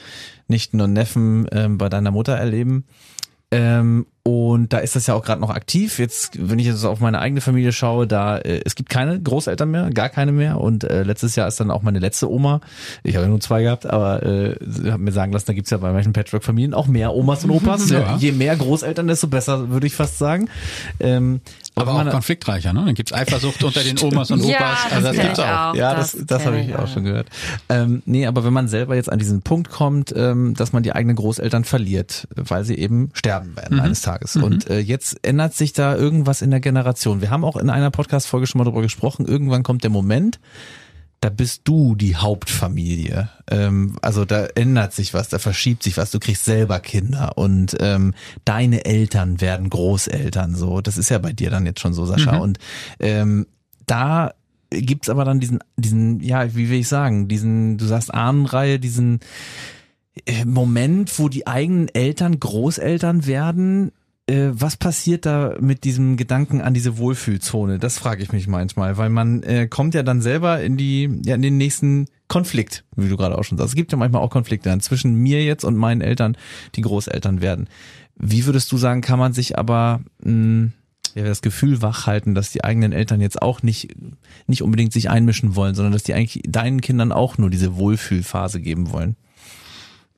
Nichten 0.47 0.81
und 0.81 0.93
Neffen 0.93 1.49
ähm, 1.51 1.79
bei 1.79 1.88
deiner 1.88 2.12
Mutter 2.12 2.37
erleben. 2.37 2.85
Ähm, 3.51 4.07
und 4.29 4.75
da 4.75 4.79
ist 4.81 4.95
das 4.95 5.07
ja 5.07 5.14
auch 5.14 5.25
gerade 5.25 5.41
noch 5.41 5.49
aktiv. 5.49 5.99
Jetzt, 5.99 6.37
wenn 6.38 6.59
ich 6.59 6.67
jetzt 6.67 6.85
auf 6.85 7.01
meine 7.01 7.19
eigene 7.19 7.41
Familie 7.41 7.73
schaue, 7.73 8.07
da 8.07 8.37
äh, 8.37 8.61
es 8.62 8.75
gibt 8.75 8.91
keine 8.91 9.19
Großeltern 9.19 9.71
mehr, 9.71 9.88
gar 9.88 10.11
keine 10.11 10.33
mehr. 10.33 10.61
Und 10.61 10.85
äh, 10.85 11.03
letztes 11.03 11.35
Jahr 11.35 11.49
ist 11.49 11.59
dann 11.61 11.71
auch 11.71 11.81
meine 11.81 11.99
letzte 11.99 12.31
Oma. 12.31 12.61
Ich 13.05 13.14
habe 13.14 13.25
ja 13.25 13.31
nur 13.31 13.41
zwei 13.41 13.62
gehabt, 13.62 13.87
aber 13.87 14.23
äh, 14.23 14.55
habe 14.91 14.99
mir 14.99 15.12
sagen 15.12 15.33
lassen, 15.33 15.47
da 15.47 15.55
gibt's 15.55 15.71
ja 15.71 15.79
bei 15.79 15.95
manchen 15.95 16.12
Patchwork-Familien 16.12 16.75
auch 16.75 16.88
mehr 16.88 17.14
Omas 17.14 17.43
und 17.45 17.53
Opas. 17.53 17.88
Ja. 17.88 18.17
Je 18.19 18.33
mehr 18.33 18.55
Großeltern, 18.55 19.07
desto 19.07 19.29
besser, 19.29 19.71
würde 19.71 19.87
ich 19.87 19.95
fast 19.95 20.19
sagen. 20.19 20.51
Ähm, 21.01 21.41
aber, 21.75 21.93
aber 21.93 22.09
auch 22.09 22.12
konfliktreicher, 22.12 22.75
ne? 22.75 22.85
Dann 22.85 22.95
gibt's 22.95 23.14
Eifersucht 23.14 23.62
unter 23.64 23.83
den 23.83 23.99
Omas 23.99 24.31
und 24.31 24.41
Opas. 24.41 24.51
Ja, 24.51 24.59
das, 24.59 24.93
also 24.93 25.07
das 25.09 25.17
gibt's 25.17 25.38
auch. 25.38 25.45
auch. 25.45 25.75
Ja, 25.75 25.95
das, 25.95 26.12
das, 26.12 26.27
das 26.27 26.45
habe 26.45 26.59
ich 26.59 26.75
auch 26.75 26.88
schon 26.88 27.05
gehört. 27.05 27.29
Ähm, 27.71 28.03
nee, 28.05 28.27
aber 28.27 28.45
wenn 28.45 28.53
man 28.53 28.69
selber 28.69 28.95
jetzt 28.95 29.11
an 29.11 29.19
diesen 29.19 29.41
Punkt 29.41 29.71
kommt, 29.71 30.12
ähm, 30.14 30.55
dass 30.55 30.73
man 30.73 30.83
die 30.83 30.93
eigenen 30.93 31.17
Großeltern 31.17 31.64
verliert, 31.64 32.29
weil 32.35 32.64
sie 32.64 32.77
eben 32.77 33.11
sterben 33.14 33.57
werden 33.57 33.77
mhm. 33.77 33.85
eines 33.85 34.03
Tages. 34.03 34.17
Mhm. 34.35 34.42
Und 34.42 34.70
äh, 34.70 34.78
jetzt 34.78 35.18
ändert 35.22 35.54
sich 35.54 35.72
da 35.72 35.96
irgendwas 35.96 36.42
in 36.42 36.50
der 36.50 36.61
Generation. 36.61 37.20
Wir 37.20 37.31
haben 37.31 37.44
auch 37.44 37.57
in 37.57 37.70
einer 37.70 37.90
Podcast-Folge 37.90 38.46
schon 38.46 38.59
mal 38.59 38.64
darüber 38.64 38.83
gesprochen. 38.83 39.26
Irgendwann 39.26 39.62
kommt 39.62 39.85
der 39.85 39.90
Moment, 39.90 40.40
da 41.20 41.31
bist 41.31 41.62
du 41.64 41.96
die 41.96 42.16
Hauptfamilie. 42.16 43.28
Ähm, 43.50 43.96
also 44.02 44.24
da 44.24 44.46
ändert 44.54 44.92
sich 44.92 45.14
was, 45.14 45.28
da 45.28 45.38
verschiebt 45.38 45.83
sich 45.83 45.96
was. 45.96 46.11
Du 46.11 46.20
kriegst 46.20 46.44
selber 46.44 46.78
Kinder 46.81 47.37
und 47.37 47.76
ähm, 47.81 48.14
deine 48.44 48.85
Eltern 48.85 49.40
werden 49.40 49.68
Großeltern. 49.68 50.54
So, 50.54 50.81
das 50.81 50.96
ist 50.96 51.09
ja 51.09 51.18
bei 51.18 51.33
dir 51.33 51.50
dann 51.50 51.66
jetzt 51.66 51.81
schon 51.81 51.94
so, 51.94 52.07
Sascha. 52.07 52.37
Mhm. 52.37 52.40
Und 52.40 52.59
ähm, 53.00 53.46
da 53.87 54.33
gibt's 54.70 55.09
aber 55.09 55.24
dann 55.24 55.40
diesen, 55.40 55.61
diesen, 55.76 56.20
ja, 56.20 56.54
wie 56.54 56.70
will 56.70 56.81
ich 56.81 56.88
sagen, 56.88 57.26
diesen, 57.26 57.78
du 57.78 57.87
sagst 57.87 58.12
Ahnenreihe, 58.12 58.78
diesen 58.78 59.20
äh, 60.26 60.44
Moment, 60.44 61.18
wo 61.18 61.28
die 61.28 61.46
eigenen 61.46 61.88
Eltern 61.88 62.38
Großeltern 62.38 63.26
werden, 63.26 63.92
äh, 64.29 64.51
was 64.53 64.77
passiert 64.77 65.27
da 65.27 65.57
mit 65.61 65.85
diesem 65.85 66.17
Gedanken 66.17 66.61
an 66.61 66.75
diese 66.75 66.99
Wohlfühlzone? 66.99 67.79
Das 67.79 67.99
frage 67.99 68.23
ich 68.23 68.33
mich 68.33 68.47
manchmal, 68.47 68.99
weil 68.99 69.09
man 69.09 69.43
äh, 69.43 69.67
kommt 69.69 69.95
ja 69.95 70.03
dann 70.03 70.21
selber 70.21 70.61
in 70.61 70.77
die, 70.77 71.11
ja, 71.25 71.35
in 71.35 71.43
den 71.43 71.57
nächsten 71.57 72.07
Konflikt, 72.29 72.85
wie 72.95 73.09
du 73.09 73.17
gerade 73.17 73.38
auch 73.38 73.45
schon 73.45 73.57
sagst. 73.57 73.71
Es 73.71 73.77
gibt 73.77 73.91
ja 73.91 73.99
manchmal 73.99 74.23
auch 74.23 74.31
Konflikte 74.31 74.69
dann 74.69 74.81
zwischen 74.81 75.14
mir 75.14 75.43
jetzt 75.43 75.64
und 75.64 75.77
meinen 75.77 76.03
Eltern, 76.03 76.37
die 76.75 76.83
Großeltern 76.83 77.41
werden. 77.41 77.69
Wie 78.17 78.45
würdest 78.45 78.71
du 78.71 78.77
sagen, 78.77 79.01
kann 79.01 79.19
man 79.19 79.33
sich 79.33 79.59
aber 79.59 80.01
mh, 80.23 80.25
hm, 80.25 80.73
ja, 81.14 81.25
das 81.25 81.41
Gefühl 81.41 81.81
wachhalten, 81.81 82.35
dass 82.35 82.51
die 82.51 82.64
eigenen 82.64 82.93
Eltern 82.93 83.21
jetzt 83.23 83.41
auch 83.41 83.62
nicht, 83.62 83.97
nicht 84.47 84.62
unbedingt 84.62 84.93
sich 84.93 85.09
einmischen 85.09 85.57
wollen, 85.57 85.75
sondern 85.75 85.93
dass 85.93 86.03
die 86.03 86.12
eigentlich 86.12 86.43
deinen 86.47 86.83
Kindern 86.83 87.12
auch 87.12 87.38
nur 87.38 87.49
diese 87.49 87.77
Wohlfühlphase 87.77 88.61
geben 88.61 88.93
wollen? 88.93 89.17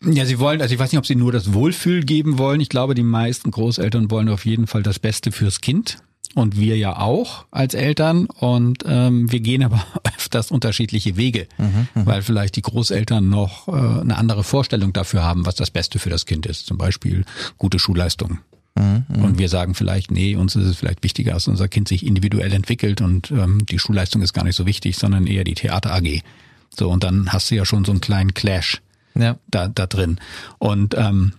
Ja, 0.05 0.25
sie 0.25 0.39
wollen, 0.39 0.63
also 0.63 0.73
ich 0.75 0.81
weiß 0.81 0.93
nicht, 0.93 0.99
ob 0.99 1.07
sie 1.07 1.15
nur 1.15 1.31
das 1.31 1.53
Wohlfühl 1.53 2.03
geben 2.03 2.39
wollen. 2.39 2.61
Ich 2.61 2.71
glaube, 2.71 2.95
die 2.95 3.03
meisten 3.03 3.51
Großeltern 3.51 4.11
wollen 4.11 4.31
auf 4.31 4.47
jeden 4.47 4.67
Fall 4.67 4.83
das 4.83 4.99
Beste 4.99 5.31
fürs 5.31 5.61
Kind. 5.61 5.99
Und 6.37 6.57
wir 6.57 6.77
ja 6.77 6.97
auch 6.97 7.47
als 7.51 7.75
Eltern. 7.75 8.27
Und 8.27 8.85
ähm, 8.87 9.31
wir 9.31 9.41
gehen 9.41 9.63
aber 9.65 9.85
öfters 10.17 10.51
unterschiedliche 10.51 11.17
Wege, 11.17 11.49
mhm, 11.59 11.89
mhm, 11.95 12.07
weil 12.07 12.23
vielleicht 12.23 12.57
die 12.57 12.63
Großeltern 12.63 13.29
noch 13.29 13.69
äh, 13.69 13.73
eine 13.73 14.17
andere 14.17 14.45
Vorstellung 14.45 14.93
dafür 14.93 15.23
haben, 15.23 15.45
was 15.45 15.57
das 15.57 15.71
Beste 15.71 15.99
für 15.99 16.09
das 16.09 16.27
Kind 16.27 16.47
ist. 16.47 16.67
Zum 16.67 16.79
Beispiel 16.79 17.25
gute 17.59 17.79
Schulleistungen. 17.79 18.39
Mhm, 18.77 19.05
mhm, 19.09 19.25
und 19.25 19.39
wir 19.39 19.49
sagen 19.49 19.75
vielleicht, 19.75 20.13
nee, 20.13 20.37
uns 20.37 20.55
ist 20.55 20.67
es 20.67 20.77
vielleicht 20.77 21.03
wichtiger, 21.03 21.33
dass 21.33 21.49
unser 21.49 21.69
Kind 21.69 21.89
sich 21.89 22.07
individuell 22.07 22.53
entwickelt 22.53 23.01
und 23.01 23.33
ähm, 23.33 23.67
die 23.67 23.81
Schulleistung 23.81 24.23
ist 24.23 24.33
gar 24.33 24.45
nicht 24.45 24.57
so 24.57 24.67
wichtig, 24.67 24.97
sondern 24.97 25.27
eher 25.27 25.45
die 25.45 25.55
Theater 25.55 25.93
AG. 25.93 26.23
So, 26.71 26.89
und 26.89 27.03
dann 27.03 27.33
hast 27.33 27.51
du 27.51 27.57
ja 27.57 27.65
schon 27.65 27.85
so 27.85 27.91
einen 27.91 28.01
kleinen 28.01 28.33
Clash 28.35 28.81
ja. 29.15 29.37
da, 29.49 29.69
da 29.69 29.87
drin. 29.87 30.19
Und 30.59 30.95
ähm, 30.97 31.35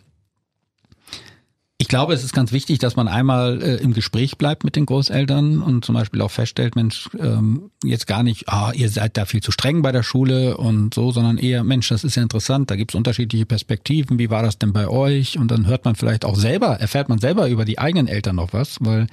glaube, 1.92 2.14
es 2.14 2.24
ist 2.24 2.34
ganz 2.34 2.54
wichtig, 2.54 2.80
dass 2.80 2.96
man 2.96 3.10
einmal 3.10 3.62
äh, 3.62 3.76
im 3.76 3.94
Gespräch 3.94 4.38
bleibt 4.38 4.64
mit 4.64 4.78
den 4.78 4.86
Großeltern 4.86 5.62
und 5.62 5.84
zum 5.84 5.94
Beispiel 5.94 6.22
auch 6.22 6.32
feststellt, 6.32 6.78
Mensch, 6.78 7.10
ähm, 7.20 7.70
jetzt 7.84 8.08
gar 8.08 8.24
nicht, 8.24 8.48
ah, 8.48 8.72
ihr 8.74 8.90
seid 8.90 9.18
da 9.18 9.26
viel 9.26 9.44
zu 9.44 9.52
streng 9.52 9.82
bei 9.82 9.92
der 9.92 10.02
Schule 10.02 10.56
und 10.56 10.94
so, 10.94 11.12
sondern 11.12 11.38
eher, 11.38 11.66
Mensch, 11.66 11.90
das 11.90 12.06
ist 12.06 12.16
ja 12.16 12.24
interessant, 12.24 12.72
da 12.72 12.78
gibt's 12.78 12.96
unterschiedliche 12.96 13.46
Perspektiven, 13.46 14.20
wie 14.20 14.30
war 14.30 14.42
das 14.42 14.58
denn 14.58 14.72
bei 14.72 14.88
euch? 14.88 15.38
Und 15.38 15.52
dann 15.52 15.68
hört 15.68 15.84
man 15.84 15.96
vielleicht 15.96 16.24
auch 16.24 16.38
selber, 16.38 16.80
erfährt 16.80 17.10
man 17.10 17.20
selber 17.20 17.50
über 17.50 17.66
die 17.66 17.78
eigenen 17.78 18.08
Eltern 18.08 18.38
noch 18.38 18.54
was, 18.54 18.78
weil 18.80 19.08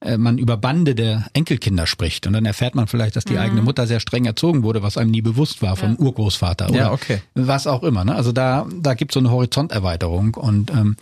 äh, 0.00 0.16
man 0.16 0.38
über 0.38 0.56
Bande 0.56 0.94
der 0.94 1.26
Enkelkinder 1.34 1.86
spricht 1.86 2.26
und 2.26 2.32
dann 2.32 2.46
erfährt 2.46 2.74
man 2.74 2.86
vielleicht, 2.86 3.16
dass 3.16 3.26
die 3.26 3.34
mhm. 3.34 3.40
eigene 3.40 3.62
Mutter 3.62 3.86
sehr 3.86 4.00
streng 4.00 4.24
erzogen 4.24 4.62
wurde, 4.62 4.82
was 4.82 4.96
einem 4.96 5.10
nie 5.10 5.20
bewusst 5.20 5.60
war 5.60 5.76
vom 5.76 5.92
ja. 5.92 5.98
Urgroßvater 5.98 6.70
oder 6.70 6.78
ja, 6.78 6.92
okay. 6.92 7.20
was 7.34 7.66
auch 7.66 7.82
immer. 7.82 8.04
Ne? 8.04 8.14
Also 8.14 8.32
da, 8.32 8.66
da 8.80 8.94
gibt 8.94 9.10
es 9.10 9.14
so 9.14 9.20
eine 9.20 9.30
Horizonterweiterung 9.30 10.34
und 10.34 10.70
ähm, 10.70 10.96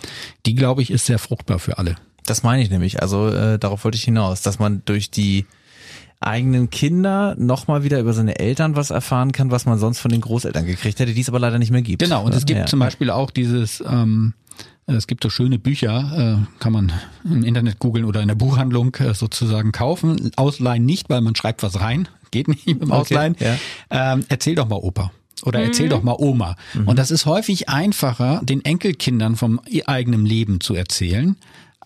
die, 0.47 0.57
glaube 0.57 0.83
ich, 0.83 0.91
ist 0.91 1.07
sehr 1.07 1.18
fruchtbar 1.19 1.59
für 1.59 1.79
alle. 1.79 1.97
Das 2.27 2.43
meine 2.43 2.63
ich 2.63 2.71
nämlich. 2.71 3.01
Also 3.03 3.29
äh, 3.29 3.59
darauf 3.59 3.85
wollte 3.85 3.97
ich 3.97 4.05
hinaus, 4.05 4.43
dass 4.43 4.59
man 4.59 4.83
durch 4.85 5.11
die 5.11 5.47
eigenen 6.21 6.69
Kinder 6.71 7.37
nochmal 7.39 7.85
wieder 7.85 8.01
über 8.01 8.13
seine 8.13 8.39
Eltern 8.39 8.77
was 8.77 8.91
erfahren 8.91 9.33
kann, 9.33 9.51
was 9.51 9.67
man 9.67 9.79
sonst 9.79 10.01
von 10.01 10.11
den 10.11 10.21
Großeltern 10.21 10.67
gekriegt 10.67 10.99
hätte, 10.99 11.15
die 11.15 11.21
es 11.21 11.29
aber 11.29 11.39
leider 11.39 11.59
nicht 11.59 11.71
mehr 11.71 11.83
gibt. 11.83 12.03
Genau, 12.03 12.25
und 12.25 12.35
es 12.35 12.45
gibt 12.45 12.59
ja. 12.59 12.67
zum 12.67 12.81
Beispiel 12.81 13.11
auch 13.11 13.31
dieses 13.31 13.83
ähm, 13.87 14.35
es 14.97 15.07
gibt 15.07 15.23
so 15.23 15.29
schöne 15.29 15.59
Bücher, 15.59 16.39
äh, 16.41 16.61
kann 16.61 16.73
man 16.73 16.93
im 17.25 17.45
Internet 17.45 17.79
googeln 17.79 18.07
oder 18.07 18.23
in 18.23 18.29
der 18.29 18.35
Buchhandlung 18.35 18.95
äh, 18.97 19.13
sozusagen 19.13 19.71
kaufen. 19.71 20.31
Ausleihen 20.37 20.85
nicht, 20.85 21.11
weil 21.11 21.21
man 21.21 21.37
schreibt 21.37 21.63
was 21.63 21.81
rein. 21.81 22.09
Geht 22.31 22.49
nicht 22.49 22.67
mit 22.67 22.81
dem 22.81 22.93
Ausleihen. 22.93 23.35
Okay, 23.35 23.57
ja. 23.91 24.15
ähm, 24.15 24.25
erzähl 24.29 24.55
doch 24.55 24.67
mal 24.67 24.77
Opa. 24.77 25.13
Oder 25.45 25.61
erzähl 25.61 25.87
mhm. 25.87 25.91
doch 25.91 26.03
mal 26.03 26.17
Oma. 26.19 26.57
Mhm. 26.75 26.89
Und 26.89 26.99
das 26.99 27.11
ist 27.11 27.27
häufig 27.27 27.69
einfacher, 27.69 28.41
den 28.43 28.65
Enkelkindern 28.65 29.37
vom 29.37 29.61
eigenen 29.87 30.27
Leben 30.27 30.61
zu 30.61 30.75
erzählen, 30.75 31.37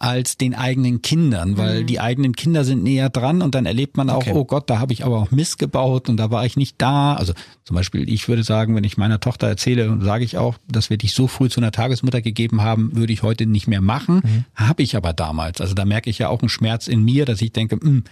als 0.03 0.37
den 0.37 0.57
eigenen 0.57 1.01
Kindern, 1.01 1.57
weil 1.57 1.83
mhm. 1.83 1.87
die 1.87 2.01
eigenen 2.01 2.35
Kinder 2.35 2.65
sind 2.65 2.83
näher 2.83 3.09
dran 3.09 3.41
und 3.41 3.55
dann 3.55 3.67
erlebt 3.67 3.97
man 3.97 4.11
auch, 4.11 4.17
okay. 4.17 4.33
oh 4.35 4.45
Gott, 4.45 4.69
da 4.69 4.81
habe 4.81 4.93
ich 4.93 5.05
aber 5.05 5.19
auch 5.19 5.31
Mist 5.31 5.61
gebaut 5.61 6.09
und 6.09 6.17
da 6.17 6.33
war 6.33 6.45
ich 6.45 6.57
nicht 6.57 6.75
da. 6.79 7.15
Also 7.15 7.35
zum 7.65 7.77
Beispiel, 7.77 8.09
ich 8.09 8.27
würde 8.27 8.43
sagen, 8.43 8.75
wenn 8.75 8.83
ich 8.83 8.97
meiner 8.97 9.21
Tochter 9.21 9.47
erzähle, 9.47 9.99
sage 10.01 10.25
ich 10.25 10.39
auch, 10.39 10.57
dass 10.67 10.91
wir 10.91 10.97
dich 10.97 11.15
so 11.15 11.29
früh 11.29 11.49
zu 11.49 11.61
einer 11.61 11.71
Tagesmutter 11.71 12.21
gegeben 12.21 12.63
haben, 12.63 12.97
würde 12.97 13.13
ich 13.13 13.23
heute 13.23 13.47
nicht 13.47 13.69
mehr 13.69 13.81
machen. 13.81 14.23
Mhm. 14.25 14.45
Habe 14.57 14.83
ich 14.83 14.97
aber 14.97 15.13
damals. 15.13 15.61
Also 15.61 15.75
da 15.75 15.85
merke 15.85 16.11
ich 16.11 16.19
ja 16.19 16.31
auch 16.31 16.41
einen 16.41 16.49
Schmerz 16.49 16.89
in 16.89 17.05
mir, 17.05 17.25
dass 17.25 17.41
ich 17.41 17.53
denke, 17.53 17.79
hm, 17.81 18.03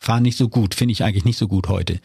war 0.00 0.20
nicht 0.20 0.38
so 0.38 0.48
gut, 0.48 0.76
finde 0.76 0.92
ich 0.92 1.02
eigentlich 1.02 1.24
nicht 1.24 1.38
so 1.38 1.48
gut 1.48 1.68
heute. 1.68 1.98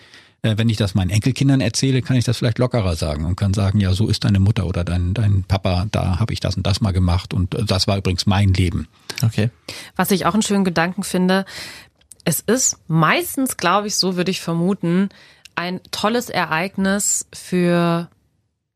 Äh, 0.47 0.57
wenn 0.57 0.69
ich 0.69 0.77
das 0.77 0.95
meinen 0.95 1.10
Enkelkindern 1.10 1.62
erzähle, 1.62 2.01
kann 2.01 2.15
ich 2.15 2.25
das 2.25 2.38
vielleicht 2.38 2.60
lockerer 2.60 2.95
sagen 2.95 3.25
und 3.25 3.36
kann 3.36 3.53
sagen, 3.53 3.79
ja, 3.79 3.93
so 3.93 4.07
ist 4.07 4.23
deine 4.23 4.39
Mutter 4.39 4.65
oder 4.65 4.83
dein, 4.83 5.13
dein 5.13 5.43
Papa, 5.43 5.88
da 5.91 6.19
habe 6.19 6.33
ich 6.33 6.39
das 6.39 6.55
und 6.55 6.65
das 6.65 6.81
mal 6.81 6.93
gemacht 6.93 7.33
und 7.33 7.55
das 7.69 7.88
war 7.88 7.97
übrigens 7.97 8.25
mein 8.25 8.53
Leben. 8.53 8.88
Okay. 9.23 9.49
Was 9.95 10.12
ich 10.12 10.25
auch 10.25 10.33
einen 10.33 10.43
schönen 10.43 10.65
Gedanken 10.65 11.03
finde, 11.03 11.45
es 12.23 12.39
ist 12.39 12.77
meistens, 12.88 13.57
glaube 13.57 13.88
ich, 13.88 13.95
so 13.95 14.15
würde 14.15 14.31
ich 14.31 14.41
vermuten, 14.41 15.10
ein 15.55 15.81
tolles 15.91 16.29
Ereignis 16.29 17.25
für 17.33 18.10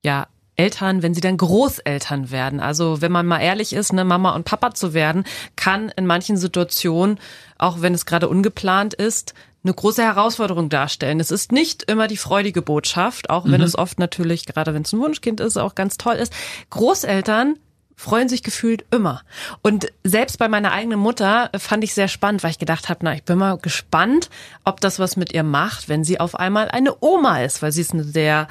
ja 0.04 0.28
Eltern, 0.56 1.02
wenn 1.02 1.14
sie 1.14 1.22
dann 1.22 1.38
Großeltern 1.38 2.32
werden. 2.32 2.60
Also 2.60 3.02
wenn 3.02 3.12
man 3.12 3.26
mal 3.26 3.40
ehrlich 3.40 3.74
ist, 3.74 3.94
ne, 3.94 4.04
Mama 4.04 4.36
und 4.36 4.46
Papa 4.46 4.74
zu 4.74 4.94
werden, 4.94 5.24
kann 5.56 5.90
in 5.90 6.06
manchen 6.06 6.38
Situationen, 6.38 7.20
auch 7.58 7.82
wenn 7.82 7.94
es 7.94 8.06
gerade 8.06 8.30
ungeplant 8.30 8.94
ist, 8.94 9.34
eine 9.64 9.74
große 9.74 10.02
Herausforderung 10.02 10.70
darstellen. 10.70 11.20
Es 11.20 11.32
ist 11.32 11.52
nicht 11.52 11.84
immer 11.84 12.08
die 12.08 12.18
freudige 12.18 12.62
Botschaft, 12.62 13.30
auch 13.30 13.46
wenn 13.46 13.62
mhm. 13.62 13.68
es 13.68 13.78
oft 13.78 14.00
natürlich, 14.00 14.46
gerade 14.46 14.74
wenn 14.74 14.82
es 14.82 14.94
ein 14.94 15.00
Wunschkind 15.00 15.40
ist, 15.40 15.58
auch 15.58 15.76
ganz 15.76 15.98
toll 15.98 16.16
ist. 16.16 16.34
Großeltern 16.72 17.58
freuen 17.96 18.28
sich 18.28 18.42
gefühlt 18.42 18.84
immer. 18.90 19.22
Und 19.62 19.94
selbst 20.04 20.40
bei 20.40 20.48
meiner 20.48 20.72
eigenen 20.72 21.00
Mutter 21.00 21.52
fand 21.56 21.84
ich 21.84 21.94
sehr 21.94 22.08
spannend, 22.08 22.42
weil 22.42 22.50
ich 22.50 22.58
gedacht 22.58 22.90
habe, 22.90 23.02
na, 23.04 23.14
ich 23.14 23.24
bin 23.24 23.38
mal 23.38 23.60
gespannt, 23.60 24.32
ob 24.66 24.82
das 24.82 24.98
was 24.98 25.18
mit 25.18 25.34
ihr 25.34 25.44
macht, 25.44 25.88
wenn 25.88 26.04
sie 26.04 26.20
auf 26.20 26.36
einmal 26.36 26.70
eine 26.70 26.96
Oma 27.00 27.44
ist, 27.44 27.62
weil 27.62 27.72
sie 27.72 27.82
ist 27.82 27.94
eine 27.94 28.04
sehr 28.04 28.48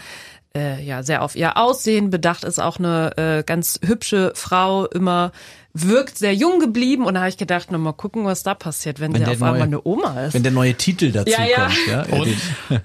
äh, 0.57 0.83
ja 0.83 1.03
sehr 1.03 1.23
auf 1.23 1.37
ihr 1.37 1.57
Aussehen 1.57 2.11
bedacht 2.11 2.45
ist, 2.45 2.59
auch 2.59 2.79
eine 2.79 3.17
äh, 3.17 3.43
ganz 3.45 3.79
hübsche 3.85 4.33
Frau, 4.35 4.87
immer 4.87 5.33
wirkt 5.73 6.19
sehr 6.19 6.35
jung 6.35 6.59
geblieben 6.59 7.07
und 7.07 7.15
da 7.15 7.21
habe 7.21 7.31
ich 7.31 7.37
gedacht, 7.37 7.69
na 7.71 7.79
mal 7.79 7.93
gucken, 7.93 8.25
was 8.25 8.43
da 8.43 8.55
passiert, 8.55 8.99
wenn, 8.99 9.13
wenn 9.15 9.25
sie 9.25 9.31
auf 9.31 9.39
neue, 9.39 9.51
einmal 9.51 9.67
eine 9.69 9.87
Oma 9.87 10.21
ist. 10.25 10.35
Wenn 10.35 10.43
der 10.43 10.53
neue 10.53 10.75
Titel 10.75 11.13
dazu 11.13 11.31
ja, 11.31 11.45
ja. 11.45 11.67
kommt, 11.67 12.11
ja. 12.11 12.19
Und, 12.19 12.37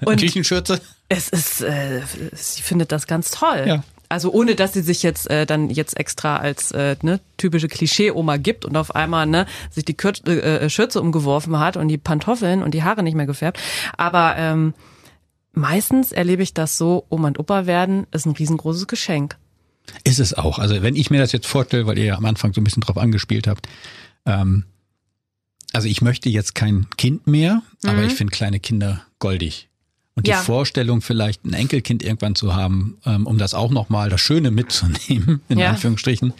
und 0.06 0.20
Küchenschürze. 0.20 0.80
Es 1.08 1.28
ist, 1.28 1.62
äh, 1.62 2.02
sie 2.32 2.62
findet 2.62 2.92
das 2.92 3.06
ganz 3.06 3.30
toll. 3.30 3.64
Ja. 3.66 3.82
Also 4.08 4.30
ohne, 4.32 4.54
dass 4.54 4.72
sie 4.72 4.82
sich 4.82 5.02
jetzt 5.02 5.28
äh, 5.30 5.46
dann 5.46 5.68
jetzt 5.68 5.98
extra 5.98 6.36
als 6.36 6.70
äh, 6.70 6.94
ne, 7.02 7.20
typische 7.38 7.66
Klischee-Oma 7.66 8.36
gibt 8.36 8.64
und 8.64 8.76
auf 8.76 8.94
einmal 8.94 9.26
ne, 9.26 9.46
sich 9.70 9.84
die 9.84 9.96
Kür 9.96 10.12
äh, 10.26 10.66
äh, 10.66 10.70
Schürze 10.70 11.00
umgeworfen 11.00 11.58
hat 11.58 11.76
und 11.76 11.88
die 11.88 11.98
Pantoffeln 11.98 12.62
und 12.62 12.72
die 12.72 12.84
Haare 12.84 13.02
nicht 13.02 13.16
mehr 13.16 13.26
gefärbt. 13.26 13.58
Aber 13.96 14.36
ähm, 14.36 14.74
meistens 15.56 16.12
erlebe 16.12 16.42
ich 16.42 16.54
das 16.54 16.78
so, 16.78 17.04
Oma 17.08 17.28
und 17.28 17.38
Opa 17.38 17.66
werden 17.66 18.06
ist 18.12 18.26
ein 18.26 18.32
riesengroßes 18.32 18.86
Geschenk. 18.86 19.36
Ist 20.04 20.20
es 20.20 20.34
auch. 20.34 20.58
Also 20.58 20.82
wenn 20.82 20.96
ich 20.96 21.10
mir 21.10 21.18
das 21.18 21.32
jetzt 21.32 21.46
vorstelle, 21.46 21.86
weil 21.86 21.98
ihr 21.98 22.04
ja 22.04 22.16
am 22.16 22.24
Anfang 22.24 22.52
so 22.52 22.60
ein 22.60 22.64
bisschen 22.64 22.82
drauf 22.82 22.98
angespielt 22.98 23.46
habt, 23.46 23.68
ähm, 24.24 24.64
also 25.72 25.88
ich 25.88 26.00
möchte 26.00 26.28
jetzt 26.28 26.54
kein 26.54 26.86
Kind 26.96 27.26
mehr, 27.26 27.62
mhm. 27.82 27.90
aber 27.90 28.02
ich 28.04 28.14
finde 28.14 28.32
kleine 28.32 28.60
Kinder 28.60 29.02
goldig. 29.18 29.68
Und 30.14 30.26
die 30.26 30.30
ja. 30.30 30.40
Vorstellung, 30.40 31.02
vielleicht 31.02 31.44
ein 31.44 31.52
Enkelkind 31.52 32.02
irgendwann 32.02 32.34
zu 32.34 32.54
haben, 32.54 32.96
ähm, 33.04 33.26
um 33.26 33.36
das 33.36 33.52
auch 33.52 33.70
nochmal 33.70 34.08
das 34.08 34.20
Schöne 34.22 34.50
mitzunehmen, 34.50 35.42
in 35.48 35.58
ja. 35.58 35.70
Anführungsstrichen, 35.70 36.32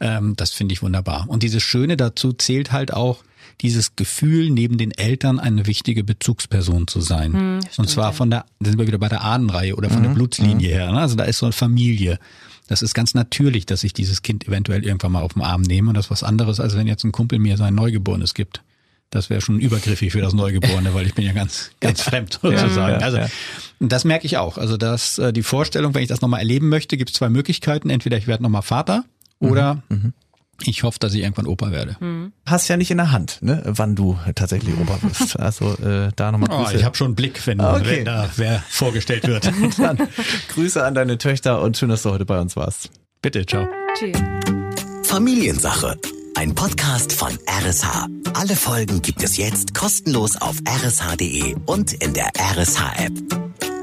ähm, 0.00 0.34
das 0.36 0.52
finde 0.52 0.72
ich 0.72 0.82
wunderbar. 0.82 1.26
Und 1.28 1.42
dieses 1.42 1.62
Schöne 1.62 1.98
dazu 1.98 2.32
zählt 2.32 2.72
halt 2.72 2.92
auch, 2.92 3.22
dieses 3.60 3.96
Gefühl, 3.96 4.50
neben 4.50 4.78
den 4.78 4.90
Eltern 4.92 5.40
eine 5.40 5.66
wichtige 5.66 6.04
Bezugsperson 6.04 6.86
zu 6.86 7.00
sein. 7.00 7.32
Hm, 7.32 7.60
stimmt, 7.62 7.78
und 7.78 7.88
zwar 7.88 8.12
von 8.12 8.30
der, 8.30 8.44
da 8.60 8.70
sind 8.70 8.78
wir 8.78 8.86
wieder 8.86 8.98
bei 8.98 9.08
der 9.08 9.22
Ahnenreihe 9.22 9.74
oder 9.76 9.90
von 9.90 10.00
mhm, 10.00 10.04
der 10.04 10.10
Blutslinie 10.10 10.68
mhm. 10.68 10.72
her. 10.72 10.92
Ne? 10.92 11.00
Also 11.00 11.16
da 11.16 11.24
ist 11.24 11.38
so 11.38 11.46
eine 11.46 11.52
Familie. 11.52 12.18
Das 12.68 12.82
ist 12.82 12.94
ganz 12.94 13.14
natürlich, 13.14 13.66
dass 13.66 13.82
ich 13.82 13.92
dieses 13.94 14.22
Kind 14.22 14.46
eventuell 14.46 14.84
irgendwann 14.84 15.12
mal 15.12 15.22
auf 15.22 15.32
den 15.32 15.42
Arm 15.42 15.62
nehme 15.62 15.88
und 15.88 15.94
das 15.94 16.06
ist 16.06 16.10
was 16.10 16.22
anderes, 16.22 16.60
als 16.60 16.76
wenn 16.76 16.86
jetzt 16.86 17.04
ein 17.04 17.12
Kumpel 17.12 17.38
mir 17.38 17.56
sein 17.56 17.74
Neugeborenes 17.74 18.34
gibt. 18.34 18.62
Das 19.10 19.30
wäre 19.30 19.40
schon 19.40 19.58
übergriffig 19.58 20.12
für 20.12 20.20
das 20.20 20.34
Neugeborene, 20.34 20.92
weil 20.92 21.06
ich 21.06 21.14
bin 21.14 21.24
ja 21.24 21.32
ganz, 21.32 21.70
ganz 21.80 22.02
fremd 22.02 22.38
sozusagen. 22.42 23.02
Also 23.02 23.20
das 23.80 24.04
merke 24.04 24.26
ich 24.26 24.36
auch. 24.36 24.58
Also 24.58 24.76
dass 24.76 25.18
äh, 25.18 25.32
die 25.32 25.42
Vorstellung, 25.42 25.94
wenn 25.94 26.02
ich 26.02 26.08
das 26.08 26.20
nochmal 26.20 26.40
erleben 26.40 26.68
möchte, 26.68 26.98
gibt 26.98 27.10
es 27.10 27.16
zwei 27.16 27.30
Möglichkeiten. 27.30 27.88
Entweder 27.88 28.18
ich 28.18 28.26
werde 28.26 28.42
nochmal 28.42 28.62
Vater 28.62 29.04
oder 29.40 29.82
mhm. 29.88 30.12
Ich 30.62 30.82
hoffe, 30.82 30.98
dass 30.98 31.14
ich 31.14 31.22
irgendwann 31.22 31.46
Opa 31.46 31.70
werde. 31.70 31.96
Hm. 32.00 32.32
Hast 32.44 32.68
ja 32.68 32.76
nicht 32.76 32.90
in 32.90 32.96
der 32.96 33.12
Hand, 33.12 33.38
ne, 33.42 33.62
wann 33.64 33.94
du 33.94 34.18
tatsächlich 34.34 34.74
Opa 34.76 34.98
bist. 35.02 35.38
Also 35.38 35.74
äh, 35.74 36.10
da 36.16 36.32
nochmal 36.32 36.48
Grüße. 36.48 36.72
Oh, 36.74 36.76
ich 36.78 36.84
habe 36.84 36.96
schon 36.96 37.08
einen 37.08 37.14
Blick, 37.14 37.46
wenn, 37.46 37.60
okay. 37.60 37.82
wenn 37.84 38.04
da 38.04 38.28
wer 38.36 38.62
vorgestellt 38.68 39.26
wird. 39.26 39.50
Dann 39.78 40.08
Grüße 40.48 40.84
an 40.84 40.94
deine 40.94 41.18
Töchter 41.18 41.62
und 41.62 41.76
schön, 41.76 41.88
dass 41.88 42.02
du 42.02 42.10
heute 42.10 42.24
bei 42.24 42.40
uns 42.40 42.56
warst. 42.56 42.90
Bitte, 43.22 43.46
ciao. 43.46 43.66
Tschüss. 43.98 44.18
Familiensache. 45.04 45.96
Ein 46.34 46.54
Podcast 46.54 47.12
von 47.12 47.36
RSH. 47.48 48.06
Alle 48.34 48.54
Folgen 48.54 49.02
gibt 49.02 49.22
es 49.24 49.36
jetzt 49.36 49.74
kostenlos 49.74 50.36
auf 50.36 50.56
rsh.de 50.68 51.56
und 51.66 51.92
in 51.94 52.14
der 52.14 52.30
RSH-App. 52.36 53.77